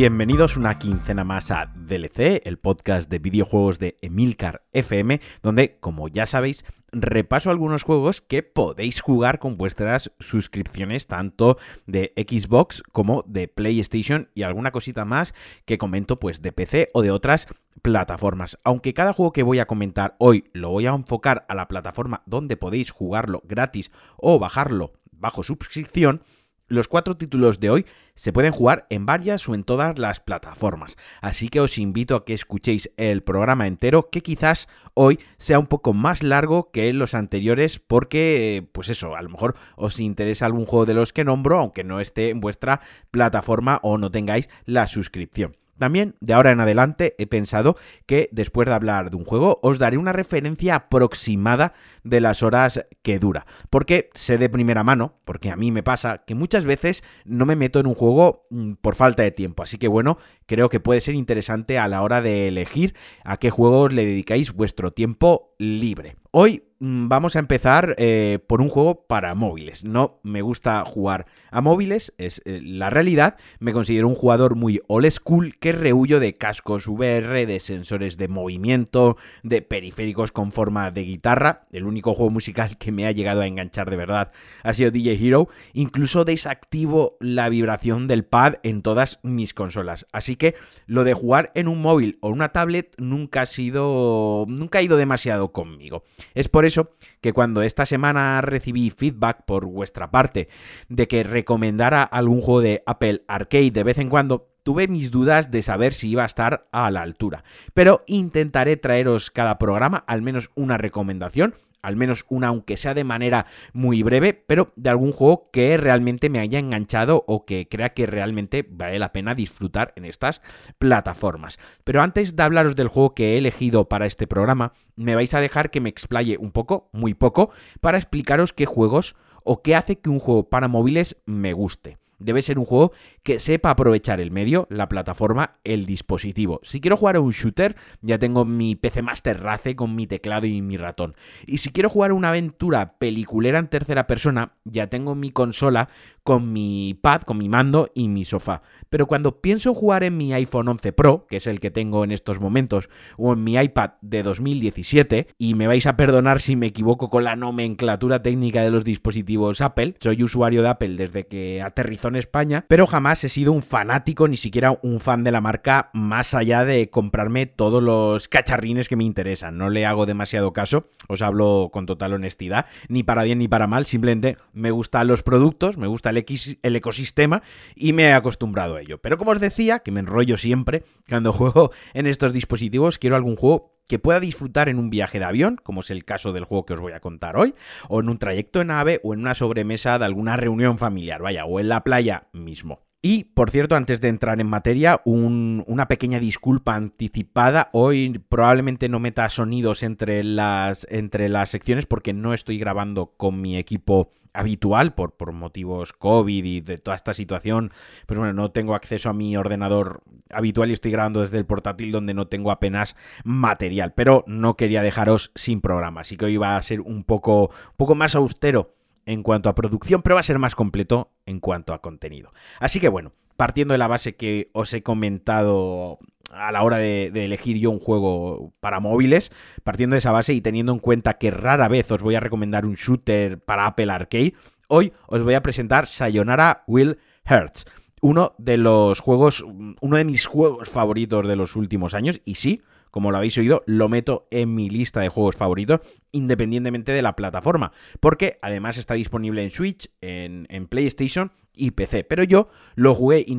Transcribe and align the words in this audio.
Bienvenidos 0.00 0.56
una 0.56 0.78
quincena 0.78 1.24
más 1.24 1.50
a 1.50 1.72
DLC, 1.74 2.40
el 2.44 2.58
podcast 2.58 3.10
de 3.10 3.18
videojuegos 3.18 3.80
de 3.80 3.98
Emilcar 4.00 4.62
FM, 4.70 5.20
donde, 5.42 5.80
como 5.80 6.06
ya 6.06 6.24
sabéis, 6.24 6.64
repaso 6.92 7.50
algunos 7.50 7.82
juegos 7.82 8.20
que 8.20 8.44
podéis 8.44 9.00
jugar 9.00 9.40
con 9.40 9.56
vuestras 9.56 10.12
suscripciones 10.20 11.08
tanto 11.08 11.58
de 11.86 12.12
Xbox 12.16 12.84
como 12.92 13.24
de 13.26 13.48
PlayStation 13.48 14.28
y 14.36 14.44
alguna 14.44 14.70
cosita 14.70 15.04
más 15.04 15.34
que 15.64 15.78
comento 15.78 16.20
pues 16.20 16.42
de 16.42 16.52
PC 16.52 16.90
o 16.94 17.02
de 17.02 17.10
otras 17.10 17.48
plataformas. 17.82 18.56
Aunque 18.62 18.94
cada 18.94 19.12
juego 19.12 19.32
que 19.32 19.42
voy 19.42 19.58
a 19.58 19.66
comentar 19.66 20.14
hoy 20.20 20.44
lo 20.52 20.70
voy 20.70 20.86
a 20.86 20.94
enfocar 20.94 21.44
a 21.48 21.56
la 21.56 21.66
plataforma 21.66 22.22
donde 22.24 22.56
podéis 22.56 22.92
jugarlo 22.92 23.42
gratis 23.44 23.90
o 24.16 24.38
bajarlo 24.38 24.92
bajo 25.10 25.42
suscripción, 25.42 26.22
los 26.68 26.88
cuatro 26.88 27.16
títulos 27.16 27.60
de 27.60 27.70
hoy 27.70 27.86
se 28.14 28.32
pueden 28.32 28.52
jugar 28.52 28.86
en 28.90 29.06
varias 29.06 29.48
o 29.48 29.54
en 29.54 29.64
todas 29.64 29.98
las 29.98 30.20
plataformas, 30.20 30.96
así 31.20 31.48
que 31.48 31.60
os 31.60 31.78
invito 31.78 32.14
a 32.14 32.24
que 32.24 32.34
escuchéis 32.34 32.90
el 32.96 33.22
programa 33.22 33.66
entero, 33.66 34.10
que 34.10 34.22
quizás 34.22 34.68
hoy 34.94 35.18
sea 35.36 35.58
un 35.58 35.66
poco 35.66 35.94
más 35.94 36.22
largo 36.22 36.70
que 36.70 36.92
los 36.92 37.14
anteriores, 37.14 37.78
porque, 37.78 38.68
pues 38.72 38.88
eso, 38.88 39.16
a 39.16 39.22
lo 39.22 39.30
mejor 39.30 39.56
os 39.76 39.98
interesa 40.00 40.46
algún 40.46 40.66
juego 40.66 40.86
de 40.86 40.94
los 40.94 41.12
que 41.12 41.24
nombro, 41.24 41.58
aunque 41.58 41.84
no 41.84 42.00
esté 42.00 42.30
en 42.30 42.40
vuestra 42.40 42.80
plataforma 43.10 43.80
o 43.82 43.98
no 43.98 44.10
tengáis 44.10 44.48
la 44.64 44.86
suscripción. 44.86 45.56
También, 45.78 46.16
de 46.20 46.34
ahora 46.34 46.50
en 46.50 46.60
adelante, 46.60 47.14
he 47.18 47.26
pensado 47.26 47.76
que 48.06 48.28
después 48.32 48.66
de 48.66 48.74
hablar 48.74 49.10
de 49.10 49.16
un 49.16 49.24
juego, 49.24 49.60
os 49.62 49.78
daré 49.78 49.96
una 49.96 50.12
referencia 50.12 50.74
aproximada 50.74 51.72
de 52.08 52.20
las 52.20 52.42
horas 52.42 52.86
que 53.02 53.18
dura. 53.18 53.46
Porque 53.70 54.10
sé 54.14 54.38
de 54.38 54.48
primera 54.48 54.84
mano, 54.84 55.18
porque 55.24 55.50
a 55.50 55.56
mí 55.56 55.70
me 55.70 55.82
pasa, 55.82 56.24
que 56.26 56.34
muchas 56.34 56.64
veces 56.64 57.02
no 57.24 57.46
me 57.46 57.56
meto 57.56 57.80
en 57.80 57.86
un 57.86 57.94
juego 57.94 58.46
mm, 58.50 58.74
por 58.74 58.94
falta 58.94 59.22
de 59.22 59.30
tiempo. 59.30 59.62
Así 59.62 59.78
que 59.78 59.88
bueno, 59.88 60.18
creo 60.46 60.68
que 60.68 60.80
puede 60.80 61.00
ser 61.00 61.14
interesante 61.14 61.78
a 61.78 61.88
la 61.88 62.02
hora 62.02 62.20
de 62.20 62.48
elegir 62.48 62.94
a 63.24 63.36
qué 63.36 63.50
juegos 63.50 63.92
le 63.92 64.04
dedicáis 64.04 64.52
vuestro 64.52 64.92
tiempo 64.92 65.54
libre. 65.58 66.16
Hoy 66.30 66.64
mm, 66.78 67.08
vamos 67.08 67.36
a 67.36 67.38
empezar 67.38 67.94
eh, 67.98 68.38
por 68.46 68.60
un 68.60 68.68
juego 68.68 69.06
para 69.06 69.34
móviles. 69.34 69.84
No 69.84 70.20
me 70.22 70.42
gusta 70.42 70.84
jugar 70.84 71.26
a 71.50 71.60
móviles, 71.60 72.12
es 72.18 72.42
eh, 72.44 72.60
la 72.62 72.90
realidad. 72.90 73.36
Me 73.58 73.72
considero 73.72 74.08
un 74.08 74.14
jugador 74.14 74.54
muy 74.54 74.80
old 74.88 75.10
school 75.10 75.56
que 75.58 75.72
rehuyo 75.72 76.20
de 76.20 76.34
cascos 76.34 76.86
VR, 76.86 77.46
de 77.46 77.60
sensores 77.60 78.18
de 78.18 78.28
movimiento, 78.28 79.16
de 79.42 79.62
periféricos 79.62 80.30
con 80.30 80.52
forma 80.52 80.90
de 80.90 81.02
guitarra. 81.02 81.66
Juego 82.02 82.30
musical 82.30 82.76
que 82.78 82.92
me 82.92 83.06
ha 83.06 83.12
llegado 83.12 83.40
a 83.40 83.46
enganchar 83.46 83.90
de 83.90 83.96
verdad 83.96 84.32
ha 84.62 84.72
sido 84.74 84.90
DJ 84.90 85.14
Hero. 85.14 85.48
Incluso 85.72 86.24
desactivo 86.24 87.16
la 87.20 87.48
vibración 87.48 88.08
del 88.08 88.24
pad 88.24 88.54
en 88.62 88.82
todas 88.82 89.18
mis 89.22 89.54
consolas. 89.54 90.06
Así 90.12 90.36
que 90.36 90.54
lo 90.86 91.04
de 91.04 91.14
jugar 91.14 91.52
en 91.54 91.68
un 91.68 91.80
móvil 91.80 92.18
o 92.20 92.28
una 92.28 92.50
tablet 92.50 92.94
nunca 92.98 93.42
ha 93.42 93.46
sido. 93.46 94.44
nunca 94.48 94.78
ha 94.78 94.82
ido 94.82 94.96
demasiado 94.96 95.52
conmigo. 95.52 96.04
Es 96.34 96.48
por 96.48 96.64
eso 96.64 96.90
que 97.20 97.32
cuando 97.32 97.62
esta 97.62 97.86
semana 97.86 98.40
recibí 98.40 98.90
feedback 98.90 99.44
por 99.44 99.66
vuestra 99.66 100.10
parte 100.10 100.48
de 100.88 101.08
que 101.08 101.24
recomendara 101.24 102.02
algún 102.02 102.40
juego 102.40 102.60
de 102.60 102.82
Apple 102.86 103.22
Arcade 103.28 103.70
de 103.70 103.84
vez 103.84 103.98
en 103.98 104.08
cuando, 104.08 104.48
tuve 104.62 104.86
mis 104.86 105.10
dudas 105.10 105.50
de 105.50 105.62
saber 105.62 105.94
si 105.94 106.10
iba 106.10 106.24
a 106.24 106.26
estar 106.26 106.68
a 106.72 106.90
la 106.90 107.00
altura. 107.00 107.42
Pero 107.72 108.02
intentaré 108.06 108.76
traeros 108.76 109.30
cada 109.30 109.58
programa 109.58 110.04
al 110.06 110.20
menos 110.20 110.50
una 110.54 110.76
recomendación 110.76 111.54
al 111.82 111.96
menos 111.96 112.24
una, 112.28 112.48
aunque 112.48 112.76
sea 112.76 112.94
de 112.94 113.04
manera 113.04 113.46
muy 113.72 114.02
breve, 114.02 114.34
pero 114.34 114.72
de 114.76 114.90
algún 114.90 115.12
juego 115.12 115.50
que 115.52 115.76
realmente 115.76 116.30
me 116.30 116.40
haya 116.40 116.58
enganchado 116.58 117.24
o 117.26 117.44
que 117.44 117.68
crea 117.68 117.94
que 117.94 118.06
realmente 118.06 118.66
vale 118.68 118.98
la 118.98 119.12
pena 119.12 119.34
disfrutar 119.34 119.92
en 119.96 120.04
estas 120.04 120.42
plataformas. 120.78 121.58
Pero 121.84 122.02
antes 122.02 122.36
de 122.36 122.42
hablaros 122.42 122.76
del 122.76 122.88
juego 122.88 123.14
que 123.14 123.34
he 123.34 123.38
elegido 123.38 123.88
para 123.88 124.06
este 124.06 124.26
programa, 124.26 124.72
me 124.96 125.14
vais 125.14 125.32
a 125.34 125.40
dejar 125.40 125.70
que 125.70 125.80
me 125.80 125.88
explaye 125.88 126.36
un 126.38 126.50
poco, 126.50 126.88
muy 126.92 127.14
poco, 127.14 127.50
para 127.80 127.98
explicaros 127.98 128.52
qué 128.52 128.66
juegos 128.66 129.16
o 129.44 129.62
qué 129.62 129.76
hace 129.76 129.98
que 129.98 130.10
un 130.10 130.18
juego 130.18 130.48
para 130.48 130.68
móviles 130.68 131.16
me 131.24 131.52
guste. 131.52 131.98
Debe 132.18 132.42
ser 132.42 132.58
un 132.58 132.64
juego 132.64 132.92
que 133.22 133.38
sepa 133.38 133.70
aprovechar 133.70 134.20
el 134.20 134.30
medio, 134.30 134.66
la 134.70 134.88
plataforma, 134.88 135.58
el 135.64 135.86
dispositivo. 135.86 136.60
Si 136.62 136.80
quiero 136.80 136.96
jugar 136.96 137.16
a 137.16 137.20
un 137.20 137.32
shooter, 137.32 137.76
ya 138.00 138.18
tengo 138.18 138.44
mi 138.44 138.74
PC 138.74 139.02
Master 139.02 139.40
Race 139.40 139.76
con 139.76 139.94
mi 139.94 140.06
teclado 140.06 140.46
y 140.46 140.62
mi 140.62 140.76
ratón. 140.76 141.14
Y 141.46 141.58
si 141.58 141.70
quiero 141.70 141.88
jugar 141.88 142.10
a 142.10 142.14
una 142.14 142.30
aventura 142.30 142.98
peliculera 142.98 143.58
en 143.58 143.68
tercera 143.68 144.06
persona, 144.06 144.52
ya 144.64 144.88
tengo 144.88 145.14
mi 145.14 145.30
consola 145.30 145.88
con 146.28 146.52
mi 146.52 146.92
pad, 146.92 147.22
con 147.22 147.38
mi 147.38 147.48
mando 147.48 147.88
y 147.94 148.08
mi 148.08 148.26
sofá. 148.26 148.60
Pero 148.90 149.06
cuando 149.06 149.40
pienso 149.40 149.72
jugar 149.72 150.02
en 150.02 150.18
mi 150.18 150.34
iPhone 150.34 150.68
11 150.68 150.92
Pro, 150.92 151.26
que 151.26 151.38
es 151.38 151.46
el 151.46 151.58
que 151.58 151.70
tengo 151.70 152.04
en 152.04 152.12
estos 152.12 152.38
momentos, 152.38 152.90
o 153.16 153.32
en 153.32 153.44
mi 153.44 153.56
iPad 153.56 153.92
de 154.02 154.22
2017, 154.22 155.28
y 155.38 155.54
me 155.54 155.66
vais 155.66 155.86
a 155.86 155.96
perdonar 155.96 156.42
si 156.42 156.54
me 156.54 156.66
equivoco 156.66 157.08
con 157.08 157.24
la 157.24 157.34
nomenclatura 157.34 158.20
técnica 158.20 158.62
de 158.62 158.70
los 158.70 158.84
dispositivos 158.84 159.62
Apple, 159.62 159.94
soy 160.00 160.22
usuario 160.22 160.60
de 160.60 160.68
Apple 160.68 160.96
desde 160.96 161.26
que 161.26 161.62
aterrizó 161.62 162.08
en 162.08 162.16
España, 162.16 162.66
pero 162.68 162.86
jamás 162.86 163.24
he 163.24 163.30
sido 163.30 163.52
un 163.52 163.62
fanático, 163.62 164.28
ni 164.28 164.36
siquiera 164.36 164.78
un 164.82 165.00
fan 165.00 165.24
de 165.24 165.32
la 165.32 165.40
marca, 165.40 165.88
más 165.94 166.34
allá 166.34 166.66
de 166.66 166.90
comprarme 166.90 167.46
todos 167.46 167.82
los 167.82 168.28
cacharrines 168.28 168.90
que 168.90 168.96
me 168.96 169.04
interesan. 169.04 169.56
No 169.56 169.70
le 169.70 169.86
hago 169.86 170.04
demasiado 170.04 170.52
caso, 170.52 170.90
os 171.08 171.22
hablo 171.22 171.70
con 171.72 171.86
total 171.86 172.12
honestidad, 172.12 172.66
ni 172.90 173.02
para 173.02 173.22
bien 173.22 173.38
ni 173.38 173.48
para 173.48 173.66
mal, 173.66 173.86
simplemente 173.86 174.36
me 174.52 174.70
gustan 174.72 175.06
los 175.06 175.22
productos, 175.22 175.78
me 175.78 175.86
gusta 175.86 176.10
el 176.10 176.17
el, 176.62 176.76
ecosistema 176.76 177.42
y 177.74 177.92
me 177.92 178.04
he 178.04 178.12
acostumbrado 178.12 178.76
a 178.76 178.80
ello. 178.80 178.98
Pero 178.98 179.18
como 179.18 179.32
os 179.32 179.40
decía, 179.40 179.80
que 179.80 179.90
me 179.90 180.00
enrollo 180.00 180.36
siempre, 180.36 180.84
cuando 181.08 181.32
juego 181.34 181.72
en 181.94 182.06
estos 182.06 182.32
dispositivos, 182.32 182.98
quiero 182.98 183.16
algún 183.16 183.36
juego 183.36 183.78
que 183.88 183.98
pueda 183.98 184.20
disfrutar 184.20 184.68
en 184.68 184.78
un 184.78 184.90
viaje 184.90 185.18
de 185.18 185.24
avión, 185.24 185.56
como 185.62 185.80
es 185.80 185.90
el 185.90 186.04
caso 186.04 186.32
del 186.32 186.44
juego 186.44 186.66
que 186.66 186.74
os 186.74 186.80
voy 186.80 186.92
a 186.92 187.00
contar 187.00 187.36
hoy, 187.36 187.54
o 187.88 188.00
en 188.00 188.08
un 188.08 188.18
trayecto 188.18 188.60
en 188.60 188.68
nave, 188.68 189.00
o 189.02 189.14
en 189.14 189.20
una 189.20 189.34
sobremesa 189.34 189.98
de 189.98 190.04
alguna 190.04 190.36
reunión 190.36 190.78
familiar, 190.78 191.22
vaya, 191.22 191.46
o 191.46 191.58
en 191.58 191.68
la 191.68 191.82
playa 191.84 192.28
mismo. 192.32 192.87
Y, 193.10 193.24
por 193.24 193.50
cierto, 193.50 193.74
antes 193.74 194.02
de 194.02 194.08
entrar 194.08 194.38
en 194.38 194.50
materia, 194.50 195.00
una 195.06 195.88
pequeña 195.88 196.20
disculpa 196.20 196.74
anticipada. 196.74 197.70
Hoy 197.72 198.18
probablemente 198.28 198.90
no 198.90 199.00
meta 199.00 199.30
sonidos 199.30 199.82
entre 199.82 200.22
las, 200.22 200.86
entre 200.90 201.30
las 201.30 201.48
secciones 201.48 201.86
porque 201.86 202.12
no 202.12 202.34
estoy 202.34 202.58
grabando 202.58 203.14
con 203.16 203.40
mi 203.40 203.56
equipo 203.56 204.10
habitual 204.34 204.94
por, 204.94 205.16
por 205.16 205.32
motivos 205.32 205.94
COVID 205.94 206.44
y 206.44 206.60
de 206.60 206.76
toda 206.76 206.96
esta 206.96 207.14
situación. 207.14 207.72
Pues 208.04 208.18
bueno, 208.18 208.34
no 208.34 208.50
tengo 208.50 208.74
acceso 208.74 209.08
a 209.08 209.14
mi 209.14 209.38
ordenador 209.38 210.02
habitual 210.28 210.68
y 210.68 210.74
estoy 210.74 210.92
grabando 210.92 211.22
desde 211.22 211.38
el 211.38 211.46
portátil 211.46 211.92
donde 211.92 212.12
no 212.12 212.26
tengo 212.28 212.50
apenas 212.50 212.94
material. 213.24 213.94
Pero 213.94 214.22
no 214.26 214.54
quería 214.54 214.82
dejaros 214.82 215.32
sin 215.34 215.62
programa, 215.62 216.02
así 216.02 216.18
que 216.18 216.26
hoy 216.26 216.36
va 216.36 216.58
a 216.58 216.62
ser 216.62 216.82
un 216.82 217.04
poco, 217.04 217.44
un 217.44 217.76
poco 217.78 217.94
más 217.94 218.14
austero 218.14 218.77
en 219.08 219.22
cuanto 219.22 219.48
a 219.48 219.54
producción, 219.54 220.02
pero 220.02 220.16
va 220.16 220.20
a 220.20 220.22
ser 220.22 220.38
más 220.38 220.54
completo 220.54 221.10
en 221.24 221.40
cuanto 221.40 221.72
a 221.72 221.80
contenido. 221.80 222.30
Así 222.60 222.78
que 222.78 222.90
bueno, 222.90 223.12
partiendo 223.36 223.72
de 223.72 223.78
la 223.78 223.88
base 223.88 224.16
que 224.16 224.50
os 224.52 224.72
he 224.74 224.82
comentado 224.82 225.98
a 226.30 226.52
la 226.52 226.62
hora 226.62 226.76
de, 226.76 227.06
elegir 227.14 227.56
yo 227.56 227.70
un 227.70 227.78
juego 227.78 228.52
para 228.60 228.80
móviles, 228.80 229.32
partiendo 229.64 229.94
de 229.94 229.98
esa 229.98 230.12
base 230.12 230.34
y 230.34 230.42
teniendo 230.42 230.72
en 230.72 230.78
cuenta 230.78 231.16
que 231.16 231.30
rara 231.30 231.68
vez 231.68 231.90
os 231.90 232.02
voy 232.02 232.16
a 232.16 232.20
recomendar 232.20 232.66
un 232.66 232.74
shooter 232.74 233.42
para 233.42 233.64
Apple 233.64 233.90
Arcade, 233.90 234.34
hoy 234.68 234.92
os 235.06 235.22
voy 235.22 235.32
a 235.32 235.42
presentar 235.42 235.86
Sayonara 235.86 236.64
Will 236.66 236.98
Hertz. 237.24 237.64
Uno 238.02 238.34
de 238.36 238.58
los 238.58 239.00
juegos, 239.00 239.42
uno 239.80 239.96
de 239.96 240.04
mis 240.04 240.26
juegos 240.26 240.68
favoritos 240.68 241.26
de 241.26 241.34
los 241.34 241.56
últimos 241.56 241.94
años, 241.94 242.20
y 242.26 242.34
sí, 242.34 242.60
como 242.90 243.10
lo 243.10 243.16
habéis 243.16 243.36
oído, 243.38 243.62
lo 243.66 243.88
meto 243.88 244.26
en 244.30 244.54
mi 244.54 244.70
lista 244.70 245.00
de 245.00 245.08
juegos 245.08 245.36
favoritos, 245.36 245.80
independientemente 246.12 246.92
de 246.92 247.02
la 247.02 247.16
plataforma, 247.16 247.72
porque 248.00 248.38
además 248.42 248.76
está 248.76 248.94
disponible 248.94 249.42
en 249.42 249.50
Switch, 249.50 249.90
en, 250.00 250.46
PlayStation 250.68 251.32
y 251.54 251.72
PC. 251.72 252.04
Pero 252.04 252.24
yo 252.24 252.48
lo 252.74 252.94
jugué 252.94 253.24
y, 253.26 253.36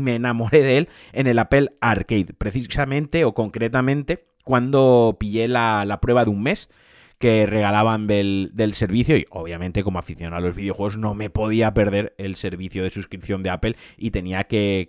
me 0.00 0.14
enamoré 0.14 0.62
de 0.62 0.78
él 0.78 0.88
en 1.12 1.26
el 1.26 1.38
Apple 1.38 1.70
Arcade, 1.80 2.34
precisamente 2.36 3.24
o 3.24 3.34
concretamente 3.34 4.26
cuando 4.44 5.16
pillé 5.18 5.48
la, 5.48 5.98
prueba 6.00 6.24
de 6.24 6.30
un 6.30 6.42
mes 6.42 6.68
que 7.20 7.44
regalaban 7.44 8.06
del, 8.06 8.50
servicio 8.72 9.14
y 9.14 9.26
obviamente 9.28 9.84
como 9.84 9.98
aficionado 9.98 10.38
a 10.38 10.40
los 10.40 10.56
videojuegos 10.56 10.96
no 10.96 11.14
me 11.14 11.28
podía 11.28 11.74
perder 11.74 12.14
el 12.16 12.34
servicio 12.34 12.82
de 12.82 12.88
suscripción 12.88 13.42
de 13.42 13.50
Apple 13.50 13.76
y 13.98 14.10
tenía 14.10 14.44
que, 14.44 14.88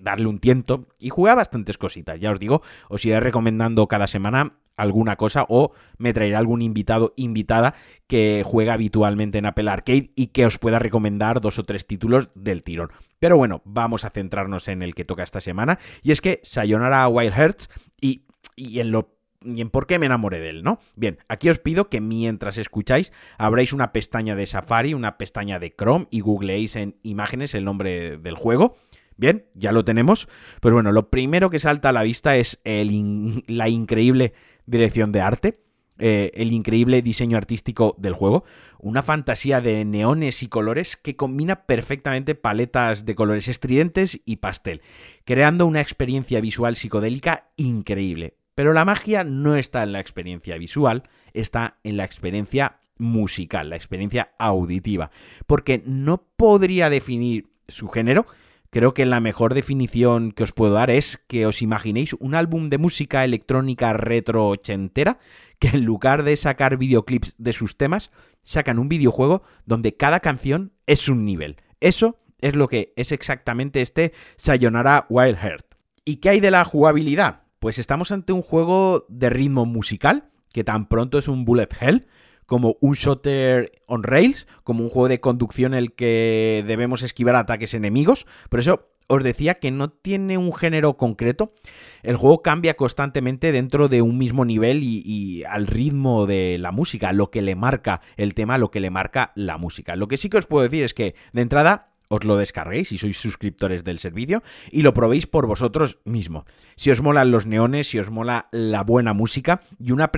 darle 0.00 0.28
un 0.28 0.38
tiento 0.38 0.86
y 1.00 1.08
jugué 1.08 1.34
bastantes 1.34 1.76
cositas, 1.76 2.20
ya 2.20 2.30
os 2.30 2.38
digo, 2.38 2.62
os 2.88 3.04
iré 3.04 3.18
recomendando 3.18 3.88
cada 3.88 4.06
semana 4.06 4.56
alguna 4.76 5.16
cosa 5.16 5.46
o 5.48 5.72
me 5.98 6.12
traeré 6.12 6.36
algún 6.36 6.62
invitado, 6.62 7.12
invitada 7.16 7.74
que 8.06 8.42
juega 8.46 8.74
habitualmente 8.74 9.38
en 9.38 9.46
Apple 9.46 9.68
Arcade 9.68 10.12
y 10.14 10.28
que 10.28 10.46
os 10.46 10.58
pueda 10.58 10.78
recomendar 10.78 11.40
dos 11.40 11.58
o 11.58 11.64
tres 11.64 11.88
títulos 11.88 12.28
del 12.36 12.62
tirón. 12.62 12.92
Pero 13.18 13.36
bueno, 13.36 13.62
vamos 13.64 14.04
a 14.04 14.10
centrarnos 14.10 14.68
en 14.68 14.82
el 14.82 14.94
que 14.94 15.04
toca 15.04 15.24
esta 15.24 15.40
semana 15.40 15.80
y 16.04 16.12
es 16.12 16.20
que 16.20 16.40
Sayonara 16.44 17.08
Wild 17.08 17.34
Hearts 17.34 17.68
y, 18.00 18.26
y 18.54 18.78
en 18.78 18.92
lo 18.92 19.13
y 19.44 19.60
en 19.60 19.70
por 19.70 19.86
qué 19.86 19.98
me 19.98 20.06
enamoré 20.06 20.40
de 20.40 20.50
él, 20.50 20.62
¿no? 20.62 20.78
Bien, 20.96 21.18
aquí 21.28 21.48
os 21.48 21.58
pido 21.58 21.88
que 21.88 22.00
mientras 22.00 22.58
escucháis 22.58 23.12
abráis 23.38 23.72
una 23.72 23.92
pestaña 23.92 24.34
de 24.34 24.46
Safari, 24.46 24.94
una 24.94 25.18
pestaña 25.18 25.58
de 25.58 25.74
Chrome 25.74 26.06
y 26.10 26.20
googleéis 26.20 26.76
en 26.76 26.96
imágenes 27.02 27.54
el 27.54 27.64
nombre 27.64 28.18
del 28.18 28.34
juego. 28.34 28.74
Bien, 29.16 29.46
ya 29.54 29.72
lo 29.72 29.84
tenemos. 29.84 30.28
Pues 30.60 30.74
bueno, 30.74 30.92
lo 30.92 31.10
primero 31.10 31.50
que 31.50 31.58
salta 31.58 31.90
a 31.90 31.92
la 31.92 32.02
vista 32.02 32.36
es 32.36 32.58
la 32.64 33.68
increíble 33.68 34.32
dirección 34.66 35.12
de 35.12 35.20
arte. 35.20 35.60
Eh, 36.00 36.32
el 36.34 36.50
increíble 36.50 37.02
diseño 37.02 37.36
artístico 37.36 37.94
del 37.98 38.14
juego, 38.14 38.42
una 38.80 39.04
fantasía 39.04 39.60
de 39.60 39.84
neones 39.84 40.42
y 40.42 40.48
colores 40.48 40.96
que 40.96 41.14
combina 41.14 41.66
perfectamente 41.66 42.34
paletas 42.34 43.04
de 43.04 43.14
colores 43.14 43.46
estridentes 43.46 44.20
y 44.24 44.36
pastel, 44.36 44.82
creando 45.24 45.66
una 45.66 45.80
experiencia 45.80 46.40
visual 46.40 46.74
psicodélica 46.74 47.52
increíble. 47.56 48.38
Pero 48.54 48.72
la 48.72 48.84
magia 48.84 49.24
no 49.24 49.56
está 49.56 49.82
en 49.82 49.92
la 49.92 50.00
experiencia 50.00 50.56
visual, 50.58 51.04
está 51.32 51.78
en 51.82 51.96
la 51.96 52.04
experiencia 52.04 52.78
musical, 52.98 53.70
la 53.70 53.76
experiencia 53.76 54.30
auditiva, 54.38 55.10
porque 55.46 55.82
no 55.84 56.24
podría 56.36 56.90
definir 56.90 57.48
su 57.66 57.88
género, 57.88 58.26
Creo 58.74 58.92
que 58.92 59.06
la 59.06 59.20
mejor 59.20 59.54
definición 59.54 60.32
que 60.32 60.42
os 60.42 60.50
puedo 60.50 60.72
dar 60.72 60.90
es 60.90 61.22
que 61.28 61.46
os 61.46 61.62
imaginéis 61.62 62.12
un 62.14 62.34
álbum 62.34 62.66
de 62.66 62.78
música 62.78 63.24
electrónica 63.24 63.92
retro 63.92 64.48
ochentera 64.48 65.20
que 65.60 65.68
en 65.68 65.84
lugar 65.84 66.24
de 66.24 66.36
sacar 66.36 66.76
videoclips 66.76 67.36
de 67.38 67.52
sus 67.52 67.76
temas, 67.76 68.10
sacan 68.42 68.80
un 68.80 68.88
videojuego 68.88 69.44
donde 69.64 69.96
cada 69.96 70.18
canción 70.18 70.72
es 70.88 71.08
un 71.08 71.24
nivel. 71.24 71.58
Eso 71.78 72.18
es 72.40 72.56
lo 72.56 72.66
que 72.66 72.92
es 72.96 73.12
exactamente 73.12 73.80
este 73.80 74.12
Sayonara 74.38 75.06
Wild 75.08 75.38
Heart. 75.38 75.76
¿Y 76.04 76.16
qué 76.16 76.30
hay 76.30 76.40
de 76.40 76.50
la 76.50 76.64
jugabilidad? 76.64 77.43
Pues 77.64 77.78
estamos 77.78 78.12
ante 78.12 78.34
un 78.34 78.42
juego 78.42 79.06
de 79.08 79.30
ritmo 79.30 79.64
musical, 79.64 80.28
que 80.52 80.64
tan 80.64 80.86
pronto 80.86 81.16
es 81.16 81.28
un 81.28 81.46
bullet 81.46 81.70
hell, 81.80 82.06
como 82.44 82.76
un 82.82 82.92
shooter 82.92 83.72
on 83.86 84.02
rails, 84.02 84.46
como 84.64 84.84
un 84.84 84.90
juego 84.90 85.08
de 85.08 85.20
conducción 85.20 85.72
en 85.72 85.78
el 85.78 85.94
que 85.94 86.62
debemos 86.66 87.02
esquivar 87.02 87.36
ataques 87.36 87.72
enemigos. 87.72 88.26
Por 88.50 88.60
eso 88.60 88.90
os 89.06 89.24
decía 89.24 89.54
que 89.54 89.70
no 89.70 89.88
tiene 89.88 90.36
un 90.36 90.52
género 90.52 90.98
concreto. 90.98 91.54
El 92.02 92.16
juego 92.16 92.42
cambia 92.42 92.74
constantemente 92.74 93.50
dentro 93.50 93.88
de 93.88 94.02
un 94.02 94.18
mismo 94.18 94.44
nivel 94.44 94.82
y, 94.82 95.42
al 95.44 95.66
ritmo 95.66 96.26
de 96.26 96.58
la 96.58 96.70
música, 96.70 97.14
lo 97.14 97.30
que 97.30 97.40
le 97.40 97.54
marca 97.54 98.02
el 98.18 98.34
tema, 98.34 98.58
lo 98.58 98.70
que 98.70 98.80
le 98.80 98.90
marca 98.90 99.32
la 99.36 99.56
música. 99.56 99.96
Lo 99.96 100.06
que 100.06 100.18
sí 100.18 100.28
que 100.28 100.36
os 100.36 100.46
puedo 100.46 100.64
decir 100.64 100.84
es 100.84 100.92
que 100.92 101.14
de 101.32 101.40
entrada 101.40 101.93
os 102.14 102.24
lo 102.24 102.36
descarguéis 102.36 102.88
si 102.88 102.98
sois 102.98 103.18
suscriptores 103.18 103.84
del 103.84 103.98
servicio 103.98 104.42
y 104.70 104.82
lo 104.82 104.94
probéis 104.94 105.26
por 105.26 105.46
vosotros 105.46 105.98
mismos. 106.04 106.44
Si 106.76 106.90
os 106.90 107.02
molan 107.02 107.30
los 107.30 107.46
neones, 107.46 107.88
si 107.88 107.98
os 107.98 108.10
mola 108.10 108.48
la 108.52 108.82
buena 108.82 109.12
música 109.12 109.60
y 109.78 109.92
una, 109.92 110.10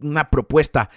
una 0.00 0.30
propuesta 0.30 0.90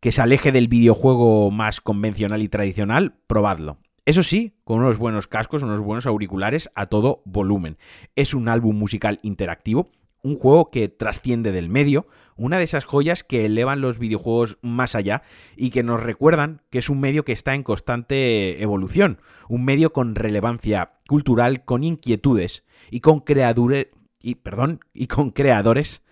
que 0.00 0.12
se 0.12 0.22
aleje 0.22 0.52
del 0.52 0.68
videojuego 0.68 1.50
más 1.50 1.80
convencional 1.80 2.42
y 2.42 2.48
tradicional, 2.48 3.18
probadlo. 3.26 3.78
Eso 4.04 4.22
sí, 4.22 4.54
con 4.62 4.78
unos 4.78 4.98
buenos 4.98 5.26
cascos, 5.26 5.64
unos 5.64 5.80
buenos 5.80 6.06
auriculares 6.06 6.70
a 6.76 6.86
todo 6.86 7.22
volumen. 7.24 7.76
Es 8.14 8.34
un 8.34 8.48
álbum 8.48 8.76
musical 8.76 9.18
interactivo, 9.22 9.90
un 10.26 10.36
juego 10.36 10.70
que 10.72 10.88
trasciende 10.88 11.52
del 11.52 11.68
medio, 11.68 12.08
una 12.36 12.58
de 12.58 12.64
esas 12.64 12.84
joyas 12.84 13.22
que 13.22 13.46
elevan 13.46 13.80
los 13.80 14.00
videojuegos 14.00 14.58
más 14.60 14.96
allá 14.96 15.22
y 15.56 15.70
que 15.70 15.84
nos 15.84 16.02
recuerdan 16.02 16.62
que 16.68 16.78
es 16.78 16.90
un 16.90 16.98
medio 16.98 17.24
que 17.24 17.30
está 17.30 17.54
en 17.54 17.62
constante 17.62 18.60
evolución, 18.60 19.20
un 19.48 19.64
medio 19.64 19.92
con 19.92 20.16
relevancia 20.16 20.98
cultural, 21.08 21.64
con 21.64 21.84
inquietudes 21.84 22.64
y 22.90 23.00
con 23.00 23.20
creadores 23.20 23.86
y 24.20 24.34
perdón, 24.34 24.80
y 24.92 25.06
con 25.06 25.30
creadores 25.30 26.02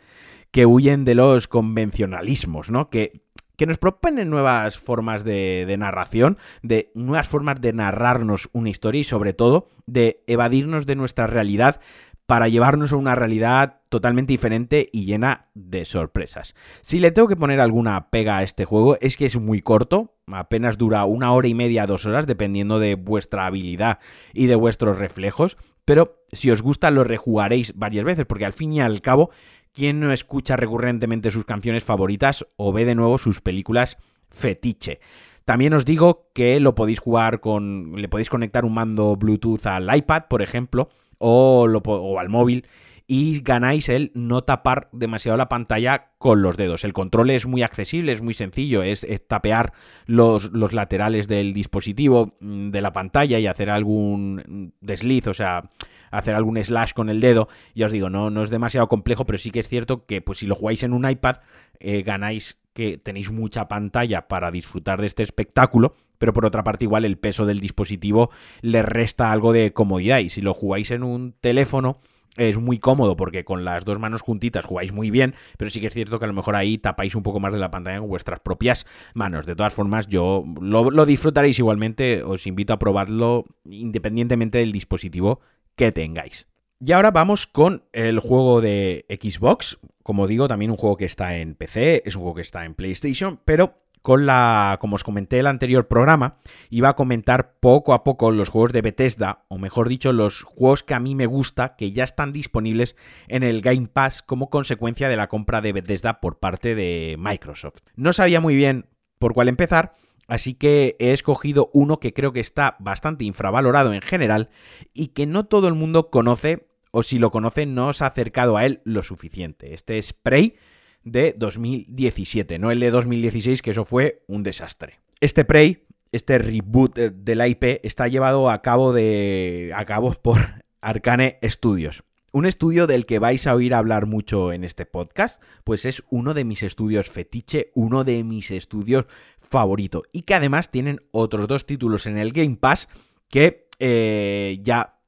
que 0.53 0.65
huyen 0.65 1.05
de 1.05 1.17
los 1.17 1.49
convencionalismos, 1.49 2.71
¿no? 2.71 2.91
Que 2.91 3.25
que 3.57 3.67
nos 3.67 3.79
proponen 3.79 4.31
nuevas 4.31 4.79
formas 4.79 5.25
de, 5.25 5.75
narración, 5.79 6.39
de 6.63 6.91
nuevas 6.95 7.29
formas 7.29 7.61
de 7.61 7.73
narrarnos 7.73 8.49
una 8.53 8.71
historia 8.71 9.01
y 9.01 9.05
sobre 9.05 9.33
todo 9.33 9.69
de 9.87 10.23
evadirnos 10.27 10.87
de 10.87 10.97
nuestra 10.97 11.27
realidad 11.27 11.81
para 12.27 12.49
llevarnos 12.49 12.93
a 12.93 12.97
una 12.97 13.15
realidad 13.15 13.81
totalmente 13.89 14.33
diferente 14.33 14.89
y 14.93 15.05
llena 15.05 15.49
de 15.55 15.85
sorpresas. 15.85 16.55
Si 16.81 16.99
le 16.99 17.11
tengo 17.11 17.29
que 17.29 17.37
poner 17.37 17.61
alguna 17.61 18.11
pega 18.11 18.39
a 18.39 18.43
este 18.43 18.65
juego 18.65 18.97
es 19.01 19.17
que 19.17 19.27
es 19.27 19.39
muy 19.39 19.61
corto, 19.61 20.15
apenas 20.27 20.79
dura 20.79 21.05
una 21.05 21.33
hora 21.33 21.49
y 21.49 21.55
media, 21.55 21.87
dos 21.87 22.07
horas, 22.07 22.27
dependiendo 22.27 22.79
de 22.79 22.95
vuestra 22.95 23.47
habilidad 23.47 23.99
y 24.33 24.47
de 24.47 24.57
vuestros 24.57 24.99
reflejos, 24.99 25.57
pero 25.85 26.25
si 26.33 26.51
os 26.51 26.63
gusta 26.63 26.91
lo 26.91 27.05
rejugaréis 27.05 27.75
varias 27.77 28.05
veces 28.05 28.25
porque 28.25 28.47
al 28.47 28.53
fin 28.53 28.73
y 28.73 28.81
al 28.81 29.03
cabo 29.03 29.31
¿Quién 29.75 29.99
no 29.99 30.13
escucha 30.13 30.55
recurrentemente 30.55 31.33
sus 31.33 31.45
canciones 31.45 31.83
favoritas 31.83 32.47
o 32.57 32.73
ve 32.73 32.85
de 32.85 32.95
nuevo 32.95 33.19
sus 33.19 33.41
películas 33.41 33.99
fetiche? 34.31 35.01
También 35.45 35.75
os 35.75 35.85
digo 35.85 36.31
que 36.33 36.61
lo 36.61 36.77
podéis 36.77 37.01
jugar 37.01 37.41
con. 37.41 37.93
Le 37.97 38.09
podéis 38.09 38.31
conectar 38.31 38.65
un 38.65 38.73
mando 38.73 39.17
Bluetooth 39.17 39.67
al 39.67 39.95
iPad, 39.95 40.27
por 40.31 40.43
ejemplo, 40.43 40.91
o, 41.25 41.81
o 41.83 42.19
al 42.19 42.29
móvil. 42.29 42.67
Y 43.07 43.41
ganáis 43.41 43.91
el 43.91 44.13
no 44.15 44.45
tapar 44.45 44.89
demasiado 44.93 45.37
la 45.37 45.49
pantalla 45.51 46.13
con 46.17 46.41
los 46.41 46.57
dedos. 46.57 46.85
El 46.85 46.95
control 46.95 47.31
es 47.31 47.47
muy 47.47 47.63
accesible, 47.63 48.13
es 48.13 48.23
muy 48.23 48.33
sencillo. 48.33 48.83
Es, 48.83 49.07
tapear 49.29 49.75
los, 50.07 50.51
los, 50.53 50.73
laterales 50.73 51.29
del 51.29 51.53
dispositivo, 51.53 52.35
mm, 52.41 52.71
de 52.71 52.81
la 52.81 52.95
pantalla 52.95 53.39
y 53.39 53.47
hacer 53.47 53.69
algún 53.69 54.73
desliz, 54.81 55.27
o 55.27 55.35
sea, 55.35 55.71
hacer 56.11 56.35
algún 56.35 56.63
slash 56.63 56.93
con 56.93 57.11
el 57.11 57.21
dedo. 57.21 57.49
Ya 57.75 57.87
os 57.87 57.93
digo, 57.93 58.09
no, 58.09 58.31
no 58.31 58.43
es 58.43 58.49
demasiado 58.49 58.89
complejo, 58.89 59.27
pero 59.27 59.39
sí 59.39 59.51
que 59.51 59.61
es 59.61 59.69
cierto 59.69 60.07
que 60.07 60.23
pues 60.23 60.39
si 60.39 60.47
lo 60.47 60.55
jugáis 60.55 60.83
en 60.83 60.95
un 60.95 61.09
iPad, 61.09 61.37
eh, 61.81 62.03
ganáis 62.03 62.59
que 62.73 62.97
tenéis 62.97 63.31
mucha 63.31 63.69
pantalla 63.69 64.29
para 64.29 64.51
disfrutar 64.51 65.01
de 65.01 65.07
este 65.07 65.23
espectáculo, 65.23 65.95
pero 66.19 66.33
por 66.33 66.47
otra 66.47 66.65
parte 66.65 66.85
igual 66.85 67.05
el 67.05 67.19
peso 67.19 67.47
del 67.47 67.61
dispositivo 67.61 68.31
le 68.61 68.83
resta 68.83 69.33
algo 69.33 69.53
de 69.53 69.73
comodidad 69.73 70.19
y 70.19 70.29
si 70.29 70.41
lo 70.41 70.55
jugáis 70.55 70.91
en 70.91 71.03
un 71.03 71.35
teléfono 71.41 72.01
es 72.37 72.59
muy 72.59 72.79
cómodo 72.79 73.17
porque 73.17 73.45
con 73.45 73.65
las 73.65 73.85
dos 73.85 73.99
manos 73.99 74.23
juntitas 74.23 74.65
jugáis 74.65 74.93
muy 74.93 75.11
bien, 75.11 75.35
pero 75.57 75.71
sí 75.71 75.81
que 75.81 75.87
es 75.89 75.95
cierto 75.95 76.19
que 76.19 76.25
a 76.25 76.29
lo 76.29 76.35
mejor 76.35 76.57
ahí 76.57 76.79
tapáis 76.79 77.15
un 77.15 77.23
poco 77.23 77.41
más 77.41 77.53
de 77.53 77.59
la 77.59 77.71
pantalla 77.71 78.01
con 78.01 78.09
vuestras 78.09 78.41
propias 78.41 78.87
manos. 79.15 79.47
De 79.47 79.55
todas 79.55 79.75
formas, 79.75 80.09
yo 80.09 80.45
lo, 80.61 80.91
lo 80.91 81.07
disfrutaréis 81.07 81.59
igualmente, 81.59 82.23
os 82.23 82.47
invito 82.47 82.73
a 82.73 82.79
probarlo 82.79 83.45
independientemente 83.65 84.59
del 84.59 84.73
dispositivo 84.73 85.41
que 85.77 85.93
tengáis. 85.93 86.49
Y 86.81 86.93
ahora 86.93 87.11
vamos 87.13 87.47
con 87.47 87.85
el 87.93 88.19
juego 88.19 88.61
de 88.61 89.07
Xbox. 89.09 89.79
Como 90.03 90.27
digo, 90.27 90.49
también 90.49 90.71
un 90.71 90.77
juego 90.77 90.97
que 90.97 91.07
está 91.07 91.37
en 91.37 91.55
PC, 91.55 92.03
es 92.05 92.15
un 92.17 92.23
juego 92.23 92.35
que 92.35 92.43
está 92.43 92.65
en 92.65 92.75
PlayStation, 92.75 93.41
pero 93.45 93.84
con 94.05 94.27
la, 94.27 94.77
como 94.83 94.97
os 94.97 95.03
comenté 95.03 95.37
en 95.37 95.41
el 95.41 95.47
anterior 95.47 95.89
programa, 95.89 96.37
iba 96.69 96.91
a 96.91 96.95
comentar 96.95 97.55
poco 97.59 97.95
a 97.95 98.05
poco 98.05 98.33
los 98.33 98.51
juegos 98.51 98.75
de 98.75 98.83
Bethesda, 98.83 99.47
o 99.49 99.57
mejor 99.57 99.89
dicho, 99.89 100.13
los 100.13 100.43
juegos 100.43 100.83
que 100.83 100.93
a 100.93 101.01
mí 101.01 101.15
me 101.15 101.25
gusta, 101.25 101.75
que 101.75 101.91
ya 101.91 102.05
están 102.05 102.31
disponibles 102.31 102.97
en 103.29 103.43
el 103.43 103.63
Game 103.63 103.89
Pass 103.89 104.21
como 104.21 104.51
consecuencia 104.51 105.09
de 105.09 105.17
la 105.17 105.29
compra 105.29 105.63
de 105.63 105.73
Bethesda 105.73 106.21
por 106.21 106.39
parte 106.39 106.75
de 106.75 107.17
Microsoft. 107.19 107.81
No 107.97 108.13
sabía 108.13 108.43
muy 108.43 108.55
bien 108.55 108.91
por 109.19 109.33
cuál 109.33 109.49
empezar, 109.49 109.95
Así 110.27 110.55
que 110.55 110.97
he 111.01 111.13
escogido 111.13 111.71
uno 111.75 112.01
que 112.01 112.15
creo 112.15 112.33
que 112.33 112.41
está 112.41 112.77
bastante 112.81 113.25
infravalorado 113.25 113.93
en 113.93 114.01
general 114.01 114.49
y 114.95 115.09
que 115.09 115.27
no 115.27 115.45
todo 115.45 115.69
el 115.69 115.75
mundo 115.75 116.09
conoce 116.09 116.67
o 116.93 117.03
si 117.03 117.19
lo 117.19 117.31
conoce 117.31 117.67
no 117.67 117.89
os 117.89 118.01
ha 118.01 118.07
acercado 118.07 118.57
a 118.57 118.65
él 118.65 118.81
lo 118.85 119.03
suficiente. 119.03 119.75
Este 119.75 119.99
es 119.99 120.15
Prey 120.15 120.57
de 121.05 121.35
2017, 121.37 122.59
no 122.59 122.71
el 122.71 122.81
de 122.81 122.91
2016 122.91 123.63
que 123.63 123.71
eso 123.71 123.85
fue 123.85 124.23
un 124.27 124.43
desastre. 124.43 125.01
Este 125.21 125.45
Prey, 125.45 125.85
este 126.13 126.39
reboot 126.39 126.97
de 126.97 127.37
la 127.37 127.49
IP 127.49 127.81
está 127.83 128.09
llevado 128.09 128.51
a 128.51 128.63
cabo 128.63 128.93
de 128.93 129.73
a 129.75 129.85
cabo 129.85 130.13
por 130.13 130.39
Arcane 130.81 131.39
Studios. 131.43 132.05
Un 132.33 132.47
estudio 132.47 132.89
del 132.89 133.07
que 133.07 133.21
vais 133.21 133.47
a 133.47 133.55
oír 133.55 133.75
hablar 133.75 134.07
mucho 134.07 134.53
en 134.53 134.65
este 134.65 134.87
podcast, 134.87 135.41
pues 135.63 135.85
es 135.85 136.03
uno 136.11 136.35
de 136.35 136.45
mis 136.45 136.65
estudios 136.65 137.09
fetiche, 137.09 137.71
uno 137.77 138.03
de 138.03 138.25
mis 138.25 138.51
estudios 138.51 139.07
favorito. 139.39 140.03
Y 140.11 140.23
que 140.23 140.35
además 140.35 140.73
tienen 140.73 141.01
otros 141.13 141.47
dos 141.47 141.65
títulos 141.65 142.07
en 142.07 142.19
el 142.19 142.33
Game 142.33 142.57
Pass 142.57 142.89
que 143.29 143.69
eh, 143.79 144.59
ya 144.63 144.99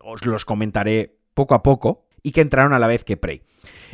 os 0.00 0.24
los 0.26 0.44
comentaré 0.44 1.18
poco 1.34 1.54
a 1.54 1.62
poco 1.64 2.05
y 2.26 2.32
que 2.32 2.40
entraron 2.40 2.72
a 2.72 2.80
la 2.80 2.88
vez 2.88 3.04
que 3.04 3.16
Prey. 3.16 3.42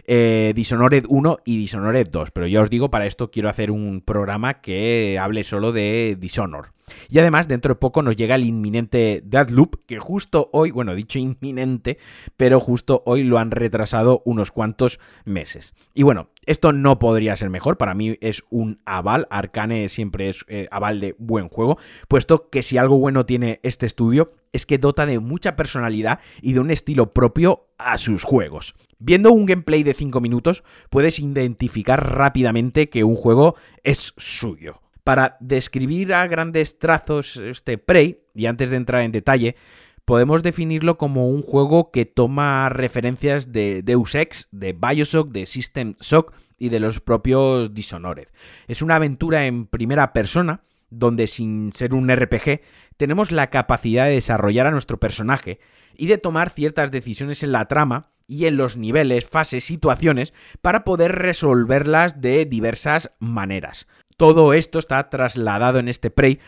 Eh, 0.07 0.55
Dishonored 0.57 1.05
1 1.07 1.39
y 1.45 1.59
Dishonored 1.59 2.09
2, 2.09 2.31
pero 2.31 2.47
ya 2.47 2.63
os 2.63 2.71
digo, 2.71 2.91
para 2.91 3.05
esto 3.05 3.31
quiero 3.31 3.51
hacer 3.51 3.71
un 3.71 4.01
programa 4.01 4.63
que 4.63 5.19
hable 5.21 5.45
solo 5.45 5.71
de 5.71 6.17
Dishonored. 6.19 6.71
Y 7.09 7.19
además, 7.19 7.49
dentro 7.49 7.75
de 7.75 7.81
poco 7.81 8.03
nos 8.03 8.17
llega 8.17 8.35
el 8.35 8.45
inminente 8.45 9.23
Deadloop, 9.25 9.85
que 9.87 9.99
justo 9.99 10.51
hoy, 10.53 10.71
bueno, 10.71 10.95
dicho 10.95 11.19
inminente, 11.19 11.99
pero 12.37 12.61
justo 12.61 13.03
hoy 13.07 13.23
lo 13.23 13.39
han 13.39 13.51
retrasado 13.51 14.23
unos 14.25 14.51
cuantos 14.51 14.99
meses. 15.25 15.73
Y 15.95 16.03
bueno, 16.03 16.31
esto 16.47 16.73
no 16.73 16.99
podría 16.99 17.37
ser 17.37 17.51
mejor, 17.51 17.77
para 17.77 17.95
mí 17.95 18.17
es 18.21 18.43
un 18.51 18.81
aval, 18.85 19.27
Arcane 19.31 19.89
siempre 19.89 20.29
es 20.29 20.45
eh, 20.49 20.69
aval 20.71 21.01
de 21.01 21.15
buen 21.19 21.49
juego, 21.49 21.79
puesto 22.09 22.51
que 22.51 22.63
si 22.63 22.79
algo 22.79 22.99
bueno 22.99 23.27
tiene 23.27 23.61
este 23.63 23.87
estudio 23.87 24.33
es 24.53 24.67
que 24.67 24.79
dota 24.79 25.07
de 25.07 25.19
mucha 25.19 25.57
personalidad 25.57 26.21
y 26.41 26.53
de 26.53 26.61
un 26.61 26.71
estilo 26.71 27.13
propio 27.13 27.67
a 27.79 27.99
sus 27.99 28.25
juegos. 28.25 28.75
Viendo 28.99 29.33
un 29.33 29.47
gameplay 29.47 29.83
de 29.83 29.95
5 29.95 30.21
minutos, 30.21 30.63
puedes 30.91 31.19
identificar 31.19 32.15
rápidamente 32.17 32.89
que 32.89 33.03
un 33.05 33.17
juego 33.17 33.57
es 33.83 34.15
suyo. 34.17 34.81
Para 35.05 35.37
describir 35.41 36.15
a 36.15 36.27
grandes 36.27 36.79
trazos 36.79 37.37
este 37.37 37.77
Prey, 37.79 38.21
y 38.35 38.47
antes 38.47 38.71
de 38.71 38.77
entrar 38.77 39.03
en 39.03 39.13
detalle, 39.13 39.57
podemos 40.05 40.43
definirlo 40.43 40.99
como 40.99 41.29
un 41.29 41.43
juego 41.43 41.91
que 41.91 42.07
toma 42.07 42.69
referencias 42.69 43.53
de 43.53 43.83
Deus 43.83 44.15
Ex, 44.15 44.49
de 44.53 44.73
Bioshock, 44.73 45.31
de 45.31 45.47
System 45.47 45.95
Shock 46.01 46.33
y 46.59 46.69
de 46.69 46.81
los 46.81 47.01
propios 47.01 47.75
Dishonored. 47.75 48.29
Es 48.69 48.83
una 48.83 48.97
aventura 48.97 49.47
en 49.47 49.67
primera 49.67 50.13
persona, 50.13 50.63
donde 50.91 51.27
sin 51.27 51.73
ser 51.73 51.95
un 51.95 52.09
RPG, 52.09 52.61
tenemos 52.97 53.33
la 53.33 53.51
capacidad 53.51 54.07
de 54.07 54.13
desarrollar 54.13 54.67
a 54.67 54.71
nuestro 54.71 55.01
personaje 55.01 55.59
y 55.97 56.07
de 56.07 56.19
tomar 56.19 56.51
ciertas 56.51 56.91
decisiones 56.91 57.43
en 57.43 57.53
la 57.53 57.67
trama 57.67 58.11
y 58.29 58.47
en 58.47 58.57
los 58.57 58.77
niveles, 58.77 59.29
fases, 59.29 59.65
situaciones 59.65 60.33
para 60.61 60.85
poder 60.85 61.13
resolverlas 61.13 62.21
de 62.21 62.45
diversas 62.45 63.11
maneras. 63.19 63.87
Todo 64.17 64.53
esto 64.53 64.79
está 64.79 65.09
trasladado 65.11 65.79
en 65.79 65.89
este 65.89 66.11
Prey 66.11 66.41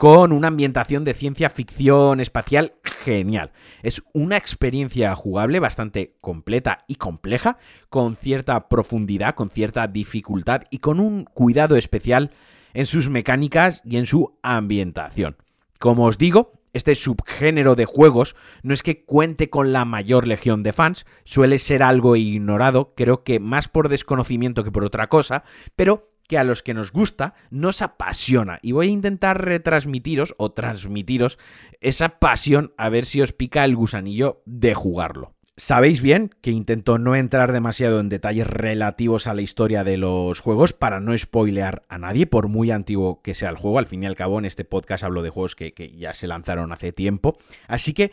con 0.00 0.32
una 0.32 0.48
ambientación 0.48 1.04
de 1.04 1.12
ciencia 1.12 1.50
ficción 1.50 2.20
espacial 2.20 2.72
genial. 2.82 3.52
Es 3.82 4.02
una 4.14 4.38
experiencia 4.38 5.14
jugable 5.14 5.60
bastante 5.60 6.16
completa 6.22 6.86
y 6.88 6.94
compleja, 6.94 7.58
con 7.90 8.16
cierta 8.16 8.70
profundidad, 8.70 9.34
con 9.34 9.50
cierta 9.50 9.86
dificultad 9.88 10.62
y 10.70 10.78
con 10.78 11.00
un 11.00 11.24
cuidado 11.24 11.76
especial 11.76 12.30
en 12.72 12.86
sus 12.86 13.10
mecánicas 13.10 13.82
y 13.84 13.98
en 13.98 14.06
su 14.06 14.38
ambientación. 14.42 15.36
Como 15.78 16.06
os 16.06 16.16
digo, 16.16 16.52
este 16.72 16.94
subgénero 16.94 17.74
de 17.74 17.84
juegos 17.84 18.36
no 18.62 18.72
es 18.72 18.82
que 18.82 19.04
cuente 19.04 19.50
con 19.50 19.72
la 19.72 19.84
mayor 19.84 20.26
legión 20.26 20.62
de 20.62 20.72
fans, 20.72 21.04
suele 21.24 21.58
ser 21.58 21.82
algo 21.82 22.16
ignorado, 22.16 22.94
creo 22.96 23.24
que 23.24 23.40
más 23.40 23.68
por 23.68 23.88
desconocimiento 23.88 24.62
que 24.62 24.70
por 24.70 24.84
otra 24.84 25.08
cosa, 25.08 25.42
pero 25.74 26.09
que 26.30 26.38
a 26.38 26.44
los 26.44 26.62
que 26.62 26.74
nos 26.74 26.92
gusta 26.92 27.34
nos 27.50 27.82
apasiona. 27.82 28.60
Y 28.62 28.70
voy 28.70 28.86
a 28.86 28.92
intentar 28.92 29.44
retransmitiros 29.44 30.36
o 30.38 30.52
transmitiros 30.52 31.40
esa 31.80 32.20
pasión 32.20 32.72
a 32.78 32.88
ver 32.88 33.04
si 33.04 33.20
os 33.20 33.32
pica 33.32 33.64
el 33.64 33.74
gusanillo 33.74 34.40
de 34.46 34.72
jugarlo. 34.74 35.34
Sabéis 35.56 36.00
bien 36.00 36.30
que 36.40 36.52
intento 36.52 36.98
no 36.98 37.16
entrar 37.16 37.50
demasiado 37.50 37.98
en 37.98 38.08
detalles 38.08 38.46
relativos 38.46 39.26
a 39.26 39.34
la 39.34 39.42
historia 39.42 39.82
de 39.82 39.96
los 39.96 40.38
juegos 40.38 40.72
para 40.72 41.00
no 41.00 41.18
spoilear 41.18 41.82
a 41.88 41.98
nadie, 41.98 42.28
por 42.28 42.46
muy 42.46 42.70
antiguo 42.70 43.22
que 43.22 43.34
sea 43.34 43.50
el 43.50 43.56
juego. 43.56 43.80
Al 43.80 43.86
fin 43.86 44.04
y 44.04 44.06
al 44.06 44.14
cabo, 44.14 44.38
en 44.38 44.44
este 44.44 44.64
podcast 44.64 45.02
hablo 45.02 45.22
de 45.22 45.30
juegos 45.30 45.56
que, 45.56 45.74
que 45.74 45.90
ya 45.96 46.14
se 46.14 46.28
lanzaron 46.28 46.70
hace 46.70 46.92
tiempo. 46.92 47.38
Así 47.66 47.92
que 47.92 48.12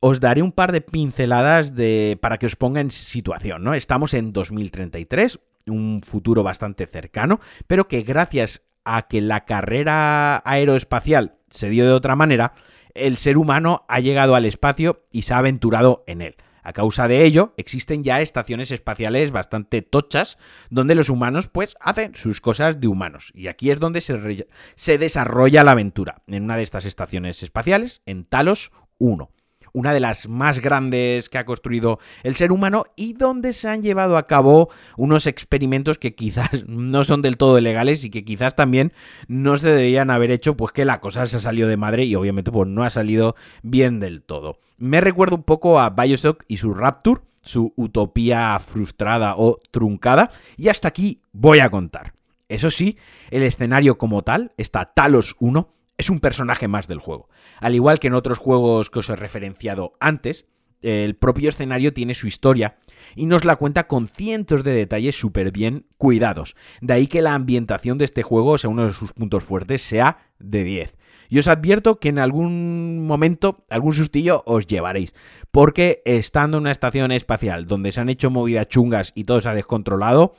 os 0.00 0.20
daré 0.20 0.42
un 0.42 0.52
par 0.52 0.72
de 0.72 0.80
pinceladas 0.80 1.76
de, 1.76 2.18
para 2.20 2.38
que 2.38 2.46
os 2.46 2.56
ponga 2.56 2.80
en 2.80 2.90
situación, 2.90 3.62
¿no? 3.62 3.74
Estamos 3.74 4.14
en 4.14 4.32
2033, 4.32 5.38
un 5.66 6.00
futuro 6.00 6.42
bastante 6.42 6.86
cercano, 6.86 7.40
pero 7.66 7.88
que 7.88 8.02
gracias 8.02 8.62
a 8.84 9.02
que 9.08 9.20
la 9.20 9.44
carrera 9.44 10.42
aeroespacial 10.44 11.36
se 11.50 11.70
dio 11.70 11.86
de 11.86 11.92
otra 11.92 12.16
manera, 12.16 12.54
el 12.94 13.16
ser 13.16 13.38
humano 13.38 13.84
ha 13.88 14.00
llegado 14.00 14.34
al 14.34 14.44
espacio 14.44 15.04
y 15.10 15.22
se 15.22 15.34
ha 15.34 15.38
aventurado 15.38 16.04
en 16.06 16.22
él. 16.22 16.36
A 16.64 16.72
causa 16.72 17.08
de 17.08 17.24
ello, 17.24 17.54
existen 17.56 18.04
ya 18.04 18.20
estaciones 18.20 18.70
espaciales 18.70 19.32
bastante 19.32 19.82
tochas 19.82 20.38
donde 20.70 20.94
los 20.94 21.08
humanos 21.08 21.48
pues 21.48 21.74
hacen 21.80 22.14
sus 22.14 22.40
cosas 22.40 22.80
de 22.80 22.86
humanos. 22.86 23.32
Y 23.34 23.48
aquí 23.48 23.72
es 23.72 23.80
donde 23.80 24.00
se, 24.00 24.46
se 24.76 24.98
desarrolla 24.98 25.64
la 25.64 25.72
aventura, 25.72 26.22
en 26.28 26.44
una 26.44 26.56
de 26.56 26.62
estas 26.62 26.84
estaciones 26.84 27.42
espaciales, 27.42 28.02
en 28.06 28.24
Talos 28.24 28.70
1 28.98 29.30
una 29.72 29.92
de 29.92 30.00
las 30.00 30.28
más 30.28 30.60
grandes 30.60 31.28
que 31.28 31.38
ha 31.38 31.44
construido 31.44 31.98
el 32.22 32.34
ser 32.34 32.52
humano 32.52 32.84
y 32.96 33.14
donde 33.14 33.52
se 33.52 33.68
han 33.68 33.82
llevado 33.82 34.16
a 34.16 34.26
cabo 34.26 34.70
unos 34.96 35.26
experimentos 35.26 35.98
que 35.98 36.14
quizás 36.14 36.64
no 36.66 37.04
son 37.04 37.22
del 37.22 37.36
todo 37.36 37.60
legales 37.60 38.04
y 38.04 38.10
que 38.10 38.24
quizás 38.24 38.54
también 38.54 38.92
no 39.28 39.56
se 39.56 39.68
deberían 39.68 40.10
haber 40.10 40.30
hecho, 40.30 40.56
pues 40.56 40.72
que 40.72 40.84
la 40.84 41.00
cosa 41.00 41.26
se 41.26 41.38
ha 41.38 41.40
salido 41.40 41.68
de 41.68 41.76
madre 41.76 42.04
y 42.04 42.14
obviamente 42.14 42.50
pues 42.50 42.68
no 42.68 42.84
ha 42.84 42.90
salido 42.90 43.34
bien 43.62 44.00
del 44.00 44.22
todo. 44.22 44.58
Me 44.78 45.00
recuerdo 45.00 45.36
un 45.36 45.44
poco 45.44 45.80
a 45.80 45.90
Bioshock 45.90 46.44
y 46.48 46.56
su 46.56 46.74
Rapture, 46.74 47.20
su 47.42 47.72
utopía 47.76 48.58
frustrada 48.58 49.34
o 49.36 49.60
truncada, 49.70 50.30
y 50.56 50.68
hasta 50.68 50.88
aquí 50.88 51.20
voy 51.32 51.60
a 51.60 51.70
contar. 51.70 52.14
Eso 52.48 52.70
sí, 52.70 52.98
el 53.30 53.42
escenario 53.44 53.96
como 53.96 54.22
tal, 54.22 54.52
está 54.56 54.92
Talos 54.92 55.36
1, 55.38 55.68
es 56.02 56.10
un 56.10 56.18
personaje 56.18 56.66
más 56.66 56.88
del 56.88 56.98
juego. 56.98 57.28
Al 57.60 57.76
igual 57.76 58.00
que 58.00 58.08
en 58.08 58.14
otros 58.14 58.38
juegos 58.38 58.90
que 58.90 58.98
os 58.98 59.08
he 59.08 59.14
referenciado 59.14 59.92
antes, 60.00 60.46
el 60.82 61.16
propio 61.16 61.48
escenario 61.48 61.92
tiene 61.92 62.14
su 62.14 62.26
historia 62.26 62.76
y 63.14 63.26
nos 63.26 63.44
la 63.44 63.56
cuenta 63.56 63.86
con 63.86 64.08
cientos 64.08 64.64
de 64.64 64.72
detalles 64.72 65.18
súper 65.18 65.52
bien 65.52 65.86
cuidados. 65.96 66.54
De 66.80 66.94
ahí 66.94 67.06
que 67.06 67.22
la 67.22 67.34
ambientación 67.34 67.98
de 67.98 68.04
este 68.04 68.22
juego, 68.22 68.58
sea 68.58 68.70
uno 68.70 68.86
de 68.86 68.92
sus 68.92 69.12
puntos 69.12 69.44
fuertes, 69.44 69.82
sea 69.82 70.18
de 70.38 70.64
10. 70.64 70.96
Y 71.32 71.38
os 71.38 71.48
advierto 71.48 71.98
que 71.98 72.10
en 72.10 72.18
algún 72.18 73.06
momento, 73.06 73.64
algún 73.70 73.94
sustillo 73.94 74.42
os 74.44 74.66
llevaréis. 74.66 75.14
Porque 75.50 76.02
estando 76.04 76.58
en 76.58 76.64
una 76.64 76.72
estación 76.72 77.10
espacial 77.10 77.64
donde 77.64 77.90
se 77.90 78.02
han 78.02 78.10
hecho 78.10 78.28
movidas 78.28 78.68
chungas 78.68 79.12
y 79.14 79.24
todo 79.24 79.40
se 79.40 79.48
ha 79.48 79.54
descontrolado, 79.54 80.34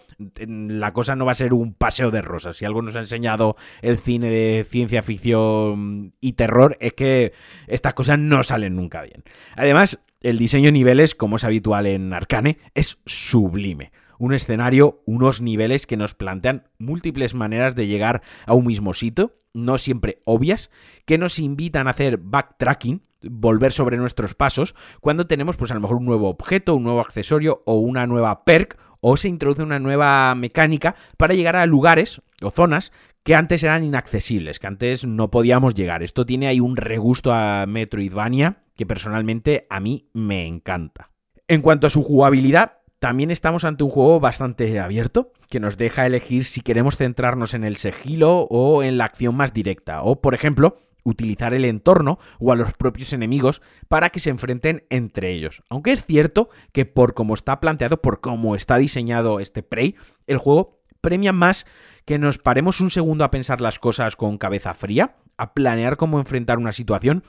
la 0.46 0.94
cosa 0.94 1.16
no 1.16 1.26
va 1.26 1.32
a 1.32 1.36
ser 1.36 1.56
un 1.56 1.74
paseo 1.74 2.12
de 2.12 2.22
rosas. 2.22 2.58
Si 2.58 2.66
algo 2.66 2.84
nos 2.84 2.96
ha 2.96 3.00
enseñado 3.00 3.56
el 3.82 3.98
cine 3.98 4.30
de 4.30 4.68
ciencia 4.70 5.02
ficción 5.02 6.14
y 6.22 6.34
terror, 6.34 6.78
es 6.80 6.94
que 6.94 7.34
estas 7.66 7.96
cosas 7.96 8.20
no 8.20 8.44
salen 8.44 8.76
nunca 8.76 9.02
bien. 9.02 9.24
Además, 9.56 10.00
el 10.24 10.38
diseño 10.38 10.66
de 10.66 10.72
niveles, 10.72 11.16
como 11.16 11.36
es 11.36 11.44
habitual 11.44 11.86
en 11.86 12.14
Arcane, 12.14 12.58
es 12.74 12.98
sublime. 13.06 13.92
Un 14.18 14.34
escenario, 14.34 15.04
unos 15.06 15.42
niveles 15.42 15.86
que 15.86 15.98
nos 15.98 16.16
plantean 16.16 16.70
múltiples 16.80 17.36
maneras 17.36 17.76
de 17.76 17.88
llegar 17.88 18.22
a 18.46 18.54
un 18.54 18.66
mismo 18.66 18.94
sitio, 18.94 19.36
no 19.54 19.78
siempre 19.78 20.22
obvias, 20.26 20.72
que 21.06 21.18
nos 21.18 21.40
invitan 21.40 21.88
a 21.88 21.92
hacer 21.92 22.18
backtracking, 22.18 23.04
volver 23.22 23.72
sobre 23.72 23.98
nuestros 23.98 24.34
pasos, 24.34 24.76
cuando 25.02 25.28
tenemos 25.28 25.58
pues 25.58 25.72
a 25.72 25.76
lo 25.76 25.82
mejor 25.82 25.98
un 25.98 26.06
nuevo 26.06 26.30
objeto, 26.30 26.76
un 26.76 26.84
nuevo 26.84 27.02
accesorio 27.02 27.62
o 27.66 27.76
una 27.76 28.08
nueva 28.08 28.46
perk 28.46 28.78
o 29.02 29.18
se 29.18 29.28
introduce 29.28 29.64
una 29.64 29.80
nueva 29.80 30.34
mecánica 30.36 30.96
para 31.18 31.34
llegar 31.34 31.58
a 31.58 31.66
lugares 31.66 32.22
o 32.42 32.52
zonas 32.52 32.94
que 33.24 33.36
antes 33.36 33.64
eran 33.64 33.84
inaccesibles, 33.84 34.60
que 34.60 34.68
antes 34.68 35.06
no 35.06 35.32
podíamos 35.32 35.74
llegar. 35.74 36.04
Esto 36.04 36.26
tiene 36.26 36.48
ahí 36.48 36.60
un 36.60 36.78
regusto 36.78 37.34
a 37.34 37.66
Metroidvania 37.66 38.64
que 38.76 38.86
personalmente 38.86 39.68
a 39.70 39.80
mí 39.80 40.10
me 40.14 40.46
encanta. 40.46 41.12
En 41.48 41.62
cuanto 41.62 41.88
a 41.88 41.90
su 41.90 42.04
jugabilidad, 42.04 42.80
también 43.00 43.32
estamos 43.32 43.66
ante 43.66 43.84
un 43.84 43.90
juego 43.90 44.20
bastante 44.20 44.80
abierto, 44.80 45.34
que 45.50 45.60
nos 45.60 45.78
deja 45.78 46.06
elegir 46.06 46.46
si 46.46 46.62
queremos 46.62 46.98
centrarnos 46.98 47.54
en 47.54 47.64
el 47.64 47.78
sigilo 47.78 48.48
o 48.50 48.82
en 48.82 48.98
la 48.98 49.06
acción 49.06 49.36
más 49.36 49.54
directa, 49.54 50.02
o 50.04 50.22
por 50.22 50.34
ejemplo, 50.34 50.78
utilizar 51.04 51.54
el 51.54 51.66
entorno 51.66 52.18
o 52.40 52.52
a 52.52 52.56
los 52.56 52.74
propios 52.74 53.14
enemigos 53.14 53.62
para 53.90 54.10
que 54.10 54.20
se 54.20 54.30
enfrenten 54.30 54.86
entre 54.90 55.32
ellos. 55.32 55.64
Aunque 55.70 55.92
es 55.92 56.06
cierto 56.06 56.50
que 56.72 56.86
por 56.86 57.14
cómo 57.14 57.34
está 57.34 57.60
planteado, 57.60 58.02
por 58.02 58.22
cómo 58.22 58.56
está 58.56 58.78
diseñado 58.78 59.40
este 59.40 59.64
Prey, 59.64 59.96
el 60.26 60.38
juego 60.38 60.82
premia 61.02 61.34
más 61.34 61.66
que 62.06 62.20
nos 62.20 62.38
paremos 62.38 62.82
un 62.82 62.90
segundo 62.90 63.24
a 63.24 63.32
pensar 63.32 63.62
las 63.62 63.80
cosas 63.80 64.16
con 64.16 64.38
cabeza 64.38 64.74
fría, 64.74 65.16
a 65.38 65.54
planear 65.54 65.98
cómo 65.98 66.20
enfrentar 66.20 66.58
una 66.58 66.72
situación 66.72 67.24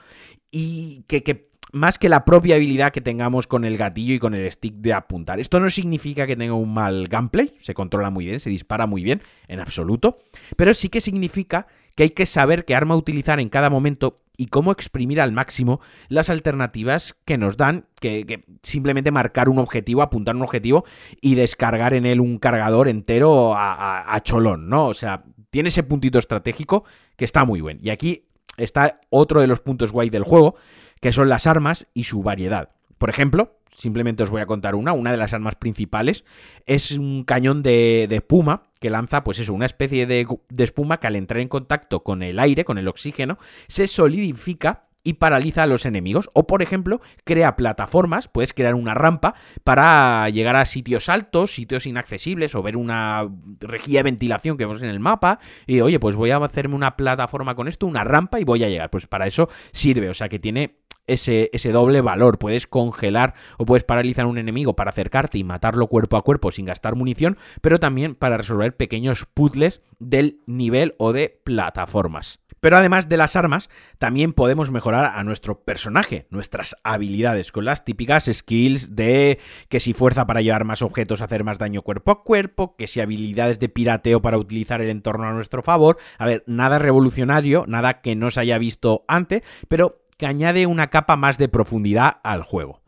y 0.51 1.05
que, 1.07 1.23
que 1.23 1.51
más 1.73 1.99
que 1.99 2.09
la 2.09 2.25
propia 2.25 2.55
habilidad 2.55 2.93
que 2.93 3.01
tengamos 3.01 3.47
con 3.47 3.65
el 3.65 3.77
gatillo 3.77 4.15
y 4.15 4.19
con 4.19 4.35
el 4.35 4.51
stick 4.51 4.75
de 4.77 4.93
apuntar. 4.93 5.41
Esto 5.41 5.59
no 5.59 5.69
significa 5.71 6.27
que 6.27 6.37
tenga 6.37 6.55
un 6.55 6.73
mal 6.73 7.09
gameplay, 7.09 7.55
se 7.61 7.75
controla 7.75 8.11
muy 8.11 8.25
bien, 8.25 8.39
se 8.39 8.51
dispara 8.51 8.87
muy 8.87 9.03
bien, 9.03 9.23
en 9.49 9.61
absoluto, 9.61 10.19
pero 10.57 10.73
sí 10.73 10.89
que 10.89 11.01
significa 11.01 11.67
que 11.95 12.05
hay 12.05 12.11
que 12.11 12.27
saber 12.27 12.65
qué 12.65 12.75
arma 12.75 12.97
utilizar 12.97 13.41
en 13.41 13.49
cada 13.49 13.71
momento 13.71 14.21
y 14.37 14.47
cómo 14.47 14.73
exprimir 14.73 15.21
al 15.21 15.33
máximo 15.33 15.81
las 16.09 16.29
alternativas 16.29 17.15
que 17.25 17.39
nos 17.39 17.57
dan, 17.57 17.87
que, 18.01 18.45
simplemente 18.63 19.11
marcar 19.11 19.49
un 19.49 19.59
objetivo, 19.59 20.03
apuntar 20.03 20.35
un 20.35 20.43
objetivo 20.43 20.85
y 21.21 21.37
descargar 21.37 21.95
en 21.95 22.05
él 22.07 22.21
un 22.21 22.39
cargador 22.39 22.89
entero 22.89 23.55
a, 23.55 24.13
a 24.13 24.21
cholón, 24.23 24.69
¿no? 24.69 24.87
O 24.87 24.95
sea, 24.95 25.25
tiene 25.51 25.69
ese 25.69 25.85
puntito 25.85 26.19
estratégico 26.19 26.85
que 27.17 27.25
está 27.25 27.45
muy 27.45 27.61
bien. 27.61 27.79
Y 27.81 27.91
aquí 27.91 28.27
está 28.57 28.99
otro 29.11 29.41
de 29.41 29.47
los 29.47 29.61
puntos 29.61 29.93
guay 29.93 30.11
del 30.11 30.25
juego, 30.25 30.57
que 31.01 31.13
son 31.13 31.29
las 31.29 31.47
armas 31.47 31.87
y 31.95 32.05
su 32.05 32.23
variedad. 32.23 32.71
Por 32.99 33.11
ejemplo, 33.11 33.59
simplemente 33.77 34.23
os 34.23 34.31
voy 34.31 34.41
a 34.41 34.47
contar 34.47 34.75
una, 34.75 34.93
una 34.93 35.11
de 35.11 35.17
las 35.17 35.35
armas 35.35 35.57
principales 35.57 36.25
es 36.67 36.93
un 36.93 37.25
cañón 37.25 37.63
de, 37.63 38.09
espuma 38.11 38.65
que 38.85 38.91
lanza, 38.91 39.25
pues 39.25 39.39
eso, 39.39 39.55
una 39.55 39.65
especie 39.65 40.07
de, 40.07 40.27
espuma 40.59 41.01
que 41.01 41.07
al 41.07 41.17
entrar 41.17 41.41
en 41.41 41.49
contacto 41.49 42.03
con 42.03 42.23
el 42.23 42.39
aire, 42.39 42.67
con 42.67 42.77
el 42.77 42.87
oxígeno, 42.87 43.39
se 43.67 43.87
solidifica 43.87 44.89
y 45.03 45.15
paraliza 45.15 45.63
a 45.63 45.67
los 45.67 45.87
enemigos. 45.87 46.29
O, 46.35 46.47
por 46.47 46.61
ejemplo, 46.61 47.01
crea 47.25 47.57
plataformas, 47.57 48.29
puedes 48.29 48.53
crear 48.53 48.75
una 48.75 48.93
rampa 48.93 49.37
para 49.65 50.29
llegar 50.29 50.57
a 50.57 50.67
sitios 50.67 51.09
altos, 51.09 51.55
sitios 51.55 51.87
inaccesibles, 51.87 52.55
o 52.55 52.63
ver 52.63 52.77
una 52.77 53.27
rejilla 53.61 54.01
de 54.01 54.05
ventilación 54.05 54.59
que 54.59 54.67
vemos 54.67 54.83
en 54.83 54.91
el 54.91 55.01
mapa. 55.01 55.39
Y 55.67 55.81
oye, 55.81 55.99
pues 55.99 56.15
voy 56.15 56.31
a 56.31 56.37
hacerme 56.37 56.75
una 56.75 56.95
plataforma 56.95 57.55
con 57.55 57.69
esto, 57.69 57.87
una 57.87 58.05
rampa, 58.05 58.39
y 58.39 58.45
voy 58.45 58.65
a 58.65 58.69
llegar. 58.69 58.91
Pues 58.91 59.07
para 59.07 59.27
eso 59.27 59.49
sirve. 59.73 60.11
O 60.11 60.15
sea 60.15 60.29
que 60.29 60.39
tiene 60.39 60.84
ese, 61.07 61.51
doble 61.73 62.01
valor. 62.01 62.39
Puedes 62.39 62.67
congelar 62.67 63.35
o 63.59 63.65
puedes 63.65 63.85
paralizar 63.85 64.25
a 64.25 64.29
un 64.29 64.39
enemigo 64.39 64.77
para 64.77 64.91
acercarte 64.91 65.39
y 65.39 65.45
matarlo 65.45 65.87
cuerpo 65.87 66.17
a 66.17 66.23
cuerpo 66.23 66.51
sin 66.51 66.67
gastar 66.67 66.97
munición, 66.97 67.37
pero 67.61 67.79
también 67.79 68.15
para 68.15 68.37
resolver 68.37 68.77
pequeños 68.77 69.27
puzzles 69.33 69.83
del 69.99 70.41
nivel 70.47 70.95
o 70.99 71.13
de 71.13 71.41
plataformas. 71.45 72.41
Pero 72.65 72.79
además 72.79 73.11
de 73.11 73.19
las 73.19 73.37
armas, 73.37 73.69
también 73.99 74.33
podemos 74.33 74.71
mejorar 74.71 75.13
a 75.17 75.23
nuestro 75.23 75.61
personaje, 75.65 76.27
nuestras 76.31 76.75
habilidades, 76.83 77.53
con 77.53 77.67
las 77.67 77.85
típicas 77.85 78.25
skills 78.33 78.97
de 78.97 79.39
que 79.69 79.81
si 79.81 79.93
fuerza 79.93 80.27
para 80.27 80.41
llevar 80.41 80.65
más 80.65 80.81
objetos, 80.81 81.21
hacer 81.21 81.45
más 81.45 81.59
daño 81.59 81.83
cuerpo 81.83 82.11
a 82.11 82.25
cuerpo, 82.25 82.75
que 82.77 82.87
si 82.87 83.03
habilidades 83.03 83.61
de 83.61 83.69
pirateo 83.69 84.23
para 84.23 84.39
utilizar 84.39 84.81
el 84.81 84.89
entorno 84.89 85.29
a 85.29 85.35
nuestro 85.35 85.63
favor. 85.63 85.99
A 86.17 86.25
ver, 86.25 86.43
nada 86.47 86.79
revolucionario, 86.79 87.67
nada 87.69 88.01
que 88.01 88.17
no 88.17 88.31
se 88.31 88.41
haya 88.41 88.57
visto 88.57 89.05
antes, 89.09 89.43
pero 89.69 90.03
que 90.17 90.27
añade 90.27 90.67
una 90.67 90.91
capa 90.91 91.17
más 91.17 91.39
de 91.39 91.49
profundidad 91.49 92.19
al 92.23 92.43
juego. 92.43 92.83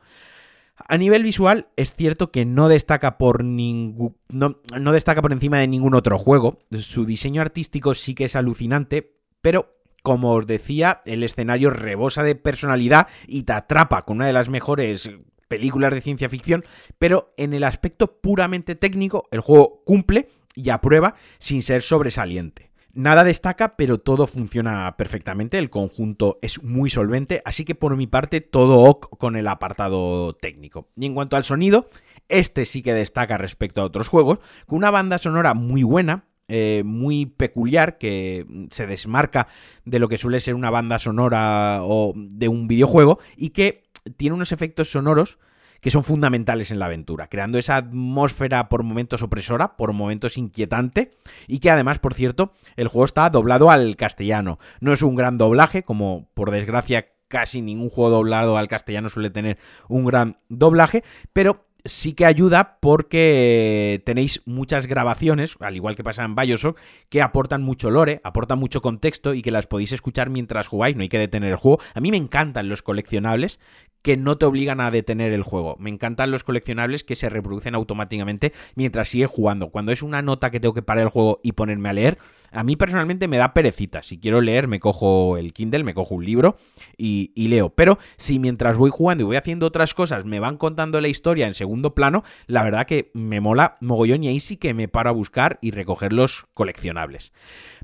A 0.77 0.99
nivel 0.99 1.23
visual, 1.23 1.69
es 1.77 1.95
cierto 1.95 2.31
que 2.31 2.45
no 2.45 2.69
destaca 2.69 3.17
por 3.17 3.45
ningún. 3.45 4.17
No, 4.29 4.59
destaca 4.93 5.23
por 5.23 5.33
encima 5.33 5.59
de 5.59 5.69
ningún 5.69 5.95
otro 5.95 6.19
juego. 6.19 6.59
Su 6.71 7.07
diseño 7.07 7.41
artístico 7.41 7.95
sí 7.95 8.15
que 8.15 8.25
es 8.25 8.37
alucinante, 8.37 9.15
pero 9.41 9.75
como 10.03 10.33
os 10.33 10.47
decía, 10.47 11.01
el 11.05 11.23
escenario 11.23 11.71
rebosa 11.71 12.23
de 12.23 12.37
personalidad 12.37 13.09
y 13.27 13.43
te 13.43 13.55
atrapa 13.55 14.05
con 14.05 14.19
una 14.19 14.27
de 14.27 14.33
las 14.33 14.49
mejores 14.49 15.11
películas 15.49 15.93
de 15.93 16.01
ciencia 16.01 16.29
ficción, 16.29 16.65
pero 16.99 17.33
en 17.37 17.55
el 17.55 17.65
aspecto 17.65 18.21
puramente 18.21 18.75
técnico, 18.75 19.29
el 19.33 19.41
juego 19.41 19.83
cumple 19.85 20.29
y 20.55 20.71
aprueba 20.71 21.15
sin 21.39 21.63
ser 21.63 21.83
sobresaliente. 21.83 22.71
Nada 22.97 23.25
destaca, 23.25 23.77
pero 23.77 23.99
todo 23.99 24.27
funciona 24.27 24.97
perfectamente, 24.97 25.59
el 25.59 25.69
conjunto 25.69 26.39
es 26.41 26.63
muy 26.63 26.89
solvente, 26.89 27.43
así 27.45 27.67
que 27.67 27.75
por 27.75 27.95
mi 27.95 28.07
parte 28.07 28.41
todo 28.41 28.85
ok 28.85 29.19
con 29.19 29.37
el 29.37 29.49
apartado 29.49 30.33
técnico. 30.33 30.89
Y 30.97 31.05
en 31.05 31.13
cuanto 31.13 31.37
al 31.37 31.45
sonido, 31.45 31.91
este 32.31 32.65
sí 32.65 32.81
que 32.83 32.95
destaca 32.95 33.37
respecto 33.37 33.83
a 33.83 33.85
otros 33.85 34.09
juegos, 34.09 34.39
con 34.67 34.79
una 34.79 34.91
banda 34.91 35.19
sonora 35.19 35.53
muy 35.53 35.83
buena, 35.83 36.25
eh, 36.49 36.85
muy 36.87 37.27
peculiar 37.27 37.99
que 37.99 38.47
se 38.71 38.87
desmarca 38.87 39.47
de 39.85 39.99
lo 39.99 40.09
que 40.09 40.17
suele 40.17 40.41
ser 40.41 40.55
una 40.55 40.71
banda 40.71 40.99
sonora 40.99 41.81
o 41.83 42.15
de 42.17 42.49
un 42.49 42.67
videojuego 42.67 43.19
y 43.37 43.51
que 43.51 43.83
tiene 44.17 44.37
unos 44.37 44.53
efectos 44.53 44.91
sonoros 44.91 45.39
que 45.87 45.93
son 45.93 46.03
fundamentales 46.03 46.73
en 46.73 46.81
la 46.81 46.87
aventura, 46.87 47.29
creando 47.29 47.59
esa 47.59 47.77
atmósfera 47.77 48.69
por 48.69 48.83
momentos 48.83 49.23
opresora, 49.23 49.77
por 49.77 49.93
momentos 49.93 50.37
inquietante, 50.37 51.13
y 51.47 51.61
que 51.61 51.71
además, 51.71 52.01
por 52.01 52.13
cierto, 52.13 52.53
el 52.75 52.89
juego 52.89 53.05
está 53.05 53.31
doblado 53.31 53.71
al 53.71 53.95
castellano. 53.95 54.59
No 54.81 54.93
es 54.93 55.03
un 55.03 55.15
gran 55.15 55.39
doblaje, 55.39 55.85
como 55.85 56.29
por 56.35 56.51
desgracia 56.51 57.11
casi 57.29 57.63
ningún 57.63 57.89
juego 57.89 58.11
doblado 58.11 58.57
al 58.57 58.67
castellano 58.67 59.11
suele 59.11 59.31
tener 59.31 59.59
un 59.87 60.05
gran 60.07 60.39
doblaje, 60.49 61.05
pero 61.33 61.67
sí 61.87 62.15
que 62.15 62.27
ayuda 62.27 62.79
porque 62.81 64.03
tenéis 64.05 64.43
muchas 64.45 64.87
grabaciones, 64.87 65.57
al 65.61 65.77
igual 65.77 65.97
que 65.97 66.05
pasa 66.05 66.25
en 66.25 66.35
Bioshock, 66.35 66.79
que 67.09 67.23
aportan 67.23 67.63
mucho 67.63 67.91
lore, 67.91 68.21
aportan 68.25 68.59
mucho 68.59 68.81
contexto 68.81 69.35
y 69.35 69.43
que 69.43 69.51
las 69.51 69.67
podéis 69.67 69.93
escuchar 69.93 70.31
mientras 70.31 70.67
jugáis, 70.67 70.97
no 70.97 71.03
hay 71.03 71.09
que 71.09 71.19
detener 71.19 71.51
el 71.51 71.57
juego. 71.57 71.79
A 71.95 72.01
mí 72.01 72.11
me 72.11 72.17
encantan 72.17 72.69
los 72.69 72.83
coleccionables 72.83 73.61
que 74.03 74.17
no 74.17 74.39
te 74.39 74.47
obligan 74.47 74.81
a 74.81 74.91
detener 74.91 75.33
el 75.33 75.43
juego. 75.43 75.77
Me 75.79 75.91
encantan 75.91 76.31
los 76.31 76.45
coleccionables 76.45 77.05
que 77.05 77.17
se 77.17 77.29
reproducen 77.29 77.75
automáticamente 77.75 78.53
mientras 78.75 79.09
sigues 79.09 79.29
jugando. 79.29 79.71
Cuando 79.71 79.93
es 79.93 80.03
una 80.03 80.23
nota 80.23 80.51
que 80.51 80.61
tengo 80.61 80.75
que 80.75 80.83
parar 80.83 81.05
el 81.05 81.09
juego 81.11 81.41
y 81.43 81.53
ponerme 81.53 81.89
a 81.89 81.93
leer, 81.93 82.19
a 82.53 82.63
mí 82.63 82.77
personalmente 82.77 83.29
me 83.29 83.37
da 83.37 83.53
perecita. 83.53 84.03
Si 84.03 84.19
quiero 84.19 84.41
leer, 84.41 84.69
me 84.69 84.81
cojo 84.81 85.37
el 85.37 85.53
Kindle, 85.53 85.85
me 85.85 85.95
cojo 85.95 86.15
un 86.15 86.25
libro 86.25 86.57
y, 86.97 87.31
leo. 87.49 87.71
Pero 87.71 87.99
si 88.17 88.39
mientras 88.39 88.77
voy 88.77 88.91
jugando 88.91 89.23
y 89.23 89.27
voy 89.27 89.37
haciendo 89.37 89.67
otras 89.67 89.95
cosas 89.95 90.25
me 90.25 90.41
van 90.41 90.57
contando 90.57 91.01
la 91.01 91.09
historia 91.09 91.47
en 91.47 91.55
segundo 91.55 91.95
plano, 91.95 92.25
la 92.47 92.63
verdad 92.63 92.87
que 92.87 93.11
me 93.15 93.41
mola 93.41 93.77
mogollón 93.81 94.25
y 94.25 94.29
ahí 94.29 94.41
sí 94.41 94.57
que 94.57 94.75
me 94.75 94.89
paro 94.89 95.11
a 95.11 95.13
buscar 95.13 95.59
y 95.61 95.71
recoger 95.71 96.13
los 96.13 96.47
coleccionables. 96.55 97.33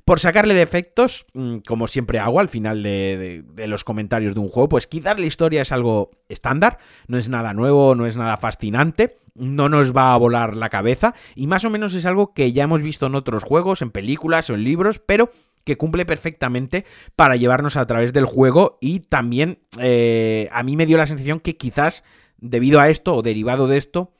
Por 0.05 0.19
sacarle 0.19 0.55
defectos, 0.55 1.27
mm, 1.33 1.59
como 1.59 1.87
siempre 1.87 2.19
hago 2.19 2.41
al 2.41 2.49
final 2.49 2.83
de, 2.83 3.45
los 3.69 3.85
comentarios 3.85 4.35
de 4.35 4.41
un 4.41 4.49
juego, 4.49 4.69
pues 4.69 4.89
quizás 4.89 5.19
la 5.19 5.27
historia 5.27 5.63
es 5.63 5.71
algo 5.71 6.11
estándar, 6.29 6.79
no 7.07 7.19
es 7.19 7.29
nada 7.29 7.55
nuevo, 7.55 7.95
no 7.95 8.07
es 8.07 8.17
nada 8.17 8.37
fascinante, 8.37 9.19
no 9.37 9.69
nos 9.69 9.97
va 9.97 10.13
a 10.13 10.17
volar 10.17 10.57
la 10.57 10.71
cabeza 10.71 11.15
y 11.37 11.47
más 11.47 11.65
o 11.65 11.71
menos 11.71 11.95
es 11.95 12.05
algo 12.05 12.35
que 12.35 12.53
ya 12.53 12.65
hemos 12.65 12.83
visto 12.83 13.07
en 13.07 13.15
otros 13.15 13.45
juegos, 13.45 13.81
en 13.81 13.93
películas 13.93 14.51
o 14.51 14.55
en 14.55 14.65
libros, 14.65 14.99
pero 14.99 15.31
que 15.65 15.77
cumple 15.77 16.05
perfectamente 16.05 16.85
para 17.15 17.37
llevarnos 17.37 17.77
a 17.77 17.87
través 17.87 18.13
del 18.13 18.27
juego 18.27 18.79
y 18.81 19.01
también 19.01 19.61
eh, 19.79 20.49
a 20.51 20.65
mí 20.65 20.77
me 20.77 20.87
dio 20.87 20.99
la 20.99 21.07
sensación 21.07 21.39
que 21.39 21.57
quizás 21.57 22.03
debido 22.39 22.81
a 22.81 22.89
esto 22.89 23.15
o 23.15 23.23
derivado 23.23 23.69
de 23.69 23.77
esto, 23.77 24.13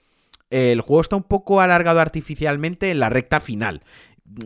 el 0.51 0.81
juego 0.83 1.01
está 1.01 1.17
un 1.17 1.23
poco 1.25 1.61
alargado 1.61 1.99
artificialmente 1.99 2.91
en 2.91 3.01
la 3.01 3.09
recta 3.09 3.41
final 3.41 3.83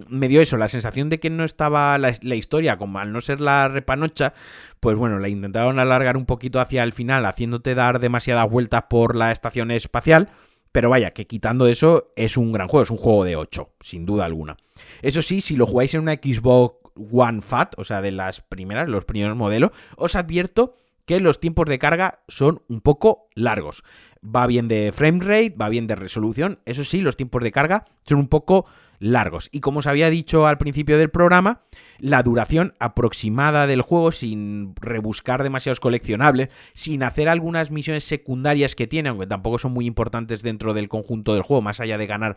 me 0.08 0.28
dio 0.28 0.40
eso, 0.40 0.56
la 0.56 0.68
sensación 0.68 1.10
de 1.10 1.20
que 1.20 1.30
no 1.30 1.44
estaba 1.44 1.96
la, 1.98 2.34
historia, 2.34 2.78
como 2.78 2.98
al 2.98 3.12
no 3.12 3.20
ser 3.20 3.40
la 3.40 3.68
repanocha, 3.68 4.32
pues 4.80 4.96
bueno, 4.96 5.18
la 5.18 5.28
intentaron 5.28 5.78
alargar 5.78 6.16
un 6.16 6.26
poquito 6.26 6.60
hacia 6.60 6.82
el 6.82 6.92
final, 6.92 7.26
haciéndote 7.26 7.74
dar 7.74 8.00
demasiadas 8.00 8.48
vueltas 8.50 8.84
por 8.88 9.16
la 9.16 9.32
estación 9.32 9.70
espacial. 9.70 10.28
Pero 10.72 10.90
vaya, 10.90 11.12
que 11.12 11.26
quitando 11.26 11.68
eso, 11.68 12.12
es 12.16 12.36
un 12.36 12.52
gran 12.52 12.68
juego, 12.68 12.82
es 12.82 12.90
un 12.90 12.98
juego 12.98 13.24
de 13.24 13.36
8, 13.36 13.70
sin 13.80 14.04
duda 14.04 14.26
alguna. 14.26 14.56
Eso 15.00 15.22
sí, 15.22 15.40
si 15.40 15.56
lo 15.56 15.66
jugáis 15.66 15.94
en 15.94 16.02
una 16.02 16.14
Xbox 16.14 16.76
One 17.12 17.40
Fat, 17.40 17.74
o 17.78 17.84
sea, 17.84 18.02
de 18.02 18.10
las 18.10 18.42
primeras, 18.42 18.88
los 18.88 19.04
primeros 19.04 19.36
modelos, 19.36 19.70
os 19.96 20.14
advierto 20.14 20.74
que 21.06 21.20
los 21.20 21.40
tiempos 21.40 21.66
de 21.66 21.78
carga 21.78 22.20
son 22.28 22.62
un 22.68 22.80
poco 22.80 23.28
largos. 23.34 23.84
Va 24.22 24.46
bien 24.46 24.68
de 24.68 24.92
frame 24.92 25.20
rate, 25.20 25.54
va 25.58 25.68
bien 25.68 25.86
de 25.86 25.94
resolución, 25.94 26.58
eso 26.66 26.84
sí, 26.84 27.00
los 27.00 27.16
tiempos 27.16 27.42
de 27.42 27.52
carga 27.52 27.86
son 28.04 28.18
un 28.18 28.28
poco 28.28 28.66
largos. 28.98 29.48
Y 29.52 29.60
como 29.60 29.80
os 29.80 29.86
había 29.86 30.10
dicho 30.10 30.46
al 30.46 30.58
principio 30.58 30.98
del 30.98 31.10
programa, 31.10 31.62
la 31.98 32.22
duración 32.22 32.74
aproximada 32.78 33.66
del 33.66 33.82
juego, 33.82 34.12
sin 34.12 34.74
rebuscar 34.76 35.42
demasiados 35.42 35.80
coleccionables, 35.80 36.48
sin 36.74 37.02
hacer 37.02 37.28
algunas 37.28 37.70
misiones 37.70 38.04
secundarias 38.04 38.74
que 38.74 38.86
tiene, 38.86 39.08
aunque 39.08 39.26
tampoco 39.26 39.58
son 39.58 39.72
muy 39.72 39.86
importantes 39.86 40.42
dentro 40.42 40.74
del 40.74 40.88
conjunto 40.88 41.34
del 41.34 41.42
juego, 41.42 41.62
más 41.62 41.80
allá 41.80 41.98
de 41.98 42.06
ganar 42.06 42.36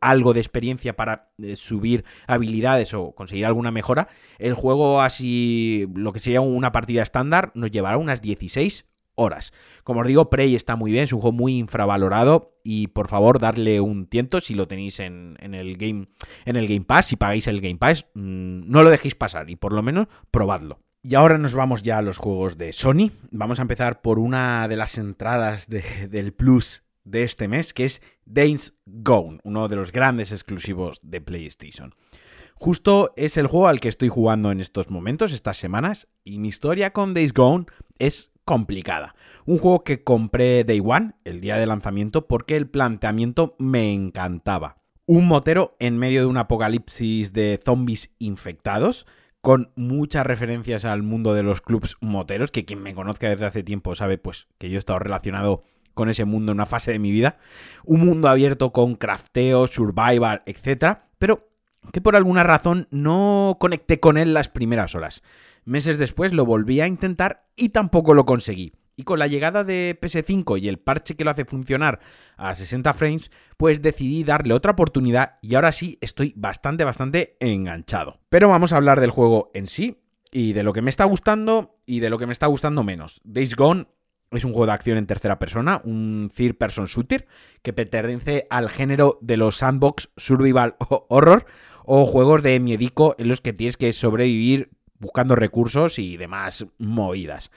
algo 0.00 0.34
de 0.34 0.40
experiencia 0.40 0.96
para 0.96 1.30
eh, 1.38 1.56
subir 1.56 2.04
habilidades 2.26 2.94
o 2.94 3.12
conseguir 3.12 3.46
alguna 3.46 3.70
mejora, 3.70 4.08
el 4.38 4.54
juego 4.54 5.00
así, 5.00 5.86
lo 5.94 6.12
que 6.12 6.20
sería 6.20 6.40
una 6.40 6.72
partida 6.72 7.02
estándar, 7.02 7.52
nos 7.54 7.70
llevará 7.70 7.98
unas 7.98 8.22
16 8.22 8.84
horas. 9.18 9.52
Como 9.84 10.00
os 10.00 10.06
digo, 10.06 10.30
Prey 10.30 10.54
está 10.54 10.76
muy 10.76 10.92
bien, 10.92 11.04
es 11.04 11.12
un 11.12 11.20
juego 11.20 11.36
muy 11.36 11.58
infravalorado 11.58 12.58
y 12.64 12.86
por 12.86 13.08
favor 13.08 13.38
darle 13.38 13.80
un 13.80 14.06
tiento 14.06 14.40
si 14.40 14.54
lo 14.54 14.66
tenéis 14.66 15.00
en, 15.00 15.36
el, 15.40 15.76
game, 15.76 16.08
en 16.44 16.56
el 16.56 16.68
Game 16.68 16.84
Pass, 16.84 17.06
si 17.06 17.16
pagáis 17.16 17.46
el 17.46 17.60
Game 17.60 17.76
Pass, 17.78 18.06
mm, 18.14 18.70
no 18.70 18.82
lo 18.82 18.90
dejéis 18.90 19.14
pasar 19.14 19.50
y 19.50 19.56
por 19.56 19.72
lo 19.72 19.82
menos 19.82 20.06
probadlo. 20.30 20.80
Y 21.02 21.14
ahora 21.14 21.38
nos 21.38 21.54
vamos 21.54 21.82
ya 21.82 21.98
a 21.98 22.02
los 22.02 22.18
juegos 22.18 22.58
de 22.58 22.72
Sony. 22.72 23.10
Vamos 23.30 23.58
a 23.58 23.62
empezar 23.62 24.02
por 24.02 24.18
una 24.18 24.66
de 24.68 24.76
las 24.76 24.98
entradas 24.98 25.68
del 25.68 26.32
Plus 26.32 26.82
de 27.04 27.22
este 27.22 27.48
mes, 27.48 27.72
que 27.72 27.84
es 27.84 28.02
Days 28.24 28.74
Gone, 28.84 29.38
uno 29.44 29.68
de 29.68 29.76
los 29.76 29.92
grandes 29.92 30.32
exclusivos 30.32 31.00
de 31.02 31.20
PlayStation. 31.20 31.94
Justo 32.54 33.12
es 33.16 33.36
el 33.36 33.46
juego 33.46 33.68
al 33.68 33.80
que 33.80 33.88
estoy 33.88 34.08
jugando 34.08 34.50
en 34.50 34.60
estos 34.60 34.90
momentos, 34.90 35.32
estas 35.32 35.56
semanas, 35.56 36.08
y 36.24 36.40
mi 36.40 36.48
historia 36.48 36.92
con 36.92 37.14
Days 37.14 37.32
Gone 37.32 37.66
es 38.00 38.32
complicada. 38.48 39.14
Un 39.44 39.58
juego 39.58 39.84
que 39.84 40.02
compré 40.02 40.64
Day 40.64 40.80
One, 40.82 41.12
el 41.24 41.42
día 41.42 41.58
de 41.58 41.66
lanzamiento, 41.66 42.26
porque 42.26 42.56
el 42.56 42.66
planteamiento 42.66 43.54
me 43.58 43.92
encantaba. 43.92 44.78
Un 45.04 45.28
motero 45.28 45.76
en 45.80 45.98
medio 45.98 46.22
de 46.22 46.26
un 46.28 46.38
apocalipsis 46.38 47.34
de 47.34 47.60
zombies 47.62 48.14
infectados, 48.18 49.06
con 49.42 49.70
muchas 49.76 50.24
referencias 50.24 50.86
al 50.86 51.02
mundo 51.02 51.34
de 51.34 51.42
los 51.42 51.60
clubs 51.60 51.98
moteros, 52.00 52.50
que 52.50 52.64
quien 52.64 52.82
me 52.82 52.94
conozca 52.94 53.28
desde 53.28 53.44
hace 53.44 53.62
tiempo 53.62 53.94
sabe 53.94 54.16
pues 54.16 54.48
que 54.56 54.70
yo 54.70 54.76
he 54.76 54.78
estado 54.78 54.98
relacionado 54.98 55.62
con 55.92 56.08
ese 56.08 56.24
mundo 56.24 56.52
en 56.52 56.56
una 56.56 56.64
fase 56.64 56.90
de 56.90 56.98
mi 56.98 57.10
vida. 57.10 57.36
Un 57.84 58.00
mundo 58.00 58.28
abierto 58.28 58.72
con 58.72 58.94
crafteo, 58.94 59.66
survival, 59.66 60.42
etc. 60.46 61.00
Pero 61.18 61.47
que 61.92 62.00
por 62.00 62.16
alguna 62.16 62.44
razón 62.44 62.88
no 62.90 63.56
conecté 63.60 64.00
con 64.00 64.18
él 64.18 64.34
las 64.34 64.48
primeras 64.48 64.94
horas. 64.94 65.22
Meses 65.64 65.98
después 65.98 66.32
lo 66.32 66.44
volví 66.46 66.80
a 66.80 66.86
intentar 66.86 67.46
y 67.56 67.70
tampoco 67.70 68.14
lo 68.14 68.26
conseguí. 68.26 68.72
Y 68.96 69.04
con 69.04 69.20
la 69.20 69.28
llegada 69.28 69.62
de 69.62 69.96
PS5 70.00 70.60
y 70.60 70.66
el 70.66 70.78
parche 70.78 71.14
que 71.14 71.22
lo 71.24 71.30
hace 71.30 71.44
funcionar 71.44 72.00
a 72.36 72.54
60 72.54 72.94
frames, 72.94 73.30
pues 73.56 73.80
decidí 73.80 74.24
darle 74.24 74.54
otra 74.54 74.72
oportunidad 74.72 75.38
y 75.40 75.54
ahora 75.54 75.70
sí 75.70 75.98
estoy 76.00 76.32
bastante, 76.36 76.82
bastante 76.82 77.36
enganchado. 77.38 78.18
Pero 78.28 78.48
vamos 78.48 78.72
a 78.72 78.76
hablar 78.76 79.00
del 79.00 79.12
juego 79.12 79.52
en 79.54 79.68
sí 79.68 80.02
y 80.32 80.52
de 80.52 80.64
lo 80.64 80.72
que 80.72 80.82
me 80.82 80.90
está 80.90 81.04
gustando 81.04 81.78
y 81.86 82.00
de 82.00 82.10
lo 82.10 82.18
que 82.18 82.26
me 82.26 82.32
está 82.32 82.46
gustando 82.46 82.82
menos. 82.82 83.20
Days 83.22 83.54
Gone 83.54 83.86
es 84.30 84.44
un 84.44 84.52
juego 84.52 84.66
de 84.66 84.72
acción 84.72 84.98
en 84.98 85.06
tercera 85.06 85.38
persona, 85.38 85.80
un 85.84 86.30
third 86.34 86.56
person 86.56 86.86
shooter 86.86 87.26
que 87.62 87.72
pertenece 87.72 88.46
al 88.50 88.68
género 88.68 89.18
de 89.22 89.36
los 89.36 89.56
sandbox 89.56 90.10
survival 90.16 90.76
horror 91.08 91.46
o 91.90 92.04
juegos 92.04 92.42
de 92.42 92.60
miedico 92.60 93.14
en 93.16 93.28
los 93.28 93.40
que 93.40 93.54
tienes 93.54 93.78
que 93.78 93.94
sobrevivir 93.94 94.68
buscando 94.98 95.34
recursos 95.34 95.98
y 95.98 96.18
demás 96.18 96.66
movidas. 96.76 97.50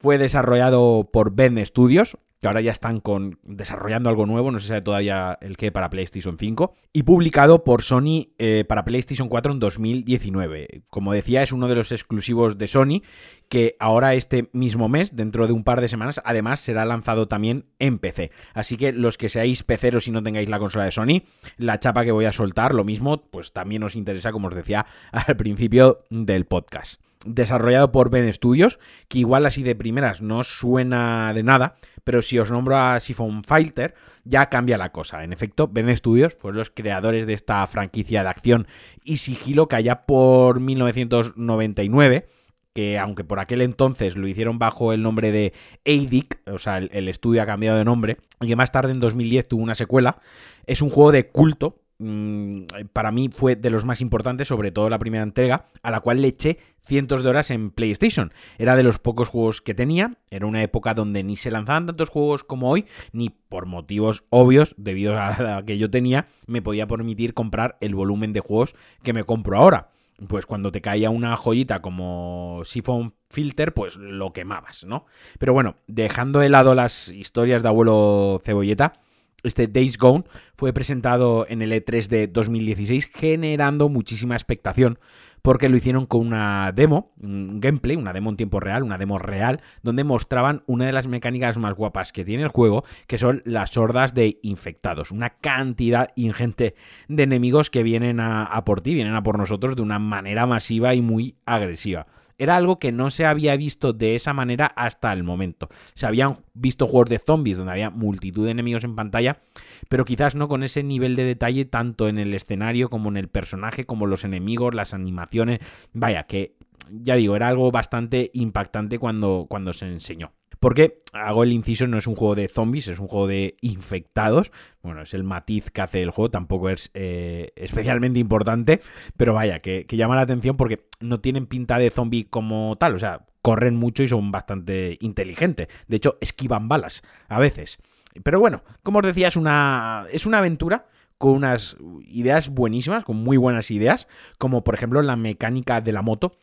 Fue 0.00 0.18
desarrollado 0.18 1.08
por 1.12 1.32
Ben 1.32 1.64
Studios, 1.64 2.18
que 2.40 2.46
ahora 2.46 2.60
ya 2.60 2.72
están 2.72 3.00
con, 3.00 3.38
desarrollando 3.42 4.08
algo 4.10 4.26
nuevo, 4.26 4.50
no 4.50 4.58
si 4.58 4.68
sabe 4.68 4.82
todavía 4.82 5.38
el 5.40 5.56
que 5.56 5.72
para 5.72 5.90
PlayStation 5.90 6.36
5, 6.38 6.74
y 6.92 7.02
publicado 7.02 7.64
por 7.64 7.82
Sony 7.82 8.28
eh, 8.38 8.64
para 8.68 8.84
PlayStation 8.84 9.28
4 9.28 9.52
en 9.52 9.58
2019. 9.58 10.82
Como 10.90 11.12
decía, 11.12 11.42
es 11.42 11.52
uno 11.52 11.68
de 11.68 11.74
los 11.74 11.90
exclusivos 11.90 12.58
de 12.58 12.68
Sony, 12.68 13.02
que 13.48 13.76
ahora 13.80 14.14
este 14.14 14.50
mismo 14.52 14.88
mes, 14.88 15.16
dentro 15.16 15.46
de 15.46 15.52
un 15.52 15.64
par 15.64 15.80
de 15.80 15.88
semanas, 15.88 16.20
además 16.24 16.60
será 16.60 16.84
lanzado 16.84 17.26
también 17.26 17.66
en 17.78 17.98
PC. 17.98 18.30
Así 18.54 18.76
que 18.76 18.92
los 18.92 19.18
que 19.18 19.28
seáis 19.28 19.64
peceros 19.64 20.06
y 20.06 20.12
no 20.12 20.22
tengáis 20.22 20.48
la 20.48 20.58
consola 20.58 20.84
de 20.84 20.92
Sony, 20.92 21.22
la 21.56 21.80
chapa 21.80 22.04
que 22.04 22.12
voy 22.12 22.26
a 22.26 22.32
soltar, 22.32 22.74
lo 22.74 22.84
mismo, 22.84 23.22
pues 23.30 23.52
también 23.52 23.82
os 23.82 23.96
interesa, 23.96 24.32
como 24.32 24.48
os 24.48 24.54
decía 24.54 24.86
al 25.12 25.36
principio 25.36 26.04
del 26.10 26.46
podcast 26.46 27.00
desarrollado 27.24 27.92
por 27.92 28.10
Ben 28.10 28.32
Studios, 28.32 28.78
que 29.08 29.18
igual 29.18 29.46
así 29.46 29.62
de 29.62 29.74
primeras 29.74 30.22
no 30.22 30.44
suena 30.44 31.32
de 31.34 31.42
nada, 31.42 31.76
pero 32.04 32.22
si 32.22 32.38
os 32.38 32.50
nombro 32.50 32.76
a 32.76 33.00
Siphon 33.00 33.44
Filter, 33.44 33.94
ya 34.24 34.48
cambia 34.48 34.78
la 34.78 34.92
cosa. 34.92 35.24
En 35.24 35.32
efecto, 35.32 35.68
Ben 35.68 35.94
Studios 35.96 36.36
fueron 36.38 36.58
los 36.58 36.70
creadores 36.70 37.26
de 37.26 37.34
esta 37.34 37.66
franquicia 37.66 38.22
de 38.22 38.28
acción 38.28 38.66
y 39.04 39.18
sigilo 39.18 39.68
que 39.68 39.76
allá 39.76 40.06
por 40.06 40.60
1999 40.60 42.28
que 42.74 42.96
aunque 42.96 43.24
por 43.24 43.40
aquel 43.40 43.62
entonces 43.62 44.16
lo 44.16 44.28
hicieron 44.28 44.60
bajo 44.60 44.92
el 44.92 45.02
nombre 45.02 45.32
de 45.32 45.52
ADIC, 45.84 46.48
o 46.48 46.60
sea, 46.60 46.78
el, 46.78 46.88
el, 46.92 47.08
estudio 47.08 47.42
ha 47.42 47.46
cambiado 47.46 47.76
de 47.76 47.84
nombre, 47.84 48.18
y 48.40 48.46
que 48.46 48.54
más 48.54 48.70
tarde 48.70 48.92
en 48.92 49.00
2010 49.00 49.48
tuvo 49.48 49.64
una 49.64 49.74
secuela, 49.74 50.20
es 50.64 50.80
un 50.80 50.88
juego 50.88 51.10
de 51.10 51.26
culto, 51.28 51.80
mmm, 51.98 52.62
para 52.92 53.10
mí 53.10 53.28
fue 53.34 53.56
de 53.56 53.70
los 53.70 53.84
más 53.84 54.00
importantes, 54.00 54.48
sobre 54.48 54.72
todo 54.72 54.90
la 54.90 54.98
primera 54.98 55.22
entrega, 55.22 55.66
a 55.82 55.90
la 55.90 56.00
cual 56.00 56.22
le 56.22 56.28
eché 56.28 56.58
cientos 56.86 57.22
de 57.22 57.28
horas 57.28 57.50
en 57.50 57.70
PlayStation. 57.70 58.32
Era 58.56 58.74
de 58.74 58.82
los 58.82 58.98
pocos 58.98 59.28
juegos 59.28 59.60
que 59.60 59.74
tenía, 59.74 60.16
era 60.30 60.46
una 60.46 60.62
época 60.62 60.94
donde 60.94 61.22
ni 61.22 61.36
se 61.36 61.50
lanzaban 61.50 61.86
tantos 61.86 62.08
juegos 62.08 62.44
como 62.44 62.70
hoy, 62.70 62.86
ni 63.12 63.30
por 63.30 63.66
motivos 63.66 64.24
obvios, 64.30 64.74
debido 64.78 65.20
a 65.20 65.40
la 65.40 65.62
que 65.64 65.78
yo 65.78 65.90
tenía, 65.90 66.26
me 66.46 66.62
podía 66.62 66.86
permitir 66.86 67.34
comprar 67.34 67.76
el 67.80 67.94
volumen 67.94 68.32
de 68.32 68.40
juegos 68.40 68.74
que 69.02 69.12
me 69.12 69.24
compro 69.24 69.58
ahora. 69.58 69.90
Pues 70.26 70.46
cuando 70.46 70.72
te 70.72 70.80
caía 70.80 71.10
una 71.10 71.36
joyita 71.36 71.80
como 71.80 72.62
Siphon 72.64 73.14
Filter, 73.30 73.72
pues 73.72 73.94
lo 73.94 74.32
quemabas, 74.32 74.82
¿no? 74.84 75.06
Pero 75.38 75.52
bueno, 75.52 75.76
dejando 75.86 76.40
de 76.40 76.48
lado 76.48 76.74
las 76.74 77.08
historias 77.08 77.62
de 77.62 77.68
abuelo 77.68 78.40
cebolleta, 78.42 78.94
este 79.42 79.68
Days 79.68 79.98
Gone 79.98 80.24
fue 80.56 80.72
presentado 80.72 81.46
en 81.48 81.62
el 81.62 81.72
E3 81.72 82.08
de 82.08 82.26
2016 82.26 83.10
generando 83.14 83.88
muchísima 83.88 84.34
expectación 84.34 84.98
porque 85.42 85.68
lo 85.68 85.76
hicieron 85.76 86.06
con 86.06 86.26
una 86.26 86.72
demo, 86.72 87.12
un 87.22 87.60
gameplay, 87.60 87.96
una 87.96 88.12
demo 88.12 88.30
en 88.30 88.36
tiempo 88.36 88.60
real, 88.60 88.82
una 88.82 88.98
demo 88.98 89.18
real, 89.18 89.60
donde 89.82 90.04
mostraban 90.04 90.62
una 90.66 90.86
de 90.86 90.92
las 90.92 91.06
mecánicas 91.06 91.56
más 91.58 91.74
guapas 91.74 92.12
que 92.12 92.24
tiene 92.24 92.42
el 92.42 92.48
juego, 92.48 92.84
que 93.06 93.18
son 93.18 93.42
las 93.44 93.76
hordas 93.76 94.14
de 94.14 94.40
infectados, 94.42 95.10
una 95.10 95.30
cantidad 95.30 96.10
ingente 96.16 96.74
de 97.06 97.22
enemigos 97.22 97.70
que 97.70 97.82
vienen 97.82 98.20
a, 98.20 98.44
a 98.44 98.64
por 98.64 98.80
ti, 98.80 98.94
vienen 98.94 99.14
a 99.14 99.22
por 99.22 99.38
nosotros 99.38 99.76
de 99.76 99.82
una 99.82 99.98
manera 99.98 100.46
masiva 100.46 100.94
y 100.94 101.02
muy 101.02 101.36
agresiva 101.46 102.06
era 102.38 102.56
algo 102.56 102.78
que 102.78 102.92
no 102.92 103.10
se 103.10 103.26
había 103.26 103.56
visto 103.56 103.92
de 103.92 104.14
esa 104.14 104.32
manera 104.32 104.66
hasta 104.66 105.12
el 105.12 105.24
momento. 105.24 105.68
Se 105.94 106.06
habían 106.06 106.36
visto 106.54 106.86
juegos 106.86 107.10
de 107.10 107.18
zombies 107.18 107.58
donde 107.58 107.72
había 107.72 107.90
multitud 107.90 108.44
de 108.44 108.52
enemigos 108.52 108.84
en 108.84 108.94
pantalla, 108.94 109.40
pero 109.88 110.04
quizás 110.04 110.34
no 110.34 110.48
con 110.48 110.62
ese 110.62 110.82
nivel 110.82 111.16
de 111.16 111.24
detalle 111.24 111.64
tanto 111.64 112.08
en 112.08 112.18
el 112.18 112.32
escenario 112.32 112.88
como 112.88 113.08
en 113.08 113.16
el 113.16 113.28
personaje, 113.28 113.84
como 113.84 114.06
los 114.06 114.24
enemigos, 114.24 114.74
las 114.74 114.94
animaciones. 114.94 115.58
Vaya, 115.92 116.24
que 116.24 116.56
ya 116.90 117.16
digo, 117.16 117.36
era 117.36 117.48
algo 117.48 117.70
bastante 117.70 118.30
impactante 118.32 118.98
cuando, 118.98 119.46
cuando 119.48 119.72
se 119.72 119.86
enseñó. 119.86 120.32
Porque 120.60 120.98
hago 121.12 121.42
el 121.44 121.52
inciso, 121.52 121.86
no 121.86 121.98
es 121.98 122.06
un 122.06 122.16
juego 122.16 122.34
de 122.34 122.48
zombies, 122.48 122.88
es 122.88 122.98
un 122.98 123.08
juego 123.08 123.26
de 123.26 123.56
infectados. 123.60 124.50
Bueno, 124.82 125.02
es 125.02 125.14
el 125.14 125.24
matiz 125.24 125.70
que 125.70 125.80
hace 125.80 126.02
el 126.02 126.10
juego, 126.10 126.30
tampoco 126.30 126.70
es 126.70 126.90
eh, 126.94 127.52
especialmente 127.56 128.18
importante, 128.18 128.80
pero 129.16 129.34
vaya, 129.34 129.60
que, 129.60 129.86
que, 129.86 129.96
llama 129.96 130.16
la 130.16 130.22
atención 130.22 130.56
porque 130.56 130.86
no 131.00 131.20
tienen 131.20 131.46
pinta 131.46 131.78
de 131.78 131.90
zombie 131.90 132.24
como 132.24 132.76
tal, 132.78 132.94
o 132.94 132.98
sea, 132.98 133.26
corren 133.42 133.76
mucho 133.76 134.02
y 134.02 134.08
son 134.08 134.30
bastante 134.30 134.98
inteligentes. 135.00 135.68
De 135.86 135.96
hecho, 135.96 136.18
esquivan 136.20 136.68
balas 136.68 137.02
a 137.28 137.38
veces. 137.38 137.78
Pero 138.22 138.40
bueno, 138.40 138.62
como 138.82 138.98
os 138.98 139.06
decía, 139.06 139.28
es 139.28 139.36
una, 139.36 140.06
es 140.10 140.26
una 140.26 140.38
aventura 140.38 140.86
con 141.18 141.32
unas 141.32 141.76
ideas 142.06 142.48
buenísimas, 142.48 143.04
con 143.04 143.16
muy 143.16 143.36
buenas 143.36 143.70
ideas, 143.70 144.06
como 144.38 144.64
por 144.64 144.74
ejemplo 144.74 145.02
la 145.02 145.16
mecánica 145.16 145.80
de 145.80 145.92
la 145.92 146.02
moto 146.02 146.36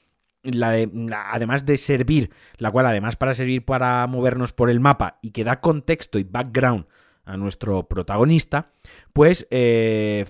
la 0.45 0.71
de, 0.71 0.89
además 1.31 1.65
de 1.65 1.77
servir, 1.77 2.31
la 2.57 2.71
cual 2.71 2.85
además 2.85 3.15
para 3.15 3.35
servir 3.35 3.65
para 3.65 4.05
movernos 4.07 4.53
por 4.53 4.69
el 4.69 4.79
mapa 4.79 5.19
y 5.21 5.31
que 5.31 5.43
da 5.43 5.61
contexto 5.61 6.19
y 6.19 6.23
background 6.23 6.85
a 7.25 7.37
nuestro 7.37 7.87
protagonista, 7.87 8.71
pues 9.13 9.47
eh, 9.49 10.25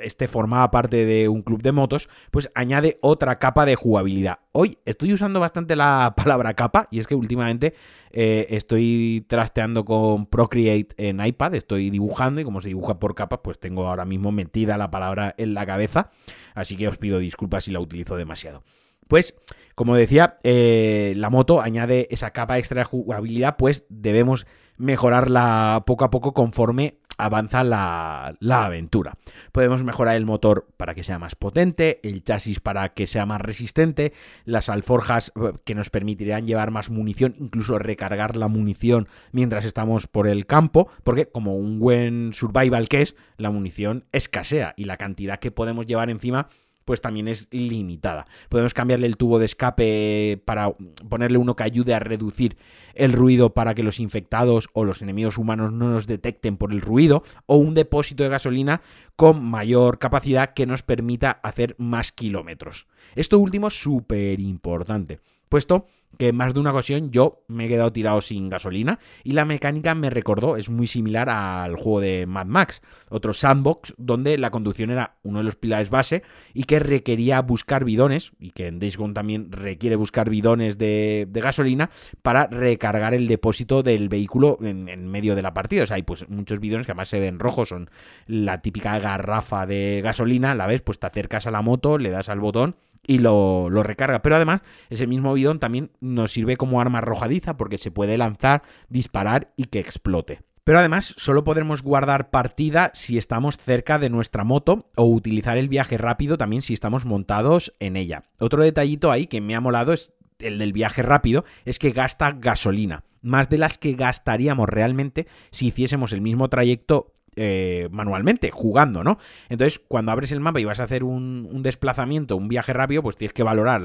este 0.00 0.28
formaba 0.28 0.70
parte 0.70 1.04
de 1.04 1.28
un 1.28 1.42
club 1.42 1.62
de 1.62 1.72
motos, 1.72 2.08
pues 2.30 2.50
añade 2.54 2.98
otra 3.00 3.38
capa 3.38 3.66
de 3.66 3.74
jugabilidad. 3.74 4.40
Hoy 4.52 4.78
estoy 4.84 5.12
usando 5.12 5.40
bastante 5.40 5.76
la 5.76 6.14
palabra 6.16 6.54
capa 6.54 6.88
y 6.90 6.98
es 6.98 7.06
que 7.06 7.14
últimamente 7.14 7.74
eh, 8.10 8.46
estoy 8.50 9.24
trasteando 9.28 9.84
con 9.84 10.26
Procreate 10.26 10.94
en 10.96 11.24
iPad, 11.24 11.54
estoy 11.54 11.90
dibujando 11.90 12.40
y 12.40 12.44
como 12.44 12.60
se 12.60 12.68
dibuja 12.68 12.98
por 12.98 13.14
capas, 13.14 13.40
pues 13.42 13.58
tengo 13.58 13.86
ahora 13.86 14.04
mismo 14.04 14.32
metida 14.32 14.78
la 14.78 14.90
palabra 14.90 15.34
en 15.38 15.54
la 15.54 15.66
cabeza, 15.66 16.10
así 16.54 16.76
que 16.76 16.88
os 16.88 16.98
pido 16.98 17.18
disculpas 17.18 17.64
si 17.64 17.72
la 17.72 17.80
utilizo 17.80 18.16
demasiado. 18.16 18.62
Pues, 19.08 19.34
como 19.74 19.96
decía, 19.96 20.36
eh, 20.44 21.14
la 21.16 21.30
moto 21.30 21.60
añade 21.60 22.08
esa 22.10 22.30
capa 22.30 22.58
extra 22.58 22.80
de 22.80 22.84
jugabilidad, 22.84 23.56
pues 23.56 23.84
debemos 23.88 24.46
mejorarla 24.76 25.82
poco 25.86 26.04
a 26.04 26.10
poco 26.10 26.32
conforme 26.32 26.98
avanza 27.18 27.64
la, 27.64 28.36
la, 28.38 28.64
aventura. 28.64 29.18
Podemos 29.50 29.82
mejorar 29.82 30.16
el 30.16 30.24
motor 30.24 30.68
para 30.76 30.94
que 30.94 31.02
sea 31.02 31.18
más 31.18 31.34
potente, 31.34 31.98
el 32.04 32.22
chasis 32.22 32.60
para 32.60 32.94
que 32.94 33.08
sea 33.08 33.26
más 33.26 33.40
resistente, 33.40 34.12
las 34.44 34.68
alforjas 34.68 35.32
eh, 35.34 35.52
que 35.64 35.74
nos 35.74 35.90
permitirán 35.90 36.46
llevar 36.46 36.70
más 36.70 36.90
munición, 36.90 37.34
incluso 37.38 37.78
recargar 37.78 38.36
la 38.36 38.46
munición 38.46 39.08
mientras 39.32 39.64
estamos 39.64 40.06
por 40.06 40.28
el 40.28 40.46
campo, 40.46 40.88
porque 41.02 41.26
como 41.26 41.56
un 41.56 41.80
buen 41.80 42.32
survival 42.32 42.88
que 42.88 43.02
es, 43.02 43.16
la 43.36 43.50
munición 43.50 44.04
escasea 44.12 44.74
y 44.76 44.84
la 44.84 44.96
cantidad 44.96 45.40
que 45.40 45.50
podemos 45.50 45.86
llevar 45.86 46.10
encima 46.10 46.48
pues 46.88 47.02
también 47.02 47.28
es 47.28 47.48
limitada. 47.50 48.24
Podemos 48.48 48.72
cambiarle 48.72 49.06
el 49.06 49.18
tubo 49.18 49.38
de 49.38 49.44
escape 49.44 50.40
para 50.46 50.72
ponerle 51.10 51.36
uno 51.36 51.54
que 51.54 51.64
ayude 51.64 51.92
a 51.92 51.98
reducir 51.98 52.56
el 52.94 53.12
ruido 53.12 53.52
para 53.52 53.74
que 53.74 53.82
los 53.82 54.00
infectados 54.00 54.70
o 54.72 54.86
los 54.86 55.02
enemigos 55.02 55.36
humanos 55.36 55.70
no 55.70 55.90
nos 55.90 56.06
detecten 56.06 56.56
por 56.56 56.72
el 56.72 56.80
ruido, 56.80 57.24
o 57.44 57.56
un 57.56 57.74
depósito 57.74 58.22
de 58.22 58.30
gasolina 58.30 58.80
con 59.16 59.44
mayor 59.44 59.98
capacidad 59.98 60.54
que 60.54 60.64
nos 60.64 60.82
permita 60.82 61.32
hacer 61.42 61.74
más 61.76 62.10
kilómetros. 62.10 62.86
Esto 63.14 63.38
último 63.38 63.68
es 63.68 63.78
súper 63.78 64.40
importante, 64.40 65.20
puesto 65.48 65.86
que 66.16 66.28
en 66.28 66.36
más 66.36 66.54
de 66.54 66.60
una 66.60 66.72
ocasión 66.72 67.10
yo 67.10 67.44
me 67.48 67.66
he 67.66 67.68
quedado 67.68 67.92
tirado 67.92 68.20
sin 68.20 68.48
gasolina 68.48 68.98
y 69.22 69.32
la 69.32 69.44
mecánica 69.44 69.94
me 69.94 70.10
recordó, 70.10 70.56
es 70.56 70.70
muy 70.70 70.86
similar 70.86 71.28
al 71.28 71.76
juego 71.76 72.00
de 72.00 72.26
Mad 72.26 72.46
Max, 72.46 72.82
otro 73.08 73.34
sandbox 73.34 73.94
donde 73.98 74.38
la 74.38 74.50
conducción 74.50 74.90
era 74.90 75.16
uno 75.22 75.38
de 75.38 75.44
los 75.44 75.56
pilares 75.56 75.90
base 75.90 76.22
y 76.54 76.64
que 76.64 76.80
requería 76.80 77.40
buscar 77.42 77.84
bidones, 77.84 78.32
y 78.38 78.50
que 78.50 78.66
en 78.66 78.78
Days 78.78 78.96
Gone 78.96 79.14
también 79.14 79.52
requiere 79.52 79.96
buscar 79.96 80.30
bidones 80.30 80.78
de, 80.78 81.26
de 81.28 81.40
gasolina 81.40 81.90
para 82.22 82.46
recargar 82.46 83.14
el 83.14 83.28
depósito 83.28 83.82
del 83.82 84.08
vehículo 84.08 84.58
en, 84.60 84.88
en, 84.88 85.06
medio 85.08 85.34
de 85.34 85.42
la 85.42 85.54
partida. 85.54 85.84
O 85.84 85.86
sea, 85.86 85.96
hay 85.96 86.02
pues 86.02 86.28
muchos 86.28 86.58
bidones 86.58 86.86
que 86.86 86.92
además 86.92 87.08
se 87.08 87.20
ven 87.20 87.38
rojos, 87.38 87.68
son 87.68 87.90
la 88.26 88.60
típica 88.60 88.98
garrafa 88.98 89.66
de 89.66 90.00
gasolina, 90.02 90.54
la 90.54 90.66
ves, 90.66 90.82
pues 90.82 90.98
te 90.98 91.06
acercas 91.06 91.46
a 91.46 91.50
la 91.50 91.62
moto, 91.62 91.98
le 91.98 92.10
das 92.10 92.28
al 92.28 92.40
botón 92.40 92.76
y 93.06 93.18
lo, 93.18 93.70
lo, 93.70 93.82
recarga. 93.82 94.22
Pero 94.22 94.36
además, 94.36 94.60
ese 94.90 95.06
mismo 95.06 95.32
bidón 95.34 95.58
también 95.58 95.90
nos 96.00 96.32
sirve 96.32 96.56
como 96.56 96.80
arma 96.80 96.98
arrojadiza 96.98 97.56
porque 97.56 97.78
se 97.78 97.90
puede 97.90 98.18
lanzar, 98.18 98.62
disparar 98.88 99.52
y 99.56 99.64
que 99.64 99.80
explote. 99.80 100.40
Pero 100.68 100.80
además, 100.80 101.14
solo 101.16 101.44
podremos 101.44 101.82
guardar 101.82 102.28
partida 102.28 102.90
si 102.92 103.16
estamos 103.16 103.56
cerca 103.56 103.98
de 103.98 104.10
nuestra 104.10 104.44
moto 104.44 104.86
o 104.96 105.06
utilizar 105.06 105.56
el 105.56 105.70
viaje 105.70 105.96
rápido 105.96 106.36
también 106.36 106.60
si 106.60 106.74
estamos 106.74 107.06
montados 107.06 107.72
en 107.80 107.96
ella. 107.96 108.24
Otro 108.38 108.62
detallito 108.62 109.10
ahí 109.10 109.28
que 109.28 109.40
me 109.40 109.54
ha 109.54 109.62
molado 109.62 109.94
es 109.94 110.12
el 110.40 110.58
del 110.58 110.74
viaje 110.74 111.02
rápido, 111.02 111.46
es 111.64 111.78
que 111.78 111.92
gasta 111.92 112.32
gasolina. 112.32 113.04
Más 113.22 113.48
de 113.48 113.56
las 113.56 113.78
que 113.78 113.94
gastaríamos 113.94 114.68
realmente 114.68 115.26
si 115.50 115.68
hiciésemos 115.68 116.12
el 116.12 116.20
mismo 116.20 116.50
trayecto 116.50 117.14
eh, 117.40 117.88
manualmente, 117.92 118.50
jugando, 118.50 119.04
¿no? 119.04 119.16
Entonces, 119.48 119.80
cuando 119.86 120.10
abres 120.10 120.32
el 120.32 120.40
mapa 120.40 120.58
y 120.58 120.64
vas 120.64 120.80
a 120.80 120.82
hacer 120.82 121.04
un, 121.04 121.62
desplazamiento, 121.62 122.36
un 122.36 122.48
viaje 122.48 122.72
rápido, 122.72 123.00
pues 123.00 123.16
tienes 123.16 123.32
que 123.32 123.44
valorar 123.44 123.80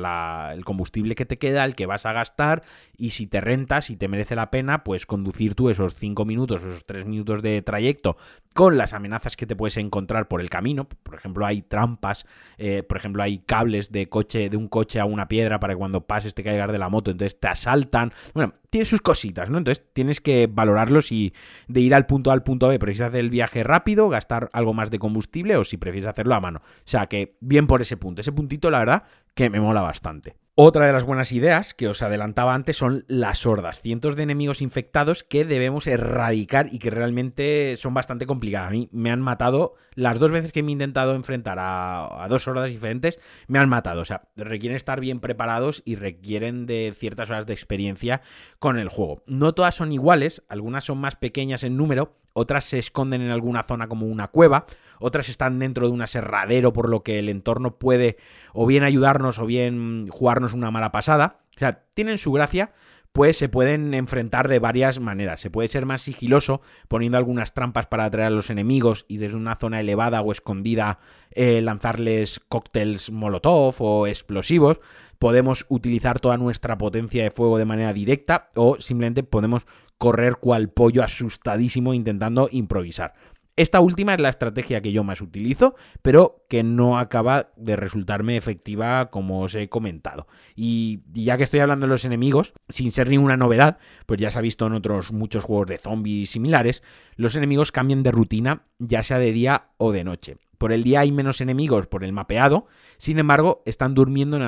el 0.55 0.65
combustible 0.65 1.13
que 1.13 1.27
te 1.27 1.37
queda, 1.37 1.63
el 1.63 1.75
que 1.75 1.85
vas 1.85 2.07
a 2.07 2.13
gastar, 2.13 2.63
y 2.97 3.11
si 3.11 3.27
te 3.27 3.41
renta, 3.41 3.83
si 3.83 3.95
te 3.95 4.07
merece 4.07 4.35
la 4.35 4.49
pena, 4.49 4.83
pues 4.83 5.05
conducir 5.05 5.53
tú 5.53 5.69
esos 5.69 5.93
5 5.93 6.25
minutos, 6.25 6.63
esos 6.63 6.83
3 6.85 7.05
minutos 7.05 7.43
de 7.43 7.61
trayecto 7.61 8.17
con 8.55 8.75
las 8.75 8.93
amenazas 8.93 9.35
que 9.35 9.45
te 9.45 9.55
puedes 9.55 9.77
encontrar 9.77 10.27
por 10.27 10.41
el 10.41 10.49
camino. 10.49 10.87
Por 11.03 11.13
ejemplo, 11.13 11.45
hay 11.45 11.61
trampas, 11.61 12.25
eh, 12.57 12.81
por 12.81 12.97
ejemplo, 12.97 13.21
hay 13.21 13.39
cables 13.39 13.91
de 13.91 14.09
coche, 14.09 14.49
de 14.49 14.57
un 14.57 14.67
coche 14.67 14.99
a 14.99 15.05
una 15.05 15.27
piedra 15.27 15.59
para 15.59 15.73
que 15.73 15.77
cuando 15.77 16.07
pases 16.07 16.33
te 16.33 16.43
caigas 16.43 16.71
de 16.71 16.79
la 16.79 16.89
moto, 16.89 17.11
entonces 17.11 17.39
te 17.39 17.47
asaltan. 17.47 18.13
Bueno, 18.33 18.53
tiene 18.73 18.85
sus 18.85 19.01
cositas, 19.01 19.51
¿no? 19.51 19.59
Entonces 19.59 19.85
tienes 19.93 20.19
que 20.19 20.47
valorarlos 20.51 21.11
y 21.11 21.31
de 21.67 21.79
ir 21.79 21.93
al 21.93 22.07
punto 22.07 22.31
A 22.31 22.33
al 22.33 22.41
punto 22.41 22.69
B, 22.69 22.79
prefieres 22.79 23.07
hacer 23.07 23.19
el 23.19 23.29
viaje 23.29 23.61
rápido, 23.63 24.09
gastar 24.09 24.49
algo 24.51 24.73
más 24.73 24.89
de 24.89 24.97
combustible 24.97 25.57
o 25.57 25.63
si 25.63 25.77
prefieres 25.77 26.09
hacerlo 26.09 26.33
a 26.33 26.39
mano. 26.39 26.63
O 26.63 26.81
sea 26.83 27.05
que 27.05 27.37
bien 27.39 27.67
por 27.67 27.83
ese 27.83 27.97
punto. 27.97 28.21
Ese 28.21 28.31
puntito, 28.31 28.71
la 28.71 28.79
verdad, 28.79 29.03
que 29.35 29.51
me 29.51 29.59
mola 29.59 29.81
bastante. 29.81 30.37
Otra 30.55 30.85
de 30.85 30.93
las 30.93 31.05
buenas 31.05 31.31
ideas 31.31 31.73
que 31.73 31.87
os 31.87 32.03
adelantaba 32.03 32.53
antes 32.53 32.77
son 32.77 33.05
las 33.07 33.47
hordas, 33.47 33.81
cientos 33.81 34.15
de 34.15 34.21
enemigos 34.21 34.61
infectados 34.61 35.23
que 35.23 35.45
debemos 35.45 35.87
erradicar 35.87 36.67
y 36.71 36.77
que 36.77 36.91
realmente 36.91 37.75
son 37.75 37.95
bastante 37.95 38.27
complicadas. 38.27 38.67
A 38.67 38.71
mí 38.71 38.87
me 38.91 39.09
han 39.09 39.19
matado 39.19 39.73
las 39.95 40.19
dos 40.19 40.29
veces 40.29 40.51
que 40.51 40.61
me 40.61 40.69
he 40.69 40.73
intentado 40.73 41.15
enfrentar 41.15 41.57
a, 41.59 42.27
dos 42.29 42.47
hordas 42.47 42.69
diferentes, 42.69 43.19
me 43.47 43.57
han 43.57 43.67
matado. 43.67 44.01
O 44.01 44.05
sea, 44.05 44.29
requieren 44.35 44.75
estar 44.75 44.99
bien 44.99 45.21
preparados 45.21 45.81
y 45.85 45.95
requieren 45.95 46.67
de 46.67 46.93
ciertas 46.95 47.31
horas 47.31 47.47
de 47.47 47.53
experiencia 47.53 48.21
con 48.59 48.77
el 48.77 48.89
juego. 48.89 49.23
No 49.25 49.55
todas 49.55 49.73
son 49.73 49.91
iguales, 49.91 50.43
algunas 50.49 50.83
son 50.83 50.99
más 50.99 51.15
pequeñas 51.15 51.63
en 51.63 51.77
número, 51.77 52.15
otras 52.33 52.65
se 52.65 52.77
esconden 52.77 53.23
en 53.23 53.31
alguna 53.31 53.63
zona 53.63 53.87
como 53.87 54.05
una 54.05 54.27
cueva, 54.27 54.67
otras 54.99 55.29
están 55.29 55.59
dentro 55.59 55.87
de 55.87 55.93
un 55.93 56.01
aserradero 56.01 56.73
por 56.73 56.89
lo 56.89 57.03
que 57.03 57.19
el 57.19 57.29
entorno 57.29 57.77
puede 57.77 58.17
o 58.53 58.65
bien 58.65 58.83
ayudarnos 58.83 59.39
o 59.39 59.45
bien 59.45 60.07
jugarnos 60.09 60.53
una 60.53 60.71
mala 60.71 60.91
pasada. 60.91 61.39
O 61.55 61.59
sea, 61.59 61.83
tienen 61.93 62.17
su 62.17 62.31
gracia, 62.31 62.73
pues 63.13 63.37
se 63.37 63.47
pueden 63.47 63.93
enfrentar 63.93 64.47
de 64.47 64.57
varias 64.57 64.99
maneras. 64.99 65.39
Se 65.39 65.51
puede 65.51 65.67
ser 65.67 65.85
más 65.85 66.01
sigiloso 66.01 66.61
poniendo 66.87 67.17
algunas 67.17 67.53
trampas 67.53 67.85
para 67.85 68.05
atraer 68.05 68.27
a 68.27 68.35
los 68.35 68.49
enemigos 68.49 69.05
y 69.07 69.17
desde 69.17 69.37
una 69.37 69.55
zona 69.55 69.79
elevada 69.79 70.21
o 70.21 70.31
escondida 70.31 70.99
eh, 71.29 71.61
lanzarles 71.61 72.41
cócteles 72.49 73.11
molotov 73.11 73.75
o 73.79 74.07
explosivos. 74.07 74.79
Podemos 75.19 75.65
utilizar 75.69 76.19
toda 76.19 76.37
nuestra 76.37 76.77
potencia 76.77 77.23
de 77.23 77.31
fuego 77.31 77.59
de 77.59 77.65
manera 77.65 77.93
directa 77.93 78.49
o 78.55 78.81
simplemente 78.81 79.21
podemos 79.21 79.67
correr 79.99 80.37
cual 80.37 80.69
pollo 80.69 81.03
asustadísimo 81.03 81.93
intentando 81.93 82.49
improvisar. 82.51 83.13
Esta 83.55 83.81
última 83.81 84.15
es 84.15 84.19
la 84.19 84.29
estrategia 84.29 84.81
que 84.81 84.91
yo 84.91 85.03
más 85.03 85.21
utilizo, 85.21 85.75
pero 86.01 86.43
que 86.49 86.63
no 86.63 86.97
acaba 86.97 87.51
de 87.55 87.75
resultarme 87.75 88.35
efectiva 88.35 89.11
como 89.11 89.41
os 89.41 89.53
he 89.53 89.69
comentado. 89.69 90.27
Y 90.55 91.01
ya 91.13 91.37
que 91.37 91.43
estoy 91.43 91.59
hablando 91.59 91.85
de 91.85 91.91
los 91.91 92.03
enemigos, 92.03 92.53
sin 92.67 92.91
ser 92.91 93.09
ninguna 93.09 93.37
novedad, 93.37 93.77
pues 94.07 94.19
ya 94.19 94.31
se 94.31 94.39
ha 94.39 94.41
visto 94.41 94.65
en 94.65 94.73
otros 94.73 95.11
muchos 95.11 95.43
juegos 95.43 95.67
de 95.67 95.77
zombies 95.77 96.31
similares, 96.31 96.81
los 97.15 97.35
enemigos 97.35 97.71
cambian 97.71 98.01
de 98.01 98.11
rutina, 98.11 98.63
ya 98.79 99.03
sea 99.03 99.19
de 99.19 99.31
día 99.31 99.69
o 99.77 99.91
de 99.91 100.03
noche. 100.03 100.37
Por 100.57 100.71
el 100.71 100.83
día 100.83 101.01
hay 101.01 101.11
menos 101.11 101.39
enemigos 101.39 101.85
por 101.85 102.03
el 102.03 102.11
mapeado, 102.11 102.65
sin 102.97 103.19
embargo, 103.19 103.61
están 103.67 103.93
durmiendo 103.93 104.39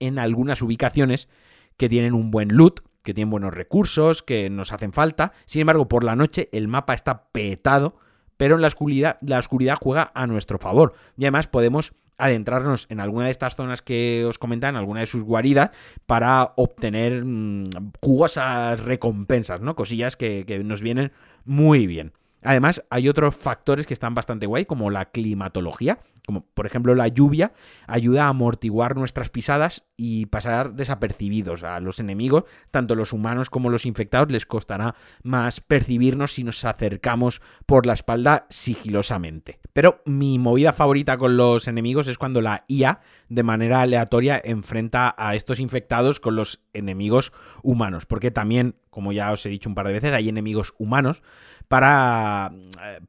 en 0.00 0.18
algunas 0.18 0.60
ubicaciones 0.60 1.30
que 1.78 1.88
tienen 1.88 2.12
un 2.12 2.30
buen 2.30 2.48
loot, 2.48 2.80
que 3.02 3.14
tienen 3.14 3.30
buenos 3.30 3.54
recursos, 3.54 4.22
que 4.22 4.50
nos 4.50 4.70
hacen 4.72 4.92
falta. 4.92 5.32
Sin 5.46 5.62
embargo, 5.62 5.88
por 5.88 6.04
la 6.04 6.14
noche 6.14 6.50
el 6.52 6.68
mapa 6.68 6.92
está 6.92 7.30
petado 7.32 7.96
pero 8.40 8.54
en 8.54 8.62
la 8.62 8.68
oscuridad, 8.68 9.18
la 9.20 9.38
oscuridad 9.38 9.76
juega 9.78 10.12
a 10.14 10.26
nuestro 10.26 10.58
favor. 10.58 10.94
Y 11.18 11.24
además 11.24 11.46
podemos 11.46 11.92
adentrarnos 12.16 12.86
en 12.88 12.98
alguna 12.98 13.26
de 13.26 13.32
estas 13.32 13.54
zonas 13.54 13.82
que 13.82 14.24
os 14.24 14.38
comentan, 14.38 14.76
alguna 14.76 15.00
de 15.00 15.06
sus 15.06 15.24
guaridas, 15.24 15.72
para 16.06 16.54
obtener 16.56 17.22
mm, 17.22 17.68
jugosas 18.00 18.80
recompensas, 18.80 19.60
¿no? 19.60 19.76
Cosillas 19.76 20.16
que, 20.16 20.44
que 20.46 20.64
nos 20.64 20.80
vienen 20.80 21.12
muy 21.44 21.86
bien. 21.86 22.14
Además, 22.42 22.84
hay 22.90 23.08
otros 23.08 23.36
factores 23.36 23.86
que 23.86 23.94
están 23.94 24.14
bastante 24.14 24.46
guay, 24.46 24.64
como 24.64 24.90
la 24.90 25.10
climatología, 25.10 25.98
como 26.26 26.42
por 26.54 26.66
ejemplo 26.66 26.94
la 26.94 27.08
lluvia, 27.08 27.52
ayuda 27.86 28.26
a 28.26 28.28
amortiguar 28.28 28.96
nuestras 28.96 29.30
pisadas 29.30 29.84
y 29.96 30.26
pasar 30.26 30.74
desapercibidos 30.74 31.62
a 31.64 31.80
los 31.80 32.00
enemigos, 32.00 32.44
tanto 32.70 32.94
los 32.94 33.12
humanos 33.12 33.50
como 33.50 33.68
los 33.68 33.84
infectados, 33.84 34.30
les 34.30 34.46
costará 34.46 34.94
más 35.22 35.60
percibirnos 35.60 36.32
si 36.32 36.44
nos 36.44 36.64
acercamos 36.64 37.42
por 37.66 37.86
la 37.86 37.94
espalda 37.94 38.46
sigilosamente. 38.48 39.60
Pero 39.72 40.02
mi 40.06 40.38
movida 40.38 40.72
favorita 40.72 41.18
con 41.18 41.36
los 41.36 41.68
enemigos 41.68 42.06
es 42.06 42.18
cuando 42.18 42.40
la 42.40 42.64
IA, 42.68 43.00
de 43.28 43.42
manera 43.42 43.80
aleatoria, 43.80 44.40
enfrenta 44.42 45.14
a 45.18 45.34
estos 45.34 45.60
infectados 45.60 46.20
con 46.20 46.36
los 46.36 46.60
enemigos 46.72 47.32
humanos, 47.62 48.06
porque 48.06 48.30
también, 48.30 48.76
como 48.90 49.12
ya 49.12 49.32
os 49.32 49.44
he 49.46 49.48
dicho 49.48 49.68
un 49.68 49.74
par 49.74 49.86
de 49.86 49.94
veces, 49.94 50.12
hay 50.12 50.28
enemigos 50.28 50.74
humanos 50.78 51.22
para, 51.70 52.52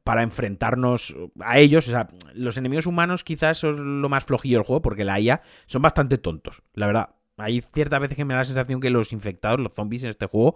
para 0.04 0.22
enfrentarnos 0.22 1.16
a 1.40 1.58
ellos. 1.58 1.88
O 1.88 1.90
sea, 1.90 2.06
los 2.32 2.56
enemigos 2.56 2.86
humanos 2.86 3.24
quizás 3.24 3.58
son 3.58 4.00
lo 4.00 4.08
más 4.08 4.24
flojillo 4.24 4.58
del 4.58 4.64
juego 4.64 4.80
porque 4.80 5.04
la 5.04 5.18
IA 5.18 5.42
son 5.66 5.82
bastante 5.82 6.16
tontos, 6.16 6.62
la 6.72 6.86
verdad. 6.86 7.10
Hay 7.38 7.60
ciertas 7.60 7.98
veces 7.98 8.16
que 8.16 8.24
me 8.24 8.34
da 8.34 8.40
la 8.40 8.44
sensación 8.44 8.80
que 8.80 8.90
los 8.90 9.12
infectados, 9.12 9.58
los 9.58 9.72
zombies 9.72 10.04
en 10.04 10.10
este 10.10 10.26
juego, 10.26 10.54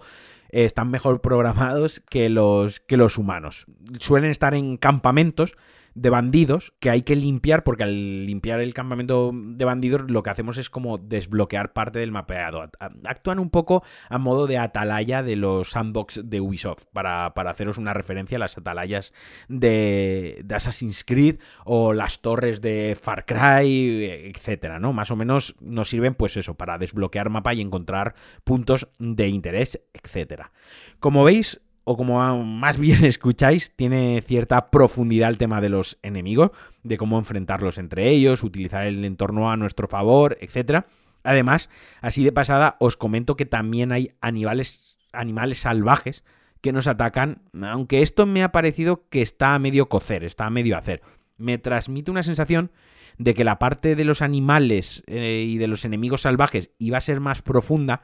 están 0.51 0.89
mejor 0.89 1.21
programados 1.21 2.01
que 2.09 2.29
los, 2.29 2.79
que 2.79 2.97
los 2.97 3.19
humanos. 3.19 3.67
Suelen 3.99 4.31
estar 4.31 4.55
en 4.55 4.77
campamentos 4.77 5.57
de 5.97 6.11
bandidos 6.11 6.75
que 6.79 6.91
hay 6.91 7.03
que 7.03 7.17
limpiar, 7.17 7.65
porque 7.65 7.83
al 7.83 8.27
limpiar 8.27 8.61
el 8.61 8.75
campamento 8.75 9.33
de 9.35 9.65
bandidos 9.65 10.11
lo 10.11 10.23
que 10.23 10.31
hacemos 10.31 10.59
es 10.59 10.69
como 10.69 10.99
desbloquear 10.99 11.73
parte 11.73 11.99
del 11.99 12.13
mapeado. 12.13 12.69
Actúan 13.05 13.39
un 13.39 13.49
poco 13.49 13.83
a 14.11 14.19
modo 14.19 14.47
de 14.47 14.59
atalaya 14.59 15.23
de 15.23 15.37
los 15.37 15.71
sandbox 15.71 16.21
de 16.25 16.41
Ubisoft, 16.41 16.85
para, 16.93 17.27
haceros 17.27 17.79
una 17.79 17.95
referencia 17.95 18.37
a 18.37 18.41
las 18.41 18.59
atalayas 18.59 19.15
de, 19.49 20.43
de, 20.45 20.55
Assassin's 20.55 21.03
Creed 21.03 21.39
o 21.65 21.95
las 21.95 22.21
torres 22.21 22.61
de 22.61 22.97
Far 23.01 23.25
Cry, 23.25 24.05
etcétera, 24.35 24.79
¿no? 24.79 24.93
Más 24.93 25.11
o 25.11 25.17
menos 25.17 25.57
nos 25.61 25.89
sirven, 25.89 26.15
pues 26.15 26.37
eso, 26.37 26.55
para 26.55 26.77
desbloquear 26.77 27.31
mapa 27.31 27.55
y 27.55 27.63
encontrar 27.63 28.15
puntos 28.45 28.89
de 28.99 29.29
interés, 29.29 29.81
etcétera. 29.95 30.53
Como 31.01 31.25
veis, 31.25 31.63
o 31.89 31.97
como 31.97 32.45
más 32.45 32.79
bien 32.79 33.05
escucháis, 33.05 33.71
tiene 33.75 34.23
cierta 34.27 34.71
profundidad 34.71 35.31
el 35.31 35.39
tema 35.39 35.61
de 35.61 35.69
los 35.69 35.99
enemigos, 36.03 36.51
de 36.83 36.99
cómo 36.99 37.17
enfrentarlos 37.17 37.79
entre 37.79 38.11
ellos, 38.11 38.43
utilizar 38.43 38.87
el 38.87 39.05
entorno 39.05 39.53
a 39.53 39.57
nuestro 39.57 39.87
favor, 39.87 40.37
etc. 40.41 40.85
Además, 41.23 41.71
así 42.01 42.25
de 42.25 42.33
pasada, 42.33 42.77
os 42.81 42.97
comento 42.97 43.37
que 43.37 43.47
también 43.47 43.93
hay 43.93 44.11
animales, 44.21 44.97
animales 45.13 45.59
salvajes 45.59 46.25
que 46.61 46.73
nos 46.73 46.89
atacan, 46.89 47.43
aunque 47.63 48.03
esto 48.03 48.27
me 48.27 48.43
ha 48.43 48.51
parecido 48.51 49.09
que 49.09 49.23
está 49.23 49.55
a 49.55 49.61
medio 49.61 49.89
cocer, 49.89 50.25
está 50.25 50.47
a 50.47 50.51
medio 50.51 50.77
hacer. 50.77 51.03
Me 51.37 51.57
transmite 51.57 52.11
una 52.11 52.25
sensación 52.25 52.73
de 53.17 53.35
que 53.35 53.45
la 53.45 53.61
parte 53.61 53.95
de 53.95 54.05
los 54.05 54.23
animales 54.23 55.05
eh, 55.07 55.45
y 55.47 55.57
de 55.59 55.69
los 55.69 55.85
enemigos 55.85 56.23
salvajes 56.23 56.71
iba 56.79 56.99
a 56.99 57.03
ser 57.03 57.21
más 57.21 57.43
profunda, 57.43 58.03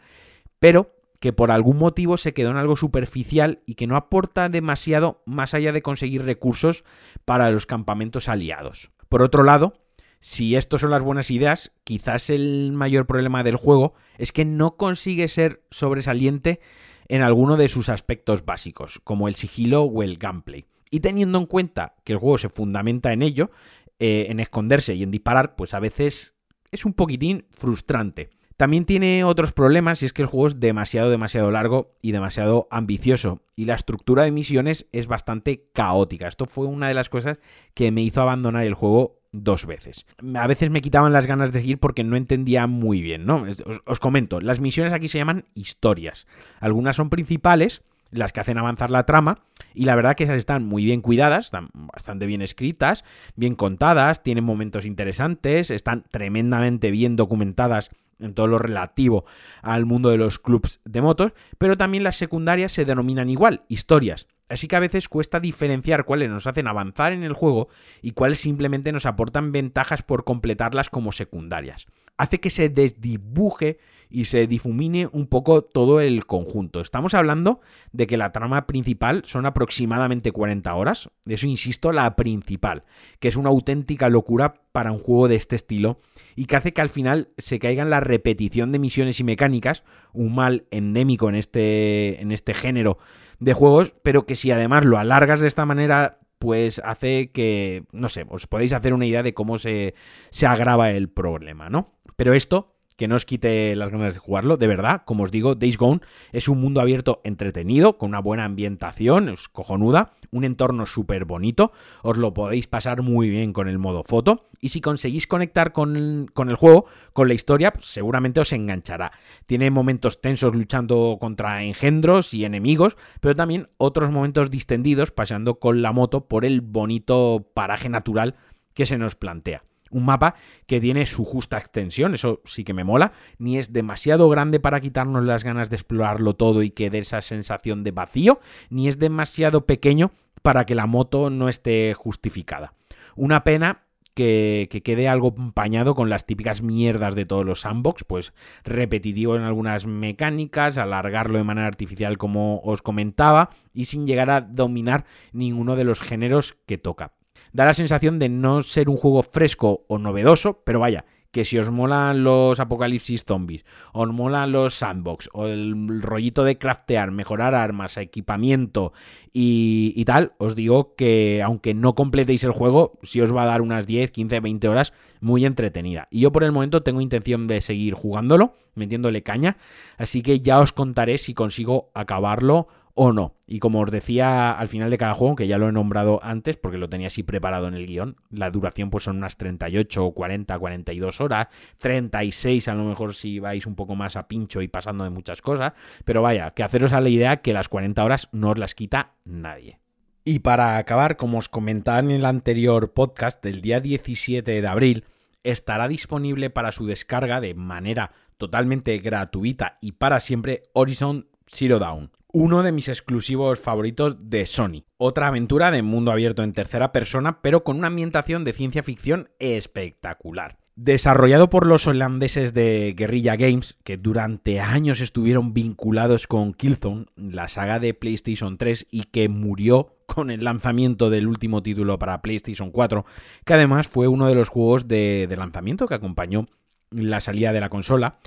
pero 0.60 0.94
que 1.22 1.32
por 1.32 1.52
algún 1.52 1.78
motivo 1.78 2.16
se 2.16 2.34
quedó 2.34 2.50
en 2.50 2.56
algo 2.56 2.74
superficial 2.74 3.60
y 3.64 3.76
que 3.76 3.86
no 3.86 3.94
aporta 3.94 4.48
demasiado 4.48 5.22
más 5.24 5.54
allá 5.54 5.70
de 5.70 5.80
conseguir 5.80 6.24
recursos 6.24 6.82
para 7.24 7.48
los 7.52 7.64
campamentos 7.64 8.28
aliados. 8.28 8.90
Por 9.08 9.22
otro 9.22 9.44
lado, 9.44 9.72
si 10.18 10.56
estos 10.56 10.80
son 10.80 10.90
las 10.90 11.04
buenas 11.04 11.30
ideas, 11.30 11.70
quizás 11.84 12.28
el 12.28 12.72
mayor 12.72 13.06
problema 13.06 13.44
del 13.44 13.54
juego 13.54 13.94
es 14.18 14.32
que 14.32 14.44
no 14.44 14.76
consigue 14.76 15.28
ser 15.28 15.62
sobresaliente 15.70 16.58
en 17.06 17.22
alguno 17.22 17.56
de 17.56 17.68
sus 17.68 17.88
aspectos 17.88 18.44
básicos, 18.44 19.00
como 19.04 19.28
el 19.28 19.36
sigilo 19.36 19.84
o 19.84 20.02
el 20.02 20.18
gameplay. 20.18 20.66
Y 20.90 21.00
teniendo 21.00 21.38
en 21.38 21.46
cuenta 21.46 21.94
que 22.02 22.14
el 22.14 22.18
juego 22.18 22.38
se 22.38 22.48
fundamenta 22.48 23.12
en 23.12 23.22
ello, 23.22 23.52
eh, 24.00 24.26
en 24.28 24.40
esconderse 24.40 24.94
y 24.94 25.04
en 25.04 25.12
disparar, 25.12 25.54
pues 25.54 25.72
a 25.72 25.78
veces 25.78 26.34
es 26.72 26.84
un 26.84 26.94
poquitín 26.94 27.46
frustrante. 27.52 28.30
También 28.62 28.84
tiene 28.84 29.24
otros 29.24 29.50
problemas 29.50 30.04
y 30.04 30.06
es 30.06 30.12
que 30.12 30.22
el 30.22 30.28
juego 30.28 30.46
es 30.46 30.60
demasiado, 30.60 31.10
demasiado 31.10 31.50
largo 31.50 31.90
y 32.00 32.12
demasiado 32.12 32.68
ambicioso. 32.70 33.40
Y 33.56 33.64
la 33.64 33.74
estructura 33.74 34.22
de 34.22 34.30
misiones 34.30 34.86
es 34.92 35.08
bastante 35.08 35.64
caótica. 35.72 36.28
Esto 36.28 36.46
fue 36.46 36.66
una 36.66 36.86
de 36.86 36.94
las 36.94 37.08
cosas 37.08 37.40
que 37.74 37.90
me 37.90 38.02
hizo 38.02 38.22
abandonar 38.22 38.62
el 38.62 38.74
juego 38.74 39.18
dos 39.32 39.66
veces. 39.66 40.06
A 40.36 40.46
veces 40.46 40.70
me 40.70 40.80
quitaban 40.80 41.12
las 41.12 41.26
ganas 41.26 41.50
de 41.50 41.58
seguir 41.58 41.80
porque 41.80 42.04
no 42.04 42.14
entendía 42.14 42.68
muy 42.68 43.02
bien, 43.02 43.26
¿no? 43.26 43.46
Os, 43.84 43.98
comento, 43.98 44.40
las 44.40 44.60
misiones 44.60 44.92
aquí 44.92 45.08
se 45.08 45.18
llaman 45.18 45.44
historias. 45.56 46.28
Algunas 46.60 46.94
son 46.94 47.10
principales, 47.10 47.82
las 48.12 48.32
que 48.32 48.38
hacen 48.38 48.58
avanzar 48.58 48.92
la 48.92 49.06
trama, 49.06 49.40
y 49.74 49.86
la 49.86 49.96
verdad 49.96 50.14
que 50.14 50.22
esas 50.22 50.38
están 50.38 50.64
muy 50.64 50.84
bien 50.84 51.00
cuidadas, 51.00 51.46
están 51.46 51.70
bastante 51.72 52.26
bien 52.26 52.42
escritas, 52.42 53.04
bien 53.34 53.56
contadas, 53.56 54.22
tienen 54.22 54.44
momentos 54.44 54.84
interesantes, 54.84 55.72
están 55.72 56.04
tremendamente 56.12 56.92
bien 56.92 57.16
documentadas 57.16 57.90
en 58.22 58.34
todo 58.34 58.46
lo 58.46 58.58
relativo 58.58 59.24
al 59.62 59.86
mundo 59.86 60.10
de 60.10 60.18
los 60.18 60.38
clubs 60.38 60.80
de 60.84 61.02
motos, 61.02 61.32
pero 61.58 61.76
también 61.76 62.04
las 62.04 62.16
secundarias 62.16 62.72
se 62.72 62.84
denominan 62.84 63.30
igual, 63.30 63.64
historias. 63.68 64.26
Así 64.48 64.68
que 64.68 64.76
a 64.76 64.80
veces 64.80 65.08
cuesta 65.08 65.40
diferenciar 65.40 66.04
cuáles 66.04 66.28
nos 66.28 66.46
hacen 66.46 66.66
avanzar 66.66 67.12
en 67.12 67.22
el 67.22 67.32
juego 67.32 67.68
y 68.02 68.12
cuáles 68.12 68.38
simplemente 68.40 68.92
nos 68.92 69.06
aportan 69.06 69.50
ventajas 69.50 70.02
por 70.02 70.24
completarlas 70.24 70.90
como 70.90 71.10
secundarias. 71.10 71.86
Hace 72.18 72.38
que 72.38 72.50
se 72.50 72.68
desdibuje 72.68 73.78
y 74.12 74.26
se 74.26 74.46
difumine 74.46 75.08
un 75.10 75.26
poco 75.26 75.62
todo 75.62 76.00
el 76.00 76.26
conjunto. 76.26 76.80
Estamos 76.80 77.14
hablando 77.14 77.60
de 77.92 78.06
que 78.06 78.16
la 78.16 78.32
trama 78.32 78.66
principal 78.66 79.22
son 79.26 79.46
aproximadamente 79.46 80.32
40 80.32 80.74
horas, 80.74 81.08
eso 81.26 81.46
insisto, 81.46 81.92
la 81.92 82.14
principal, 82.14 82.84
que 83.18 83.28
es 83.28 83.36
una 83.36 83.48
auténtica 83.48 84.08
locura 84.08 84.54
para 84.72 84.92
un 84.92 84.98
juego 84.98 85.28
de 85.28 85.36
este 85.36 85.56
estilo 85.56 86.00
y 86.36 86.46
que 86.46 86.56
hace 86.56 86.72
que 86.72 86.80
al 86.80 86.90
final 86.90 87.30
se 87.38 87.58
caiga 87.58 87.82
en 87.82 87.90
la 87.90 88.00
repetición 88.00 88.72
de 88.72 88.78
misiones 88.78 89.18
y 89.20 89.24
mecánicas, 89.24 89.82
un 90.12 90.34
mal 90.34 90.66
endémico 90.70 91.28
en 91.28 91.34
este, 91.34 92.20
en 92.20 92.32
este 92.32 92.54
género 92.54 92.98
de 93.38 93.54
juegos, 93.54 93.94
pero 94.02 94.26
que 94.26 94.36
si 94.36 94.50
además 94.50 94.84
lo 94.84 94.98
alargas 94.98 95.40
de 95.40 95.48
esta 95.48 95.66
manera 95.66 96.18
pues 96.42 96.82
hace 96.84 97.30
que, 97.30 97.84
no 97.92 98.08
sé, 98.08 98.26
os 98.28 98.48
podéis 98.48 98.72
hacer 98.72 98.94
una 98.94 99.06
idea 99.06 99.22
de 99.22 99.32
cómo 99.32 99.58
se, 99.60 99.94
se 100.30 100.44
agrava 100.44 100.90
el 100.90 101.08
problema, 101.08 101.70
¿no? 101.70 101.92
Pero 102.16 102.34
esto 102.34 102.71
que 102.96 103.08
no 103.08 103.16
os 103.16 103.24
quite 103.24 103.74
las 103.76 103.90
ganas 103.90 104.14
de 104.14 104.20
jugarlo, 104.20 104.56
de 104.56 104.66
verdad, 104.66 105.02
como 105.04 105.24
os 105.24 105.30
digo, 105.30 105.54
Days 105.54 105.76
Gone 105.76 106.00
es 106.32 106.48
un 106.48 106.60
mundo 106.60 106.80
abierto 106.80 107.20
entretenido, 107.24 107.98
con 107.98 108.10
una 108.10 108.20
buena 108.20 108.44
ambientación, 108.44 109.28
es 109.28 109.48
cojonuda, 109.48 110.12
un 110.30 110.44
entorno 110.44 110.86
súper 110.86 111.24
bonito, 111.24 111.72
os 112.02 112.18
lo 112.18 112.32
podéis 112.34 112.66
pasar 112.66 113.02
muy 113.02 113.28
bien 113.28 113.52
con 113.52 113.68
el 113.68 113.78
modo 113.78 114.02
foto, 114.02 114.48
y 114.60 114.68
si 114.68 114.80
conseguís 114.80 115.26
conectar 115.26 115.72
con, 115.72 116.30
con 116.32 116.48
el 116.48 116.56
juego, 116.56 116.86
con 117.12 117.28
la 117.28 117.34
historia, 117.34 117.72
pues 117.72 117.86
seguramente 117.86 118.40
os 118.40 118.52
enganchará. 118.52 119.12
Tiene 119.46 119.70
momentos 119.70 120.20
tensos 120.20 120.54
luchando 120.54 121.18
contra 121.20 121.64
engendros 121.64 122.32
y 122.32 122.44
enemigos, 122.44 122.96
pero 123.20 123.34
también 123.34 123.68
otros 123.76 124.10
momentos 124.10 124.50
distendidos 124.50 125.10
paseando 125.10 125.58
con 125.58 125.82
la 125.82 125.92
moto 125.92 126.28
por 126.28 126.44
el 126.44 126.60
bonito 126.60 127.50
paraje 127.54 127.88
natural 127.88 128.36
que 128.74 128.86
se 128.86 128.98
nos 128.98 129.16
plantea. 129.16 129.64
Un 129.92 130.04
mapa 130.04 130.34
que 130.66 130.80
tiene 130.80 131.06
su 131.06 131.24
justa 131.24 131.58
extensión, 131.58 132.14
eso 132.14 132.40
sí 132.44 132.64
que 132.64 132.74
me 132.74 132.82
mola, 132.82 133.12
ni 133.38 133.58
es 133.58 133.72
demasiado 133.72 134.28
grande 134.28 134.58
para 134.58 134.80
quitarnos 134.80 135.24
las 135.24 135.44
ganas 135.44 135.70
de 135.70 135.76
explorarlo 135.76 136.34
todo 136.34 136.62
y 136.62 136.70
que 136.70 136.90
dé 136.90 136.98
esa 136.98 137.22
sensación 137.22 137.84
de 137.84 137.92
vacío, 137.92 138.40
ni 138.70 138.88
es 138.88 138.98
demasiado 138.98 139.66
pequeño 139.66 140.10
para 140.42 140.64
que 140.64 140.74
la 140.74 140.86
moto 140.86 141.30
no 141.30 141.48
esté 141.48 141.94
justificada. 141.94 142.74
Una 143.14 143.44
pena 143.44 143.82
que, 144.14 144.82
quede 144.84 145.08
algo 145.08 145.34
empañado 145.36 145.94
con 145.94 146.10
las 146.10 146.26
típicas 146.26 146.62
mierdas 146.62 147.14
de 147.14 147.26
todos 147.26 147.44
los 147.44 147.60
sandbox, 147.60 148.04
pues 148.04 148.32
repetitivo 148.64 149.36
en 149.36 149.42
algunas 149.42 149.86
mecánicas, 149.86 150.78
alargarlo 150.78 151.38
de 151.38 151.44
manera 151.44 151.66
artificial 151.66 152.18
como 152.18 152.60
os 152.60 152.82
comentaba, 152.82 153.50
y 153.72 153.86
sin 153.86 154.06
llegar 154.06 154.30
a 154.30 154.40
dominar 154.40 155.04
ninguno 155.32 155.76
de 155.76 155.84
los 155.84 156.00
géneros 156.00 156.56
que 156.66 156.78
toca 156.78 157.12
da 157.52 157.64
la 157.64 157.74
sensación 157.74 158.18
de 158.18 158.28
no 158.28 158.62
ser 158.62 158.88
un 158.88 158.96
juego 158.96 159.22
fresco 159.22 159.84
o 159.88 159.98
novedoso, 159.98 160.62
pero 160.64 160.80
vaya, 160.80 161.04
que 161.32 161.44
si 161.46 161.58
os 161.58 161.70
molan 161.70 162.22
los 162.22 162.60
apocalipsis 162.60 163.24
zombies, 163.24 163.64
os 163.92 164.08
molan 164.12 164.52
los 164.52 164.74
sandbox, 164.74 165.30
o 165.32 165.46
el 165.46 166.02
rollito 166.02 166.44
de 166.44 166.58
craftear, 166.58 167.10
mejorar 167.10 167.54
armas, 167.54 167.96
equipamiento 167.96 168.92
y, 169.32 169.94
y, 169.96 170.04
tal, 170.04 170.34
os 170.36 170.54
digo 170.54 170.94
que 170.94 171.42
aunque 171.42 171.72
no 171.72 171.94
completéis 171.94 172.44
el 172.44 172.52
juego, 172.52 172.98
sí 173.02 173.20
os 173.22 173.34
va 173.34 173.44
a 173.44 173.46
dar 173.46 173.62
unas 173.62 173.86
10, 173.86 174.10
15, 174.10 174.40
20 174.40 174.68
horas 174.68 174.92
muy 175.20 175.46
entretenida. 175.46 176.06
Y 176.10 176.20
yo 176.20 176.32
por 176.32 176.44
el 176.44 176.52
momento 176.52 176.82
tengo 176.82 177.00
intención 177.00 177.46
de 177.46 177.62
seguir 177.62 177.94
jugándolo, 177.94 178.54
metiéndole 178.74 179.22
caña, 179.22 179.56
así 179.96 180.22
que 180.22 180.40
ya 180.40 180.60
os 180.60 180.72
contaré 180.72 181.16
si 181.16 181.32
consigo 181.32 181.90
acabarlo 181.94 182.68
o 182.94 183.12
no. 183.12 183.36
Y 183.46 183.58
como 183.58 183.80
os 183.80 183.90
decía 183.90 184.52
al 184.52 184.68
final 184.68 184.90
de 184.90 184.98
cada 184.98 185.14
juego, 185.14 185.36
que 185.36 185.46
ya 185.46 185.58
lo 185.58 185.68
he 185.68 185.72
nombrado 185.72 186.20
antes 186.22 186.56
porque 186.56 186.78
lo 186.78 186.88
tenía 186.88 187.08
así 187.08 187.22
preparado 187.22 187.68
en 187.68 187.74
el 187.74 187.86
guion, 187.86 188.16
la 188.30 188.50
duración 188.50 188.90
pues 188.90 189.04
son 189.04 189.16
unas 189.18 189.36
38, 189.36 190.12
40, 190.12 190.58
42 190.58 191.20
horas, 191.20 191.48
36 191.78 192.68
a 192.68 192.74
lo 192.74 192.84
mejor 192.84 193.14
si 193.14 193.38
vais 193.38 193.66
un 193.66 193.74
poco 193.74 193.94
más 193.94 194.16
a 194.16 194.28
pincho 194.28 194.62
y 194.62 194.68
pasando 194.68 195.04
de 195.04 195.10
muchas 195.10 195.42
cosas, 195.42 195.72
pero 196.04 196.22
vaya, 196.22 196.52
que 196.52 196.62
haceros 196.62 196.92
a 196.92 197.00
la 197.00 197.08
idea 197.08 197.38
que 197.38 197.52
las 197.52 197.68
40 197.68 198.04
horas 198.04 198.28
no 198.32 198.50
os 198.50 198.58
las 198.58 198.74
quita 198.74 199.14
nadie. 199.24 199.78
Y 200.24 200.38
para 200.38 200.78
acabar, 200.78 201.16
como 201.16 201.38
os 201.38 201.48
comentaba 201.48 201.98
en 201.98 202.12
el 202.12 202.24
anterior 202.24 202.92
podcast, 202.92 203.42
del 203.42 203.60
día 203.60 203.80
17 203.80 204.60
de 204.60 204.68
abril 204.68 205.04
estará 205.42 205.88
disponible 205.88 206.50
para 206.50 206.70
su 206.70 206.86
descarga 206.86 207.40
de 207.40 207.54
manera 207.54 208.12
totalmente 208.36 208.96
gratuita 208.98 209.78
y 209.80 209.92
para 209.92 210.20
siempre 210.20 210.62
Horizon 210.72 211.28
Zero 211.48 211.78
Dawn, 211.78 212.12
uno 212.32 212.62
de 212.62 212.72
mis 212.72 212.88
exclusivos 212.88 213.60
favoritos 213.60 214.30
de 214.30 214.46
Sony. 214.46 214.84
Otra 214.96 215.28
aventura 215.28 215.70
de 215.70 215.82
mundo 215.82 216.10
abierto 216.10 216.42
en 216.42 216.52
tercera 216.52 216.92
persona, 216.92 217.42
pero 217.42 217.62
con 217.62 217.76
una 217.76 217.88
ambientación 217.88 218.44
de 218.44 218.54
ciencia 218.54 218.82
ficción 218.82 219.28
espectacular. 219.38 220.58
Desarrollado 220.74 221.50
por 221.50 221.66
los 221.66 221.86
holandeses 221.86 222.54
de 222.54 222.94
Guerrilla 222.96 223.36
Games, 223.36 223.76
que 223.84 223.98
durante 223.98 224.58
años 224.58 225.02
estuvieron 225.02 225.52
vinculados 225.52 226.26
con 226.26 226.54
Killzone, 226.54 227.06
la 227.16 227.48
saga 227.48 227.78
de 227.78 227.92
PlayStation 227.92 228.56
3, 228.56 228.86
y 228.90 229.04
que 229.04 229.28
murió 229.28 229.98
con 230.06 230.30
el 230.30 230.44
lanzamiento 230.44 231.10
del 231.10 231.28
último 231.28 231.62
título 231.62 231.98
para 231.98 232.22
PlayStation 232.22 232.70
4, 232.70 233.04
que 233.44 233.54
además 233.54 233.86
fue 233.88 234.08
uno 234.08 234.26
de 234.26 234.34
los 234.34 234.48
juegos 234.48 234.88
de, 234.88 235.26
de 235.28 235.36
lanzamiento 235.36 235.86
que 235.86 235.94
acompañó 235.94 236.46
la 236.90 237.20
salida 237.20 237.52
de 237.52 237.60
la 237.60 237.68
consola, 237.68 238.18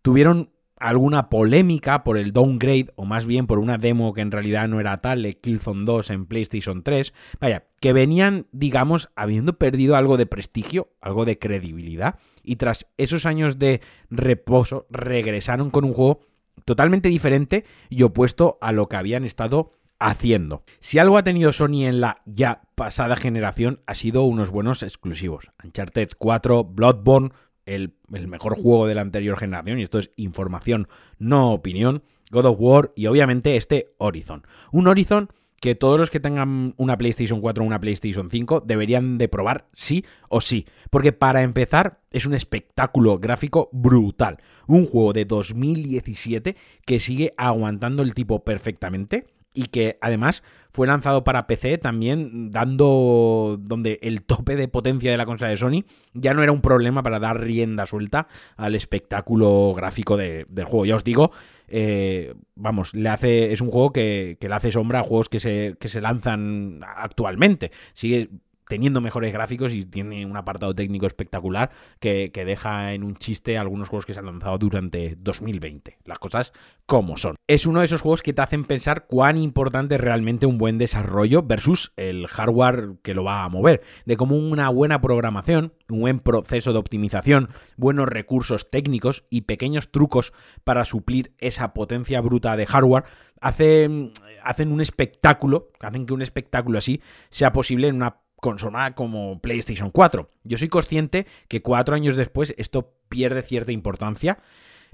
tuvieron 0.00 0.50
alguna 0.80 1.28
polémica 1.28 2.02
por 2.02 2.18
el 2.18 2.32
downgrade, 2.32 2.88
o 2.96 3.04
más 3.04 3.26
bien 3.26 3.46
por 3.46 3.58
una 3.58 3.78
demo 3.78 4.12
que 4.14 4.22
en 4.22 4.32
realidad 4.32 4.66
no 4.66 4.80
era 4.80 5.00
tal, 5.00 5.22
de 5.22 5.34
Killzone 5.34 5.84
2 5.84 6.10
en 6.10 6.26
PlayStation 6.26 6.82
3. 6.82 7.12
Vaya, 7.38 7.66
que 7.80 7.92
venían, 7.92 8.46
digamos, 8.50 9.10
habiendo 9.14 9.58
perdido 9.58 9.94
algo 9.94 10.16
de 10.16 10.26
prestigio, 10.26 10.88
algo 11.00 11.24
de 11.24 11.38
credibilidad, 11.38 12.18
y 12.42 12.56
tras 12.56 12.86
esos 12.96 13.26
años 13.26 13.58
de 13.58 13.80
reposo 14.10 14.86
regresaron 14.90 15.70
con 15.70 15.84
un 15.84 15.92
juego 15.92 16.20
totalmente 16.64 17.08
diferente 17.08 17.64
y 17.88 18.02
opuesto 18.02 18.58
a 18.60 18.72
lo 18.72 18.88
que 18.88 18.96
habían 18.96 19.24
estado 19.24 19.72
haciendo. 19.98 20.64
Si 20.80 20.98
algo 20.98 21.18
ha 21.18 21.22
tenido 21.22 21.52
Sony 21.52 21.84
en 21.84 22.00
la 22.00 22.22
ya 22.24 22.62
pasada 22.74 23.16
generación 23.16 23.82
ha 23.86 23.94
sido 23.94 24.22
unos 24.22 24.50
buenos 24.50 24.82
exclusivos. 24.82 25.50
Uncharted 25.62 26.10
4, 26.18 26.64
Bloodborne, 26.64 27.30
el, 27.74 27.94
mejor 28.08 28.54
juego 28.54 28.86
de 28.86 28.94
la 28.94 29.02
anterior 29.02 29.38
generación, 29.38 29.78
y 29.78 29.82
esto 29.82 29.98
es 29.98 30.10
información, 30.16 30.88
no 31.18 31.52
opinión, 31.52 32.02
God 32.30 32.46
of 32.46 32.56
War 32.58 32.92
y 32.94 33.06
obviamente 33.06 33.56
este 33.56 33.92
Horizon. 33.98 34.44
Un 34.72 34.88
Horizon 34.88 35.28
que 35.60 35.74
todos 35.74 35.98
los 35.98 36.10
que 36.10 36.20
tengan 36.20 36.74
una 36.78 36.96
PlayStation 36.96 37.40
4 37.40 37.62
o 37.62 37.66
una 37.66 37.80
PlayStation 37.80 38.30
5 38.30 38.62
deberían 38.62 39.18
de 39.18 39.28
probar 39.28 39.68
sí 39.74 40.04
o 40.30 40.40
sí. 40.40 40.66
Porque 40.88 41.12
para 41.12 41.42
empezar 41.42 42.00
es 42.10 42.24
un 42.24 42.32
espectáculo 42.32 43.18
gráfico 43.18 43.68
brutal. 43.70 44.38
Un 44.66 44.86
juego 44.86 45.12
de 45.12 45.26
2017 45.26 46.56
que 46.86 46.98
sigue 46.98 47.34
aguantando 47.36 48.02
el 48.02 48.14
tipo 48.14 48.42
perfectamente 48.42 49.26
y 49.54 49.66
que 49.66 49.98
además 50.00 50.42
fue 50.72 50.86
lanzado 50.86 51.24
para 51.24 51.46
PC 51.46 51.78
también 51.78 52.50
dando 52.50 53.58
donde 53.60 53.98
el 54.02 54.22
tope 54.22 54.54
de 54.56 54.68
potencia 54.68 55.10
de 55.10 55.16
la 55.16 55.26
consola 55.26 55.50
de 55.50 55.56
Sony 55.56 55.84
ya 56.14 56.34
no 56.34 56.42
era 56.42 56.52
un 56.52 56.60
problema 56.60 57.02
para 57.02 57.18
dar 57.18 57.40
rienda 57.40 57.86
suelta 57.86 58.28
al 58.56 58.74
espectáculo 58.74 59.72
gráfico 59.74 60.16
del 60.16 60.64
juego. 60.64 60.86
Ya 60.86 60.96
os 60.96 61.04
digo, 61.04 61.32
eh, 61.66 62.34
vamos, 62.54 62.94
le 62.94 63.08
hace, 63.08 63.52
es 63.52 63.60
un 63.60 63.70
juego 63.70 63.92
que, 63.92 64.36
que, 64.40 64.48
le 64.48 64.54
hace 64.54 64.70
sombra 64.70 65.00
a 65.00 65.04
juegos 65.04 65.28
que 65.28 65.40
se, 65.40 65.76
que 65.80 65.88
se 65.88 66.00
lanzan 66.00 66.78
actualmente. 66.82 67.72
Sigue 67.92 68.30
teniendo 68.70 69.00
mejores 69.00 69.32
gráficos 69.32 69.72
y 69.72 69.84
tiene 69.84 70.24
un 70.24 70.36
apartado 70.36 70.72
técnico 70.74 71.04
espectacular 71.04 71.72
que, 71.98 72.30
deja 72.32 72.94
en 72.94 73.02
un 73.02 73.16
chiste 73.16 73.58
algunos 73.58 73.88
juegos 73.88 74.06
que 74.06 74.14
se 74.14 74.20
han 74.20 74.26
lanzado 74.26 74.56
durante 74.58 75.16
2020. 75.18 75.98
Las 76.04 76.20
cosas 76.20 76.52
como 76.86 77.16
son. 77.16 77.34
Es 77.48 77.66
uno 77.66 77.80
de 77.80 77.86
esos 77.86 78.00
juegos 78.00 78.22
que 78.22 78.32
te 78.32 78.40
hacen 78.40 78.64
pensar 78.64 79.06
cuán 79.06 79.36
importante 79.36 79.96
es 79.96 80.00
realmente 80.00 80.46
un 80.46 80.56
buen 80.56 80.78
desarrollo 80.78 81.42
versus 81.42 81.92
el 81.96 82.28
hardware 82.28 82.94
que 83.02 83.12
lo 83.12 83.24
va 83.24 83.44
a 83.44 83.48
mover. 83.48 83.82
De 84.06 84.16
cómo 84.16 84.36
una 84.36 84.68
buena 84.68 85.00
programación, 85.00 85.74
un 85.88 86.00
buen 86.00 86.20
proceso 86.20 86.72
de 86.72 86.78
optimización, 86.78 87.48
buenos 87.76 88.08
recursos 88.08 88.68
técnicos 88.70 89.24
y 89.30 89.42
pequeños 89.42 89.90
trucos 89.90 90.32
para 90.62 90.84
suplir 90.84 91.32
esa 91.38 91.74
potencia 91.74 92.20
bruta 92.20 92.56
de 92.56 92.66
hardware 92.66 93.04
hacen, 93.40 94.12
hacen 94.42 94.72
un 94.72 94.80
espectáculo, 94.80 95.70
hacen 95.80 96.06
que 96.06 96.14
un 96.14 96.22
espectáculo 96.22 96.78
así 96.78 97.00
sea 97.30 97.52
posible 97.52 97.88
en 97.88 97.96
una 97.96 98.19
consola 98.40 98.94
como 98.94 99.40
PlayStation 99.40 99.90
4. 99.90 100.30
Yo 100.44 100.58
soy 100.58 100.68
consciente 100.68 101.26
que 101.48 101.62
cuatro 101.62 101.94
años 101.94 102.16
después 102.16 102.54
esto 102.58 102.94
pierde 103.08 103.42
cierta 103.42 103.72
importancia, 103.72 104.38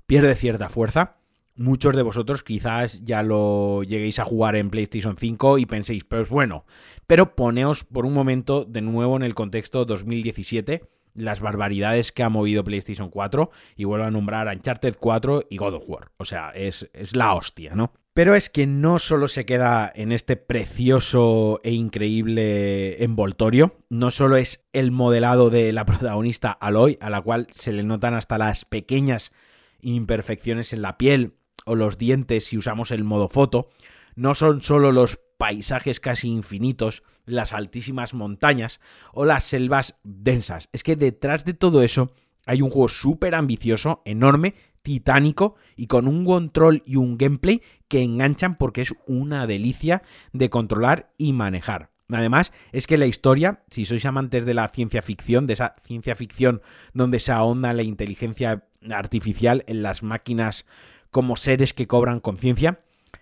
pierde 0.06 0.34
cierta 0.34 0.68
fuerza. 0.68 1.16
Muchos 1.56 1.96
de 1.96 2.02
vosotros 2.02 2.42
quizás 2.42 3.02
ya 3.04 3.22
lo 3.22 3.82
lleguéis 3.82 4.18
a 4.18 4.24
jugar 4.24 4.56
en 4.56 4.68
PlayStation 4.68 5.16
5 5.16 5.58
y 5.58 5.66
penséis, 5.66 6.04
pues 6.04 6.28
bueno, 6.28 6.66
pero 7.06 7.34
poneos 7.34 7.84
por 7.84 8.04
un 8.04 8.12
momento 8.12 8.66
de 8.66 8.82
nuevo 8.82 9.16
en 9.16 9.22
el 9.22 9.34
contexto 9.34 9.86
2017 9.86 10.82
las 11.14 11.40
barbaridades 11.40 12.12
que 12.12 12.22
ha 12.22 12.28
movido 12.28 12.62
PlayStation 12.62 13.08
4 13.08 13.50
y 13.74 13.84
vuelvo 13.84 14.04
a 14.04 14.10
nombrar 14.10 14.48
Uncharted 14.48 14.96
4 15.00 15.46
y 15.48 15.56
God 15.56 15.74
of 15.74 15.84
War. 15.88 16.10
O 16.18 16.24
sea, 16.24 16.50
es, 16.50 16.90
es 16.92 17.16
la 17.16 17.34
hostia, 17.34 17.74
¿no? 17.74 17.92
Pero 18.16 18.34
es 18.34 18.48
que 18.48 18.66
no 18.66 18.98
solo 18.98 19.28
se 19.28 19.44
queda 19.44 19.92
en 19.94 20.10
este 20.10 20.36
precioso 20.36 21.60
e 21.62 21.72
increíble 21.72 23.04
envoltorio, 23.04 23.76
no 23.90 24.10
solo 24.10 24.38
es 24.38 24.64
el 24.72 24.90
modelado 24.90 25.50
de 25.50 25.70
la 25.74 25.84
protagonista 25.84 26.50
Aloy, 26.50 26.96
a 27.02 27.10
la 27.10 27.20
cual 27.20 27.46
se 27.52 27.74
le 27.74 27.82
notan 27.82 28.14
hasta 28.14 28.38
las 28.38 28.64
pequeñas 28.64 29.32
imperfecciones 29.82 30.72
en 30.72 30.80
la 30.80 30.96
piel 30.96 31.34
o 31.66 31.74
los 31.74 31.98
dientes 31.98 32.46
si 32.46 32.56
usamos 32.56 32.90
el 32.90 33.04
modo 33.04 33.28
foto. 33.28 33.68
No 34.14 34.34
son 34.34 34.62
solo 34.62 34.92
los 34.92 35.20
paisajes 35.36 36.00
casi 36.00 36.28
infinitos, 36.28 37.02
las 37.26 37.52
altísimas 37.52 38.14
montañas 38.14 38.80
o 39.12 39.26
las 39.26 39.44
selvas 39.44 39.96
densas. 40.04 40.70
Es 40.72 40.82
que 40.82 40.96
detrás 40.96 41.44
de 41.44 41.52
todo 41.52 41.82
eso 41.82 42.14
hay 42.46 42.62
un 42.62 42.70
juego 42.70 42.88
súper 42.88 43.34
ambicioso, 43.34 44.00
enorme, 44.06 44.54
titánico 44.86 45.56
y 45.74 45.88
con 45.88 46.06
un 46.06 46.24
control 46.24 46.84
y 46.86 46.94
un 46.94 47.18
gameplay 47.18 47.60
que 47.88 48.04
enganchan 48.04 48.56
porque 48.56 48.82
es 48.82 48.94
una 49.08 49.48
delicia 49.48 50.04
de 50.32 50.48
controlar 50.48 51.10
y 51.18 51.32
manejar. 51.32 51.90
Además, 52.08 52.52
es 52.70 52.86
que 52.86 52.96
la 52.96 53.06
historia, 53.06 53.64
si 53.68 53.84
sois 53.84 54.06
amantes 54.06 54.46
de 54.46 54.54
la 54.54 54.68
ciencia 54.68 55.02
ficción, 55.02 55.48
de 55.48 55.54
esa 55.54 55.74
ciencia 55.84 56.14
ficción 56.14 56.62
donde 56.94 57.18
se 57.18 57.32
ahonda 57.32 57.72
la 57.72 57.82
inteligencia 57.82 58.68
artificial 58.88 59.64
en 59.66 59.82
las 59.82 60.04
máquinas 60.04 60.66
como 61.10 61.34
seres 61.34 61.74
que 61.74 61.88
cobran 61.88 62.20
conciencia, 62.20 62.78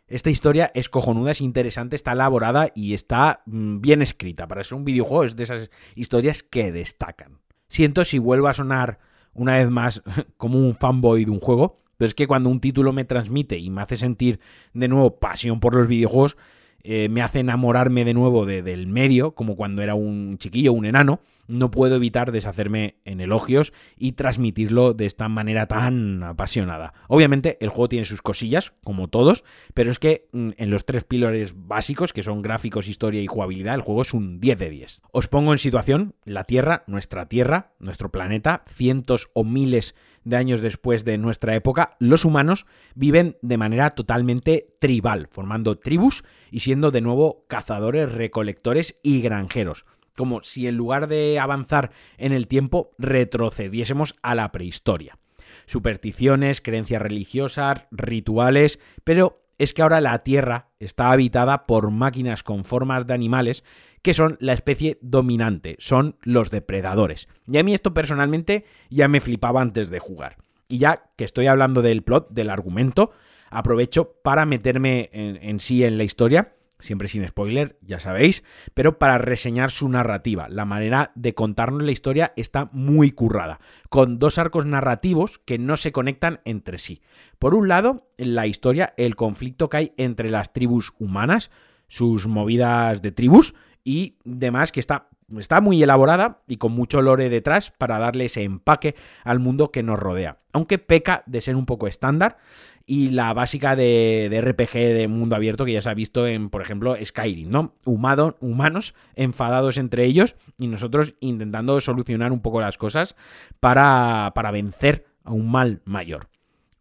esta 0.06 0.28
historia 0.28 0.70
es 0.74 0.90
cojonuda, 0.90 1.32
es 1.32 1.40
interesante, 1.40 1.96
está 1.96 2.12
elaborada 2.12 2.72
y 2.74 2.92
está 2.92 3.40
mm, 3.46 3.80
bien 3.80 4.02
escrita. 4.02 4.46
Para 4.46 4.64
ser 4.64 4.74
un 4.74 4.84
videojuego 4.84 5.24
es 5.24 5.34
de 5.34 5.44
esas 5.44 5.70
historias 5.94 6.42
que 6.42 6.72
destacan. 6.72 7.38
Siento 7.68 8.04
si 8.04 8.18
vuelvo 8.18 8.48
a 8.48 8.54
sonar 8.54 8.98
una 9.34 9.56
vez 9.56 9.70
más 9.70 10.02
como 10.36 10.58
un 10.58 10.74
fanboy 10.74 11.24
de 11.24 11.30
un 11.30 11.40
juego, 11.40 11.76
pero 11.96 12.08
es 12.08 12.14
que 12.14 12.26
cuando 12.26 12.50
un 12.50 12.60
título 12.60 12.92
me 12.92 13.04
transmite 13.04 13.58
y 13.58 13.70
me 13.70 13.82
hace 13.82 13.96
sentir 13.96 14.40
de 14.72 14.88
nuevo 14.88 15.18
pasión 15.18 15.60
por 15.60 15.74
los 15.74 15.86
videojuegos, 15.86 16.36
eh, 16.84 17.08
me 17.08 17.22
hace 17.22 17.40
enamorarme 17.40 18.04
de 18.04 18.12
nuevo 18.12 18.44
del 18.44 18.86
medio, 18.86 19.34
como 19.34 19.56
cuando 19.56 19.82
era 19.82 19.94
un 19.94 20.36
chiquillo, 20.38 20.74
un 20.74 20.84
enano, 20.84 21.20
no 21.46 21.70
puedo 21.70 21.96
evitar 21.96 22.32
deshacerme 22.32 22.96
en 23.04 23.20
elogios 23.20 23.72
y 23.96 24.12
transmitirlo 24.12 24.94
de 24.94 25.06
esta 25.06 25.28
manera 25.28 25.66
tan 25.66 26.22
apasionada. 26.22 26.94
Obviamente 27.08 27.58
el 27.60 27.68
juego 27.68 27.88
tiene 27.88 28.04
sus 28.04 28.22
cosillas, 28.22 28.72
como 28.82 29.08
todos, 29.08 29.44
pero 29.72 29.90
es 29.90 29.98
que 29.98 30.28
mm, 30.32 30.50
en 30.56 30.70
los 30.70 30.84
tres 30.84 31.04
pilares 31.04 31.54
básicos, 31.56 32.12
que 32.12 32.22
son 32.22 32.42
gráficos, 32.42 32.88
historia 32.88 33.22
y 33.22 33.26
jugabilidad, 33.26 33.74
el 33.74 33.82
juego 33.82 34.02
es 34.02 34.14
un 34.14 34.40
10 34.40 34.58
de 34.58 34.70
10. 34.70 35.02
Os 35.12 35.28
pongo 35.28 35.52
en 35.52 35.58
situación, 35.58 36.14
la 36.24 36.44
Tierra, 36.44 36.84
nuestra 36.86 37.28
Tierra, 37.28 37.72
nuestro 37.78 38.10
planeta, 38.10 38.62
cientos 38.66 39.30
o 39.32 39.44
miles 39.44 39.94
de 39.94 39.94
años 40.32 40.60
después 40.60 41.04
de 41.04 41.18
nuestra 41.18 41.54
época, 41.54 41.96
los 41.98 42.24
humanos 42.24 42.66
viven 42.94 43.36
de 43.42 43.58
manera 43.58 43.90
totalmente 43.90 44.74
tribal, 44.80 45.28
formando 45.30 45.78
tribus 45.78 46.24
y 46.50 46.60
siendo 46.60 46.90
de 46.90 47.00
nuevo 47.00 47.44
cazadores, 47.48 48.12
recolectores 48.12 48.98
y 49.02 49.20
granjeros. 49.20 49.84
Como 50.16 50.42
si 50.42 50.66
en 50.66 50.76
lugar 50.76 51.08
de 51.08 51.38
avanzar 51.38 51.90
en 52.18 52.32
el 52.32 52.46
tiempo 52.46 52.90
retrocediésemos 52.98 54.14
a 54.22 54.34
la 54.34 54.52
prehistoria. 54.52 55.18
Supersticiones, 55.66 56.60
creencias 56.60 57.02
religiosas, 57.02 57.86
rituales, 57.90 58.78
pero 59.02 59.44
es 59.58 59.72
que 59.72 59.82
ahora 59.82 60.00
la 60.00 60.18
Tierra 60.20 60.68
está 60.80 61.10
habitada 61.10 61.66
por 61.66 61.90
máquinas 61.90 62.42
con 62.42 62.64
formas 62.64 63.06
de 63.06 63.14
animales 63.14 63.64
que 64.04 64.12
son 64.12 64.36
la 64.38 64.52
especie 64.52 64.98
dominante, 65.00 65.76
son 65.78 66.16
los 66.20 66.50
depredadores. 66.50 67.26
Y 67.46 67.56
a 67.56 67.62
mí 67.62 67.72
esto 67.72 67.94
personalmente 67.94 68.66
ya 68.90 69.08
me 69.08 69.22
flipaba 69.22 69.62
antes 69.62 69.88
de 69.88 69.98
jugar. 69.98 70.36
Y 70.68 70.76
ya 70.76 71.06
que 71.16 71.24
estoy 71.24 71.46
hablando 71.46 71.80
del 71.80 72.02
plot, 72.02 72.28
del 72.28 72.50
argumento, 72.50 73.12
aprovecho 73.48 74.12
para 74.22 74.44
meterme 74.44 75.08
en, 75.14 75.58
sí 75.58 75.84
en 75.84 75.96
la 75.96 76.04
historia 76.04 76.52
siempre 76.80 77.08
sin 77.08 77.26
spoiler, 77.26 77.78
ya 77.80 77.98
sabéis, 77.98 78.44
pero 78.74 78.98
para 78.98 79.16
reseñar 79.16 79.70
su 79.70 79.88
narrativa. 79.88 80.48
La 80.50 80.66
manera 80.66 81.12
de 81.14 81.32
contarnos 81.32 81.82
la 81.82 81.92
historia 81.92 82.34
está 82.36 82.68
muy 82.72 83.10
currada, 83.10 83.58
con 83.88 84.18
dos 84.18 84.36
arcos 84.36 84.66
narrativos 84.66 85.38
que 85.46 85.56
no 85.56 85.78
se 85.78 85.92
conectan 85.92 86.40
entre 86.44 86.76
sí. 86.76 87.00
Por 87.38 87.54
un 87.54 87.68
lado, 87.68 88.10
en 88.18 88.34
la 88.34 88.46
historia, 88.46 88.92
el 88.98 89.16
conflicto 89.16 89.70
que 89.70 89.76
hay 89.78 89.92
entre 89.96 90.28
las 90.28 90.52
tribus 90.52 90.92
humanas, 90.98 91.50
sus 91.88 92.26
movidas 92.26 93.00
de 93.00 93.12
tribus, 93.12 93.54
y 93.84 94.16
demás 94.24 94.72
que 94.72 94.80
está, 94.80 95.08
está 95.38 95.60
muy 95.60 95.82
elaborada 95.82 96.42
y 96.48 96.56
con 96.56 96.72
mucho 96.72 97.02
lore 97.02 97.28
detrás 97.28 97.70
para 97.70 97.98
darle 97.98 98.24
ese 98.24 98.42
empaque 98.42 98.96
al 99.22 99.38
mundo 99.38 99.70
que 99.70 99.82
nos 99.82 99.98
rodea. 99.98 100.38
Aunque 100.52 100.78
peca 100.78 101.22
de 101.26 101.42
ser 101.42 101.54
un 101.54 101.66
poco 101.66 101.86
estándar 101.86 102.38
y 102.86 103.10
la 103.10 103.32
básica 103.32 103.76
de, 103.76 104.28
RPG 104.42 104.72
de 104.72 105.08
mundo 105.08 105.36
abierto 105.36 105.64
que 105.64 105.72
ya 105.72 105.82
se 105.82 105.90
ha 105.90 105.94
visto 105.94 106.26
en, 106.26 106.50
por 106.50 106.62
ejemplo, 106.62 106.96
Skyrim, 107.02 107.50
¿no? 107.50 107.74
humanos 107.84 108.94
enfadados 109.14 109.78
entre 109.78 110.04
ellos 110.04 110.36
y 110.58 110.66
nosotros 110.66 111.14
intentando 111.20 111.80
solucionar 111.80 112.32
un 112.32 112.40
poco 112.40 112.60
las 112.60 112.78
cosas 112.78 113.16
para, 113.60 114.32
para 114.34 114.50
vencer 114.50 115.06
a 115.24 115.32
un 115.32 115.50
mal 115.50 115.82
mayor. 115.84 116.28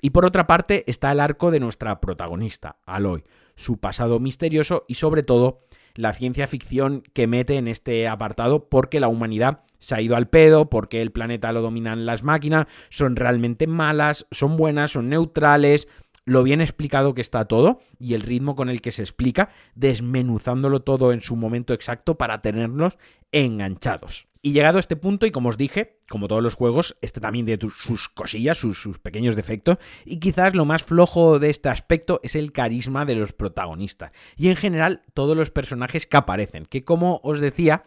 Y 0.02 0.10
por 0.10 0.26
otra 0.26 0.48
parte 0.48 0.84
está 0.88 1.14
el 1.14 1.22
arco 1.22 1.50
de 1.50 1.62
nuestra 1.62 2.02
protagonista, 2.02 2.76
Aloy, 2.86 3.24
su 3.56 3.78
pasado 3.78 4.20
misterioso 4.20 4.84
y 4.90 4.96
sobre 4.96 5.24
todo 5.24 5.62
la 5.96 6.14
ciencia 6.14 6.48
ficción 6.48 7.04
que 7.14 7.28
mete 7.28 7.58
en 7.58 7.68
este 7.68 8.08
apartado 8.08 8.70
porque 8.70 9.00
la 9.00 9.08
humanidad 9.08 9.62
se 9.80 9.96
ha 9.96 10.02
ido 10.02 10.16
al 10.16 10.30
pedo, 10.30 10.70
porque 10.70 11.02
el 11.02 11.12
planeta 11.12 11.52
lo 11.52 11.62
dominan 11.62 12.06
las 12.06 12.24
máquinas, 12.24 12.68
son 12.90 13.16
realmente 13.16 13.68
malas, 13.68 14.26
son 14.32 14.56
buenas, 14.56 14.92
son 14.92 15.10
neutrales, 15.10 15.88
lo 16.26 16.44
bien 16.44 16.62
explicado 16.62 17.14
que 17.14 17.22
está 17.22 17.46
todo 17.46 17.80
y 18.00 18.14
el 18.14 18.22
ritmo 18.22 18.56
con 18.56 18.70
el 18.70 18.82
que 18.82 18.92
se 18.92 19.02
explica, 19.02 19.50
desmenuzándolo 19.76 20.82
todo 20.82 21.12
en 21.12 21.22
su 21.22 21.36
momento 21.36 21.74
exacto 21.74 22.18
para 22.18 22.42
tenernos 22.42 22.98
enganchados. 23.32 24.28
Y 24.46 24.52
llegado 24.52 24.76
a 24.76 24.82
este 24.82 24.98
punto, 24.98 25.26
y 25.26 25.32
como 25.32 25.48
os 25.48 25.58
dije, 25.58 26.00
como 26.10 26.28
todos 26.28 26.44
los 26.44 26.56
juegos, 26.56 26.98
este 27.02 27.22
también 27.22 27.46
tiene 27.46 27.62
sus 27.78 28.10
cosillas, 28.10 28.58
sus, 28.58 29.00
pequeños 29.00 29.38
defectos, 29.38 29.78
y 30.04 30.20
quizás 30.20 30.54
lo 30.54 30.66
más 30.66 30.84
flojo 30.84 31.40
de 31.40 31.50
este 31.50 31.70
aspecto 31.70 32.20
es 32.24 32.36
el 32.36 32.52
carisma 32.52 33.06
de 33.06 33.16
los 33.16 33.32
protagonistas, 33.32 34.12
y 34.36 34.50
en 34.50 34.58
general 34.58 35.02
todos 35.14 35.38
los 35.38 35.50
personajes 35.50 36.06
que 36.06 36.18
aparecen, 36.18 36.66
que 36.66 36.84
como 36.84 37.22
os 37.24 37.40
decía, 37.40 37.86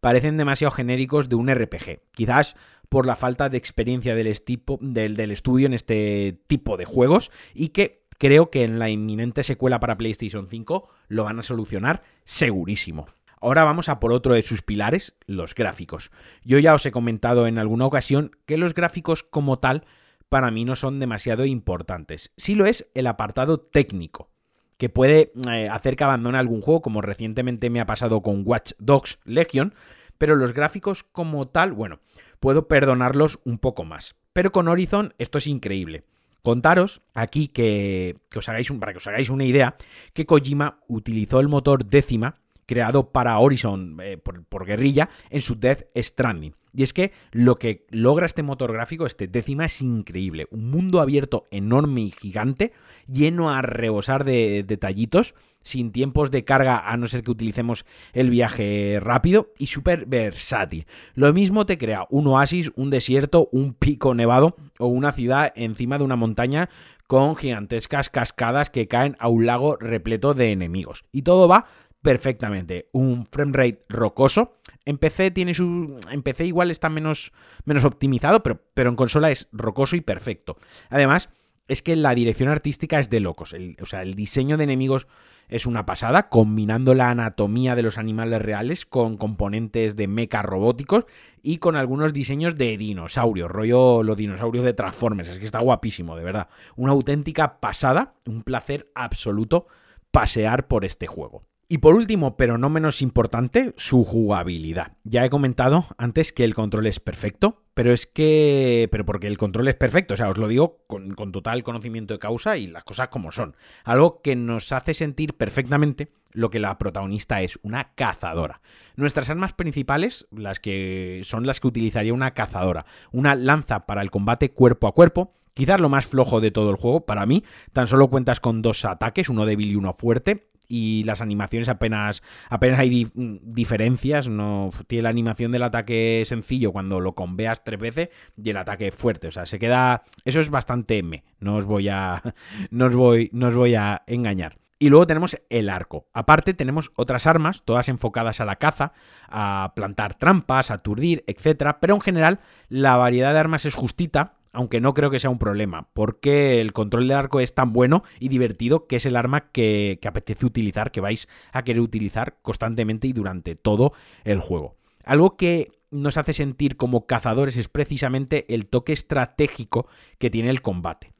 parecen 0.00 0.38
demasiado 0.38 0.70
genéricos 0.70 1.28
de 1.28 1.36
un 1.36 1.54
RPG, 1.54 2.00
quizás 2.12 2.56
por 2.88 3.04
la 3.04 3.14
falta 3.14 3.50
de 3.50 3.58
experiencia 3.58 4.14
del, 4.14 4.34
del, 4.80 5.14
del 5.14 5.30
estudio 5.30 5.66
en 5.66 5.74
este 5.74 6.40
tipo 6.46 6.78
de 6.78 6.86
juegos, 6.86 7.30
y 7.52 7.68
que 7.68 8.06
creo 8.16 8.48
que 8.48 8.64
en 8.64 8.78
la 8.78 8.88
inminente 8.88 9.42
secuela 9.42 9.78
para 9.78 9.98
PlayStation 9.98 10.48
5 10.48 10.88
lo 11.08 11.24
van 11.24 11.38
a 11.38 11.42
solucionar 11.42 12.02
segurísimo. 12.24 13.08
Ahora 13.40 13.64
vamos 13.64 13.88
a 13.88 14.00
por 14.00 14.12
otro 14.12 14.34
de 14.34 14.42
sus 14.42 14.62
pilares, 14.62 15.14
los 15.26 15.54
gráficos. 15.54 16.10
Yo 16.42 16.58
ya 16.58 16.74
os 16.74 16.84
he 16.86 16.92
comentado 16.92 17.46
en 17.46 17.58
alguna 17.58 17.86
ocasión 17.86 18.32
que 18.46 18.58
los 18.58 18.74
gráficos 18.74 19.22
como 19.22 19.58
tal 19.58 19.84
para 20.28 20.50
mí 20.50 20.64
no 20.64 20.76
son 20.76 21.00
demasiado 21.00 21.44
importantes. 21.44 22.32
Sí 22.36 22.54
lo 22.54 22.66
es 22.66 22.86
el 22.94 23.06
apartado 23.06 23.58
técnico, 23.58 24.30
que 24.76 24.88
puede 24.88 25.32
eh, 25.50 25.68
hacer 25.68 25.96
que 25.96 26.04
abandone 26.04 26.38
algún 26.38 26.60
juego, 26.60 26.82
como 26.82 27.00
recientemente 27.00 27.70
me 27.70 27.80
ha 27.80 27.86
pasado 27.86 28.22
con 28.22 28.42
Watch 28.44 28.72
Dogs 28.78 29.18
Legion, 29.24 29.74
pero 30.18 30.36
los 30.36 30.52
gráficos 30.52 31.04
como 31.04 31.48
tal, 31.48 31.72
bueno, 31.72 32.00
puedo 32.40 32.68
perdonarlos 32.68 33.38
un 33.44 33.58
poco 33.58 33.84
más. 33.84 34.16
Pero 34.32 34.52
con 34.52 34.68
Horizon 34.68 35.14
esto 35.18 35.38
es 35.38 35.46
increíble. 35.46 36.04
Contaros 36.42 37.02
aquí 37.14 37.48
que, 37.48 38.16
os 38.34 38.48
hagáis 38.48 38.70
para 38.72 38.92
que 38.92 38.98
os 38.98 39.06
hagáis 39.06 39.30
una 39.30 39.44
idea, 39.44 39.76
que 40.12 40.26
Kojima 40.26 40.80
utilizó 40.86 41.40
el 41.40 41.48
motor 41.48 41.84
décima 41.84 42.36
creado 42.68 43.10
para 43.10 43.38
Horizon 43.38 43.96
eh, 44.02 44.18
por, 44.18 44.66
guerrilla 44.66 45.08
en 45.30 45.40
su 45.40 45.58
Death 45.58 45.86
Stranding. 45.96 46.54
Y 46.74 46.82
es 46.82 46.92
que 46.92 47.12
lo 47.32 47.56
que 47.56 47.86
logra 47.90 48.26
este 48.26 48.42
motor 48.42 48.72
gráfico, 48.72 49.06
este 49.06 49.26
décima, 49.26 49.64
es 49.64 49.80
increíble. 49.80 50.46
Un 50.50 50.70
mundo 50.70 51.00
abierto 51.00 51.46
enorme 51.50 52.02
y 52.02 52.10
gigante, 52.10 52.72
lleno 53.08 53.50
a 53.50 53.62
rebosar 53.62 54.22
de 54.24 54.62
detallitos, 54.64 55.34
sin 55.62 55.92
tiempos 55.92 56.30
de 56.30 56.44
carga 56.44 56.78
a 56.78 56.96
no 56.98 57.08
ser 57.08 57.22
que 57.22 57.30
utilicemos 57.30 57.86
el 58.12 58.28
viaje 58.30 58.98
rápido 59.00 59.48
y 59.58 59.66
súper 59.66 60.04
versátil. 60.06 60.86
Lo 61.14 61.32
mismo 61.32 61.64
te 61.64 61.78
crea 61.78 62.06
un 62.10 62.26
oasis, 62.26 62.70
un 62.76 62.90
desierto, 62.90 63.48
un 63.50 63.72
pico 63.72 64.14
nevado 64.14 64.56
o 64.78 64.86
una 64.86 65.12
ciudad 65.12 65.52
encima 65.56 65.96
de 65.98 66.04
una 66.04 66.16
montaña 66.16 66.68
con 67.08 67.36
gigantescas 67.36 68.10
cascadas 68.10 68.68
que 68.68 68.86
caen 68.86 69.16
a 69.18 69.28
un 69.28 69.46
lago 69.46 69.76
repleto 69.76 70.34
de 70.34 70.52
enemigos. 70.52 71.06
Y 71.10 71.22
todo 71.22 71.48
va 71.48 71.66
perfectamente. 72.02 72.88
Un 72.92 73.26
framerate 73.26 73.84
rocoso. 73.88 74.56
En 74.84 74.98
PC 74.98 75.30
tiene 75.30 75.54
su. 75.54 75.98
En 76.10 76.22
PC 76.22 76.46
igual 76.46 76.70
está 76.70 76.88
menos, 76.88 77.32
menos 77.64 77.84
optimizado, 77.84 78.42
pero, 78.42 78.60
pero 78.74 78.90
en 78.90 78.96
consola 78.96 79.30
es 79.30 79.48
rocoso 79.52 79.96
y 79.96 80.00
perfecto. 80.00 80.56
Además, 80.90 81.28
es 81.68 81.82
que 81.82 81.94
la 81.96 82.14
dirección 82.14 82.48
artística 82.48 82.98
es 82.98 83.10
de 83.10 83.20
locos. 83.20 83.54
o 83.80 83.86
sea, 83.86 84.02
el 84.02 84.14
diseño 84.14 84.56
de 84.56 84.64
enemigos 84.64 85.06
es 85.48 85.64
una 85.64 85.86
pasada, 85.86 86.28
combinando 86.28 86.94
la 86.94 87.10
anatomía 87.10 87.74
de 87.74 87.82
los 87.82 87.96
animales 87.96 88.42
reales 88.42 88.84
con 88.84 89.16
componentes 89.16 89.96
de 89.96 90.06
mecha 90.06 90.42
robóticos 90.42 91.06
y 91.42 91.58
con 91.58 91.76
algunos 91.76 92.12
diseños 92.12 92.58
de 92.58 92.76
dinosaurios, 92.76 93.50
rollo 93.50 94.02
los 94.02 94.16
dinosaurios 94.16 94.64
de 94.64 94.74
Transformers. 94.74 95.30
Es 95.30 95.38
que 95.38 95.46
está 95.46 95.60
guapísimo, 95.60 96.16
de 96.16 96.24
verdad. 96.24 96.48
Una 96.76 96.92
auténtica 96.92 97.60
pasada, 97.60 98.14
un 98.26 98.42
placer 98.42 98.90
absoluto 98.94 99.66
pasear 100.10 100.68
por 100.68 100.84
este 100.84 101.06
juego. 101.06 101.47
Y 101.70 101.78
por 101.78 101.94
último, 101.94 102.38
pero 102.38 102.56
no 102.56 102.70
menos 102.70 103.02
importante, 103.02 103.74
su 103.76 104.02
jugabilidad. 104.02 104.96
Ya 105.04 105.26
he 105.26 105.28
comentado 105.28 105.84
antes 105.98 106.32
que 106.32 106.44
el 106.44 106.54
control 106.54 106.86
es 106.86 106.98
perfecto, 106.98 107.62
pero 107.74 107.92
es 107.92 108.06
que. 108.06 108.88
Pero 108.90 109.04
porque 109.04 109.26
el 109.26 109.36
control 109.36 109.68
es 109.68 109.74
perfecto, 109.74 110.14
o 110.14 110.16
sea, 110.16 110.30
os 110.30 110.38
lo 110.38 110.48
digo 110.48 110.86
con, 110.86 111.14
total 111.14 111.62
conocimiento 111.62 112.14
de 112.14 112.20
causa 112.20 112.56
y 112.56 112.68
las 112.68 112.84
cosas 112.84 113.08
como 113.08 113.32
son. 113.32 113.54
Algo 113.84 114.22
que 114.22 114.34
nos 114.34 114.72
hace 114.72 114.94
sentir 114.94 115.34
perfectamente 115.34 116.10
lo 116.32 116.48
que 116.48 116.58
la 116.58 116.78
protagonista 116.78 117.42
es, 117.42 117.58
una 117.62 117.92
cazadora. 117.94 118.62
Nuestras 118.96 119.28
armas 119.28 119.52
principales, 119.52 120.26
las 120.30 120.60
que 120.60 121.20
son 121.24 121.46
las 121.46 121.60
que 121.60 121.68
utilizaría 121.68 122.14
una 122.14 122.32
cazadora, 122.32 122.86
una 123.12 123.34
lanza 123.34 123.84
para 123.84 124.00
el 124.00 124.10
combate 124.10 124.52
cuerpo 124.52 124.86
a 124.86 124.94
cuerpo, 124.94 125.34
quizás 125.52 125.80
lo 125.80 125.88
más 125.88 126.06
flojo 126.06 126.40
de 126.40 126.50
todo 126.50 126.70
el 126.70 126.76
juego 126.76 127.04
para 127.04 127.26
mí, 127.26 127.44
tan 127.72 127.88
solo 127.88 128.08
cuentas 128.08 128.40
con 128.40 128.62
dos 128.62 128.84
ataques, 128.84 129.28
uno 129.28 129.44
débil 129.44 129.72
y 129.72 129.76
uno 129.76 129.92
fuerte, 129.92 130.47
y 130.68 131.02
las 131.04 131.20
animaciones 131.20 131.68
apenas 131.68 132.22
apenas 132.50 132.78
hay 132.78 133.06
diferencias, 133.14 134.28
no 134.28 134.70
tiene 134.86 135.02
la 135.02 135.08
animación 135.08 135.50
del 135.50 135.62
ataque 135.62 136.22
sencillo 136.26 136.72
cuando 136.72 137.00
lo 137.00 137.14
conveas 137.14 137.64
tres 137.64 137.80
veces 137.80 138.10
y 138.36 138.50
el 138.50 138.56
ataque 138.56 138.90
fuerte, 138.90 139.28
o 139.28 139.32
sea, 139.32 139.46
se 139.46 139.58
queda 139.58 140.04
eso 140.24 140.40
es 140.40 140.50
bastante 140.50 141.02
me, 141.02 141.24
no 141.40 141.56
os 141.56 141.64
voy 141.64 141.88
a 141.88 142.22
no 142.70 142.86
os 142.86 142.94
voy 142.94 143.30
no 143.32 143.48
os 143.48 143.56
voy 143.56 143.74
a 143.74 144.02
engañar. 144.06 144.58
Y 144.80 144.90
luego 144.90 145.08
tenemos 145.08 145.36
el 145.50 145.70
arco. 145.70 146.06
Aparte 146.12 146.54
tenemos 146.54 146.92
otras 146.94 147.26
armas, 147.26 147.64
todas 147.64 147.88
enfocadas 147.88 148.40
a 148.40 148.44
la 148.44 148.56
caza, 148.56 148.92
a 149.28 149.72
plantar 149.74 150.14
trampas, 150.14 150.70
a 150.70 150.74
aturdir, 150.74 151.24
etc. 151.26 151.76
Pero 151.80 151.94
en 151.94 152.00
general 152.00 152.38
la 152.68 152.96
variedad 152.96 153.32
de 153.32 153.40
armas 153.40 153.64
es 153.64 153.74
justita 153.74 154.37
aunque 154.52 154.80
no 154.80 154.94
creo 154.94 155.10
que 155.10 155.20
sea 155.20 155.30
un 155.30 155.38
problema, 155.38 155.88
porque 155.92 156.60
el 156.60 156.72
control 156.72 157.08
del 157.08 157.16
arco 157.16 157.40
es 157.40 157.54
tan 157.54 157.72
bueno 157.72 158.02
y 158.18 158.28
divertido 158.28 158.86
que 158.86 158.96
es 158.96 159.06
el 159.06 159.16
arma 159.16 159.50
que, 159.50 159.98
apetece 160.06 160.46
utilizar, 160.46 160.90
que 160.90 161.00
vais 161.00 161.28
a 161.52 161.62
querer 161.62 161.80
utilizar 161.80 162.38
constantemente 162.42 163.08
y 163.08 163.12
durante 163.12 163.54
todo 163.54 163.92
el 164.24 164.40
juego. 164.40 164.76
Algo 165.04 165.36
que 165.36 165.72
nos 165.90 166.16
hace 166.16 166.32
sentir 166.32 166.76
como 166.76 167.06
cazadores 167.06 167.56
es 167.56 167.68
precisamente 167.68 168.52
el 168.54 168.66
toque 168.66 168.92
estratégico 168.92 169.86
que 170.18 170.30
tiene 170.30 170.50
el 170.50 170.62
combate. 170.62 171.12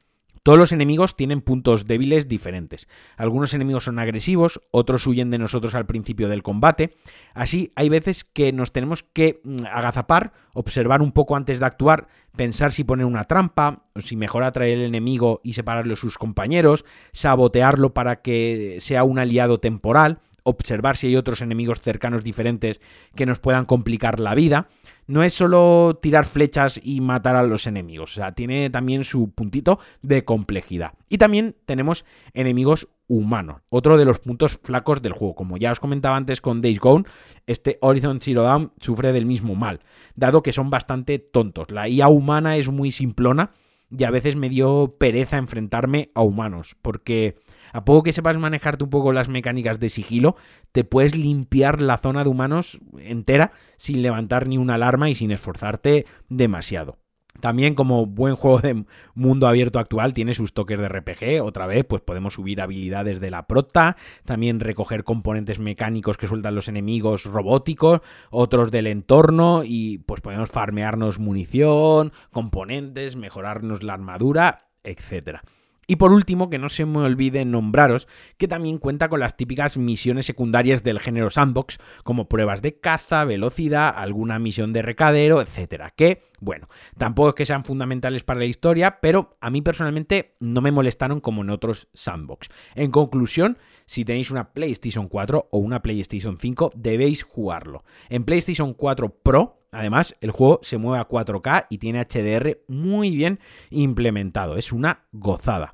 Todos 0.43 0.57
los 0.57 0.71
enemigos 0.71 1.15
tienen 1.15 1.41
puntos 1.41 1.85
débiles 1.85 2.27
diferentes. 2.27 2.87
Algunos 3.17 3.53
enemigos 3.53 3.85
son 3.85 3.99
agresivos, 3.99 4.61
otros 4.71 5.05
huyen 5.07 5.29
de 5.29 5.37
nosotros 5.37 5.75
al 5.75 5.85
principio 5.85 6.29
del 6.29 6.43
combate. 6.43 6.95
Así, 7.33 7.71
hay 7.75 7.89
veces 7.89 8.23
que 8.23 8.51
nos 8.53 8.71
tenemos 8.71 9.03
que 9.03 9.41
mm, 9.43 9.65
agazapar, 9.71 10.33
observar 10.53 11.01
un 11.01 11.11
poco 11.11 11.35
antes 11.35 11.59
de 11.59 11.65
actuar, 11.65 12.07
pensar 12.35 12.71
si 12.71 12.83
poner 12.83 13.05
una 13.05 13.25
trampa, 13.25 13.83
o 13.95 14.01
si 14.01 14.15
mejor 14.15 14.43
atraer 14.43 14.77
el 14.77 14.85
enemigo 14.85 15.41
y 15.43 15.53
separarlo 15.53 15.91
de 15.91 15.95
sus 15.95 16.17
compañeros, 16.17 16.85
sabotearlo 17.11 17.93
para 17.93 18.21
que 18.21 18.77
sea 18.79 19.03
un 19.03 19.19
aliado 19.19 19.59
temporal 19.59 20.21
observar 20.43 20.97
si 20.97 21.07
hay 21.07 21.15
otros 21.15 21.41
enemigos 21.41 21.81
cercanos 21.81 22.23
diferentes 22.23 22.79
que 23.15 23.25
nos 23.25 23.39
puedan 23.39 23.65
complicar 23.65 24.19
la 24.19 24.35
vida. 24.35 24.67
No 25.09 25.23
es 25.23 25.33
solo 25.33 25.97
tirar 25.99 26.25
flechas 26.25 26.79
y 26.83 27.01
matar 27.01 27.35
a 27.35 27.41
los 27.41 27.65
enemigos, 27.65 28.11
o 28.11 28.13
sea, 28.13 28.33
tiene 28.33 28.69
también 28.69 29.03
su 29.03 29.31
puntito 29.31 29.79
de 30.03 30.23
complejidad. 30.23 30.93
Y 31.09 31.17
también 31.17 31.55
tenemos 31.65 32.05
enemigos 32.35 32.89
humanos, 33.07 33.63
otro 33.69 33.97
de 33.97 34.05
los 34.05 34.19
puntos 34.19 34.59
flacos 34.61 35.01
del 35.01 35.13
juego. 35.13 35.33
Como 35.33 35.57
ya 35.57 35.71
os 35.71 35.79
comentaba 35.79 36.15
antes 36.15 36.41
con 36.41 36.61
Days 36.61 36.79
Gone, 36.79 37.05
este 37.47 37.79
Horizon 37.81 38.21
Zero 38.21 38.43
Dawn 38.43 38.71
sufre 38.79 39.11
del 39.11 39.25
mismo 39.25 39.55
mal, 39.55 39.79
dado 40.13 40.43
que 40.43 40.53
son 40.53 40.69
bastante 40.69 41.17
tontos. 41.17 41.71
La 41.71 41.89
IA 41.89 42.07
humana 42.07 42.57
es 42.57 42.69
muy 42.69 42.91
simplona 42.91 43.49
y 43.89 44.03
a 44.03 44.11
veces 44.11 44.35
me 44.35 44.47
dio 44.47 44.95
pereza 44.99 45.37
enfrentarme 45.37 46.11
a 46.13 46.21
humanos, 46.21 46.75
porque 46.83 47.39
a 47.73 47.85
poco 47.85 48.03
que 48.03 48.13
sepas 48.13 48.37
manejarte 48.37 48.83
un 48.83 48.89
poco 48.89 49.13
las 49.13 49.29
mecánicas 49.29 49.79
de 49.79 49.89
sigilo, 49.89 50.35
te 50.71 50.83
puedes 50.83 51.15
limpiar 51.15 51.81
la 51.81 51.97
zona 51.97 52.23
de 52.23 52.29
humanos 52.29 52.79
entera 52.97 53.51
sin 53.77 54.01
levantar 54.01 54.47
ni 54.47 54.57
una 54.57 54.75
alarma 54.75 55.09
y 55.09 55.15
sin 55.15 55.31
esforzarte 55.31 56.05
demasiado. 56.29 56.97
También 57.39 57.73
como 57.73 58.05
buen 58.05 58.35
juego 58.35 58.59
de 58.59 58.85
mundo 59.13 59.47
abierto 59.47 59.79
actual 59.79 60.13
tiene 60.13 60.33
sus 60.33 60.53
toques 60.53 60.77
de 60.77 60.89
RPG, 60.89 61.41
otra 61.41 61.67
vez 61.67 61.85
pues 61.85 62.01
podemos 62.01 62.33
subir 62.33 62.59
habilidades 62.59 63.19
de 63.19 63.31
la 63.31 63.47
prota, 63.47 63.95
también 64.25 64.59
recoger 64.59 65.03
componentes 65.03 65.59
mecánicos 65.59 66.17
que 66.17 66.27
sueltan 66.27 66.55
los 66.55 66.67
enemigos 66.67 67.23
robóticos, 67.23 68.01
otros 68.29 68.71
del 68.71 68.87
entorno 68.87 69.63
y 69.63 69.99
pues 69.99 70.21
podemos 70.21 70.49
farmearnos 70.49 71.19
munición, 71.19 72.11
componentes, 72.31 73.15
mejorarnos 73.15 73.83
la 73.83 73.93
armadura, 73.93 74.69
etcétera. 74.83 75.41
Y 75.89 75.95
por 75.95 76.13
último, 76.13 76.51
que 76.51 76.59
no 76.59 76.69
se 76.69 76.85
me 76.85 76.99
olvide 76.99 77.43
nombraros 77.45 78.07
que 78.37 78.47
también 78.47 78.77
cuenta 78.77 79.09
con 79.09 79.19
las 79.19 79.35
típicas 79.35 79.75
misiones 79.75 80.27
secundarias 80.27 80.83
del 80.83 80.99
género 80.99 81.31
sandbox, 81.31 81.79
como 82.03 82.29
pruebas 82.29 82.61
de 82.61 82.79
caza, 82.79 83.25
velocidad, 83.25 83.91
alguna 83.97 84.37
misión 84.37 84.71
de 84.71 84.83
recadero, 84.83 85.41
etcétera. 85.41 85.91
Que, 85.95 86.21
bueno, 86.41 86.69
tampoco 86.99 87.29
es 87.29 87.35
que 87.35 87.47
sean 87.47 87.63
fundamentales 87.63 88.21
para 88.21 88.39
la 88.39 88.45
historia, 88.45 88.99
pero 89.01 89.35
a 89.41 89.49
mí 89.49 89.63
personalmente 89.63 90.35
no 90.39 90.61
me 90.61 90.71
molestaron 90.71 91.21
como 91.21 91.41
en 91.41 91.49
otros 91.49 91.87
sandbox. 91.95 92.49
En 92.75 92.91
conclusión, 92.91 93.57
si 93.87 94.05
tenéis 94.05 94.29
una 94.29 94.53
PlayStation 94.53 95.07
4 95.07 95.49
o 95.51 95.57
una 95.57 95.81
PlayStation 95.81 96.37
5, 96.37 96.71
debéis 96.75 97.23
jugarlo. 97.23 97.83
En 98.09 98.25
PlayStation 98.25 98.75
4 98.75 99.09
Pro, 99.23 99.58
Además, 99.71 100.15
el 100.21 100.31
juego 100.31 100.59
se 100.63 100.77
mueve 100.77 100.99
a 100.99 101.07
4K 101.07 101.67
y 101.69 101.77
tiene 101.77 102.01
HDR 102.03 102.59
muy 102.67 103.15
bien 103.15 103.39
implementado. 103.69 104.57
Es 104.57 104.71
una 104.71 105.05
gozada. 105.11 105.73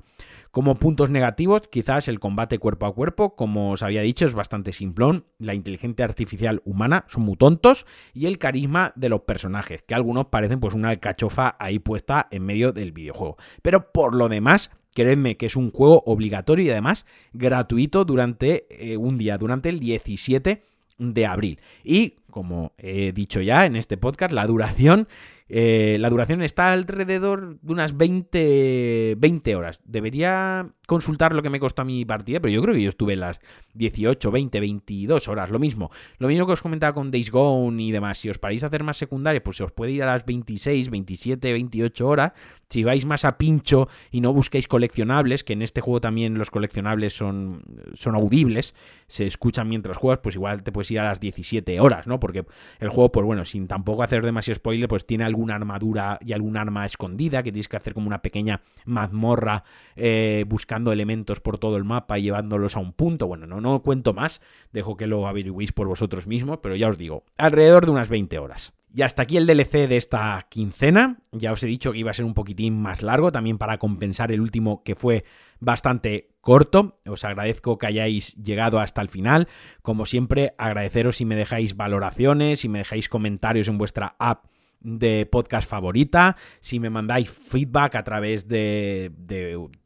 Como 0.50 0.76
puntos 0.76 1.10
negativos, 1.10 1.62
quizás 1.70 2.08
el 2.08 2.18
combate 2.18 2.58
cuerpo 2.58 2.86
a 2.86 2.94
cuerpo, 2.94 3.36
como 3.36 3.72
os 3.72 3.82
había 3.82 4.00
dicho, 4.00 4.26
es 4.26 4.34
bastante 4.34 4.72
simplón. 4.72 5.26
La 5.38 5.52
inteligencia 5.54 6.06
artificial 6.06 6.62
humana 6.64 7.04
son 7.08 7.24
muy 7.24 7.36
tontos. 7.36 7.84
Y 8.14 8.24
el 8.24 8.38
carisma 8.38 8.92
de 8.96 9.10
los 9.10 9.20
personajes, 9.22 9.82
que 9.82 9.94
algunos 9.94 10.26
parecen 10.26 10.60
pues 10.60 10.72
una 10.72 10.88
alcachofa 10.88 11.56
ahí 11.58 11.78
puesta 11.78 12.28
en 12.30 12.44
medio 12.44 12.72
del 12.72 12.92
videojuego. 12.92 13.36
Pero 13.62 13.92
por 13.92 14.14
lo 14.14 14.28
demás, 14.28 14.70
Creedme 14.96 15.36
que 15.36 15.44
es 15.44 15.56
un 15.56 15.72
juego 15.72 16.02
obligatorio 16.06 16.64
y 16.64 16.70
además 16.70 17.04
gratuito 17.34 18.06
durante 18.06 18.66
eh, 18.70 18.96
un 18.96 19.18
día, 19.18 19.36
durante 19.36 19.68
el 19.68 19.78
17 19.78 20.62
de 20.96 21.26
abril. 21.26 21.60
Y 21.84 22.14
como 22.36 22.74
he 22.76 23.12
dicho 23.12 23.40
ya 23.40 23.64
en 23.64 23.76
este 23.76 23.96
podcast, 23.96 24.30
la 24.30 24.46
duración, 24.46 25.08
eh, 25.48 25.96
la 26.00 26.10
duración 26.10 26.42
está 26.42 26.72
alrededor 26.72 27.58
de 27.60 27.72
unas 27.72 27.96
20, 27.96 29.14
20 29.16 29.56
horas. 29.56 29.80
Debería 29.84 30.68
consultar 30.86 31.34
lo 31.34 31.42
que 31.42 31.48
me 31.48 31.60
costó 31.60 31.84
mi 31.84 32.04
partida, 32.04 32.40
pero 32.40 32.52
yo 32.52 32.60
creo 32.60 32.74
que 32.74 32.82
yo 32.82 32.90
estuve 32.90 33.16
las 33.16 33.40
18, 33.72 34.30
20, 34.30 34.60
22 34.60 35.28
horas, 35.28 35.50
lo 35.50 35.58
mismo. 35.58 35.90
Lo 36.18 36.28
mismo 36.28 36.46
que 36.46 36.52
os 36.52 36.60
comentaba 36.62 36.92
con 36.92 37.10
Days 37.10 37.30
Gone 37.30 37.82
y 37.82 37.90
demás. 37.90 38.18
Si 38.18 38.28
os 38.28 38.38
paráis 38.38 38.64
a 38.64 38.66
hacer 38.66 38.82
más 38.82 38.98
secundarias, 38.98 39.42
pues 39.42 39.56
se 39.56 39.64
os 39.64 39.72
puede 39.72 39.92
ir 39.92 40.02
a 40.02 40.06
las 40.06 40.26
26, 40.26 40.90
27, 40.90 41.52
28 41.52 42.06
horas. 42.06 42.32
Si 42.68 42.84
vais 42.84 43.06
más 43.06 43.24
a 43.24 43.38
pincho 43.38 43.88
y 44.10 44.20
no 44.20 44.34
busquéis 44.34 44.68
coleccionables, 44.68 45.42
que 45.42 45.54
en 45.54 45.62
este 45.62 45.80
juego 45.80 46.00
también 46.00 46.36
los 46.36 46.50
coleccionables 46.50 47.16
son, 47.16 47.62
son 47.94 48.14
audibles, 48.14 48.74
se 49.06 49.26
escuchan 49.26 49.68
mientras 49.68 49.96
juegas, 49.96 50.20
pues 50.22 50.34
igual 50.34 50.64
te 50.64 50.72
puedes 50.72 50.90
ir 50.90 50.98
a 50.98 51.04
las 51.04 51.20
17 51.20 51.80
horas, 51.80 52.06
¿no? 52.06 52.20
Porque 52.26 52.44
el 52.80 52.88
juego, 52.88 53.12
pues 53.12 53.24
bueno, 53.24 53.44
sin 53.44 53.66
tampoco 53.68 54.02
hacer 54.02 54.24
demasiado 54.24 54.56
spoiler, 54.56 54.88
pues 54.88 55.06
tiene 55.06 55.24
alguna 55.24 55.54
armadura 55.54 56.18
y 56.20 56.32
algún 56.32 56.56
arma 56.56 56.84
escondida 56.84 57.42
que 57.42 57.52
tienes 57.52 57.68
que 57.68 57.76
hacer 57.76 57.94
como 57.94 58.06
una 58.06 58.22
pequeña 58.22 58.62
mazmorra 58.84 59.64
eh, 59.94 60.44
buscando 60.48 60.92
elementos 60.92 61.40
por 61.40 61.58
todo 61.58 61.76
el 61.76 61.84
mapa 61.84 62.18
y 62.18 62.22
llevándolos 62.22 62.76
a 62.76 62.80
un 62.80 62.92
punto. 62.92 63.26
Bueno, 63.26 63.46
no, 63.46 63.60
no 63.60 63.82
cuento 63.82 64.12
más, 64.12 64.40
dejo 64.72 64.96
que 64.96 65.06
lo 65.06 65.28
averigüéis 65.28 65.72
por 65.72 65.86
vosotros 65.86 66.26
mismos, 66.26 66.58
pero 66.62 66.74
ya 66.76 66.88
os 66.88 66.98
digo, 66.98 67.24
alrededor 67.38 67.86
de 67.86 67.92
unas 67.92 68.08
20 68.08 68.38
horas. 68.38 68.72
Y 68.96 69.02
hasta 69.02 69.24
aquí 69.24 69.36
el 69.36 69.46
DLC 69.46 69.88
de 69.88 69.98
esta 69.98 70.46
quincena. 70.48 71.18
Ya 71.30 71.52
os 71.52 71.62
he 71.62 71.66
dicho 71.66 71.92
que 71.92 71.98
iba 71.98 72.12
a 72.12 72.14
ser 72.14 72.24
un 72.24 72.32
poquitín 72.32 72.80
más 72.80 73.02
largo, 73.02 73.30
también 73.30 73.58
para 73.58 73.76
compensar 73.76 74.32
el 74.32 74.40
último 74.40 74.82
que 74.84 74.94
fue 74.94 75.26
bastante 75.60 76.30
corto. 76.40 76.96
Os 77.06 77.22
agradezco 77.22 77.76
que 77.76 77.88
hayáis 77.88 78.34
llegado 78.36 78.80
hasta 78.80 79.02
el 79.02 79.10
final. 79.10 79.48
Como 79.82 80.06
siempre, 80.06 80.54
agradeceros 80.56 81.16
si 81.16 81.26
me 81.26 81.36
dejáis 81.36 81.76
valoraciones, 81.76 82.60
si 82.60 82.70
me 82.70 82.78
dejáis 82.78 83.10
comentarios 83.10 83.68
en 83.68 83.76
vuestra 83.76 84.16
app 84.18 84.46
de 84.80 85.26
podcast 85.26 85.68
favorita. 85.68 86.36
Si 86.60 86.80
me 86.80 86.90
mandáis 86.90 87.30
feedback 87.30 87.94
a 87.94 88.04
través 88.04 88.48
de, 88.48 89.12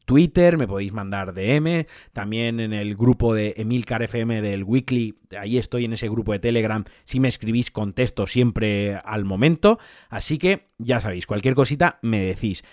Twitter, 0.05 0.57
me 0.57 0.67
podéis 0.67 0.93
mandar 0.93 1.33
DM. 1.33 1.85
También 2.13 2.59
en 2.59 2.73
el 2.73 2.95
grupo 2.95 3.33
de 3.33 3.53
Emilcar 3.57 4.03
FM 4.03 4.41
del 4.41 4.63
Weekly, 4.63 5.15
ahí 5.39 5.57
estoy 5.57 5.85
en 5.85 5.93
ese 5.93 6.09
grupo 6.09 6.33
de 6.33 6.39
Telegram. 6.39 6.83
Si 7.03 7.19
me 7.19 7.27
escribís, 7.27 7.71
contesto 7.71 8.27
siempre 8.27 8.95
al 9.05 9.25
momento. 9.25 9.79
Así 10.09 10.37
que 10.37 10.67
ya 10.77 10.99
sabéis, 10.99 11.27
cualquier 11.27 11.55
cosita 11.55 11.99
me 12.01 12.21
decís. 12.21 12.63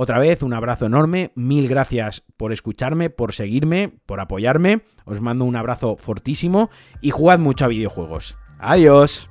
Otra 0.00 0.20
vez, 0.20 0.44
un 0.44 0.54
abrazo 0.54 0.86
enorme, 0.86 1.32
mil 1.34 1.66
gracias 1.66 2.22
por 2.36 2.52
escucharme, 2.52 3.10
por 3.10 3.32
seguirme, 3.32 3.94
por 4.06 4.20
apoyarme. 4.20 4.82
Os 5.04 5.20
mando 5.20 5.44
un 5.44 5.56
abrazo 5.56 5.96
fortísimo 5.96 6.70
y 7.00 7.10
jugad 7.10 7.40
mucho 7.40 7.64
a 7.64 7.68
videojuegos. 7.68 8.36
Adiós. 8.60 9.28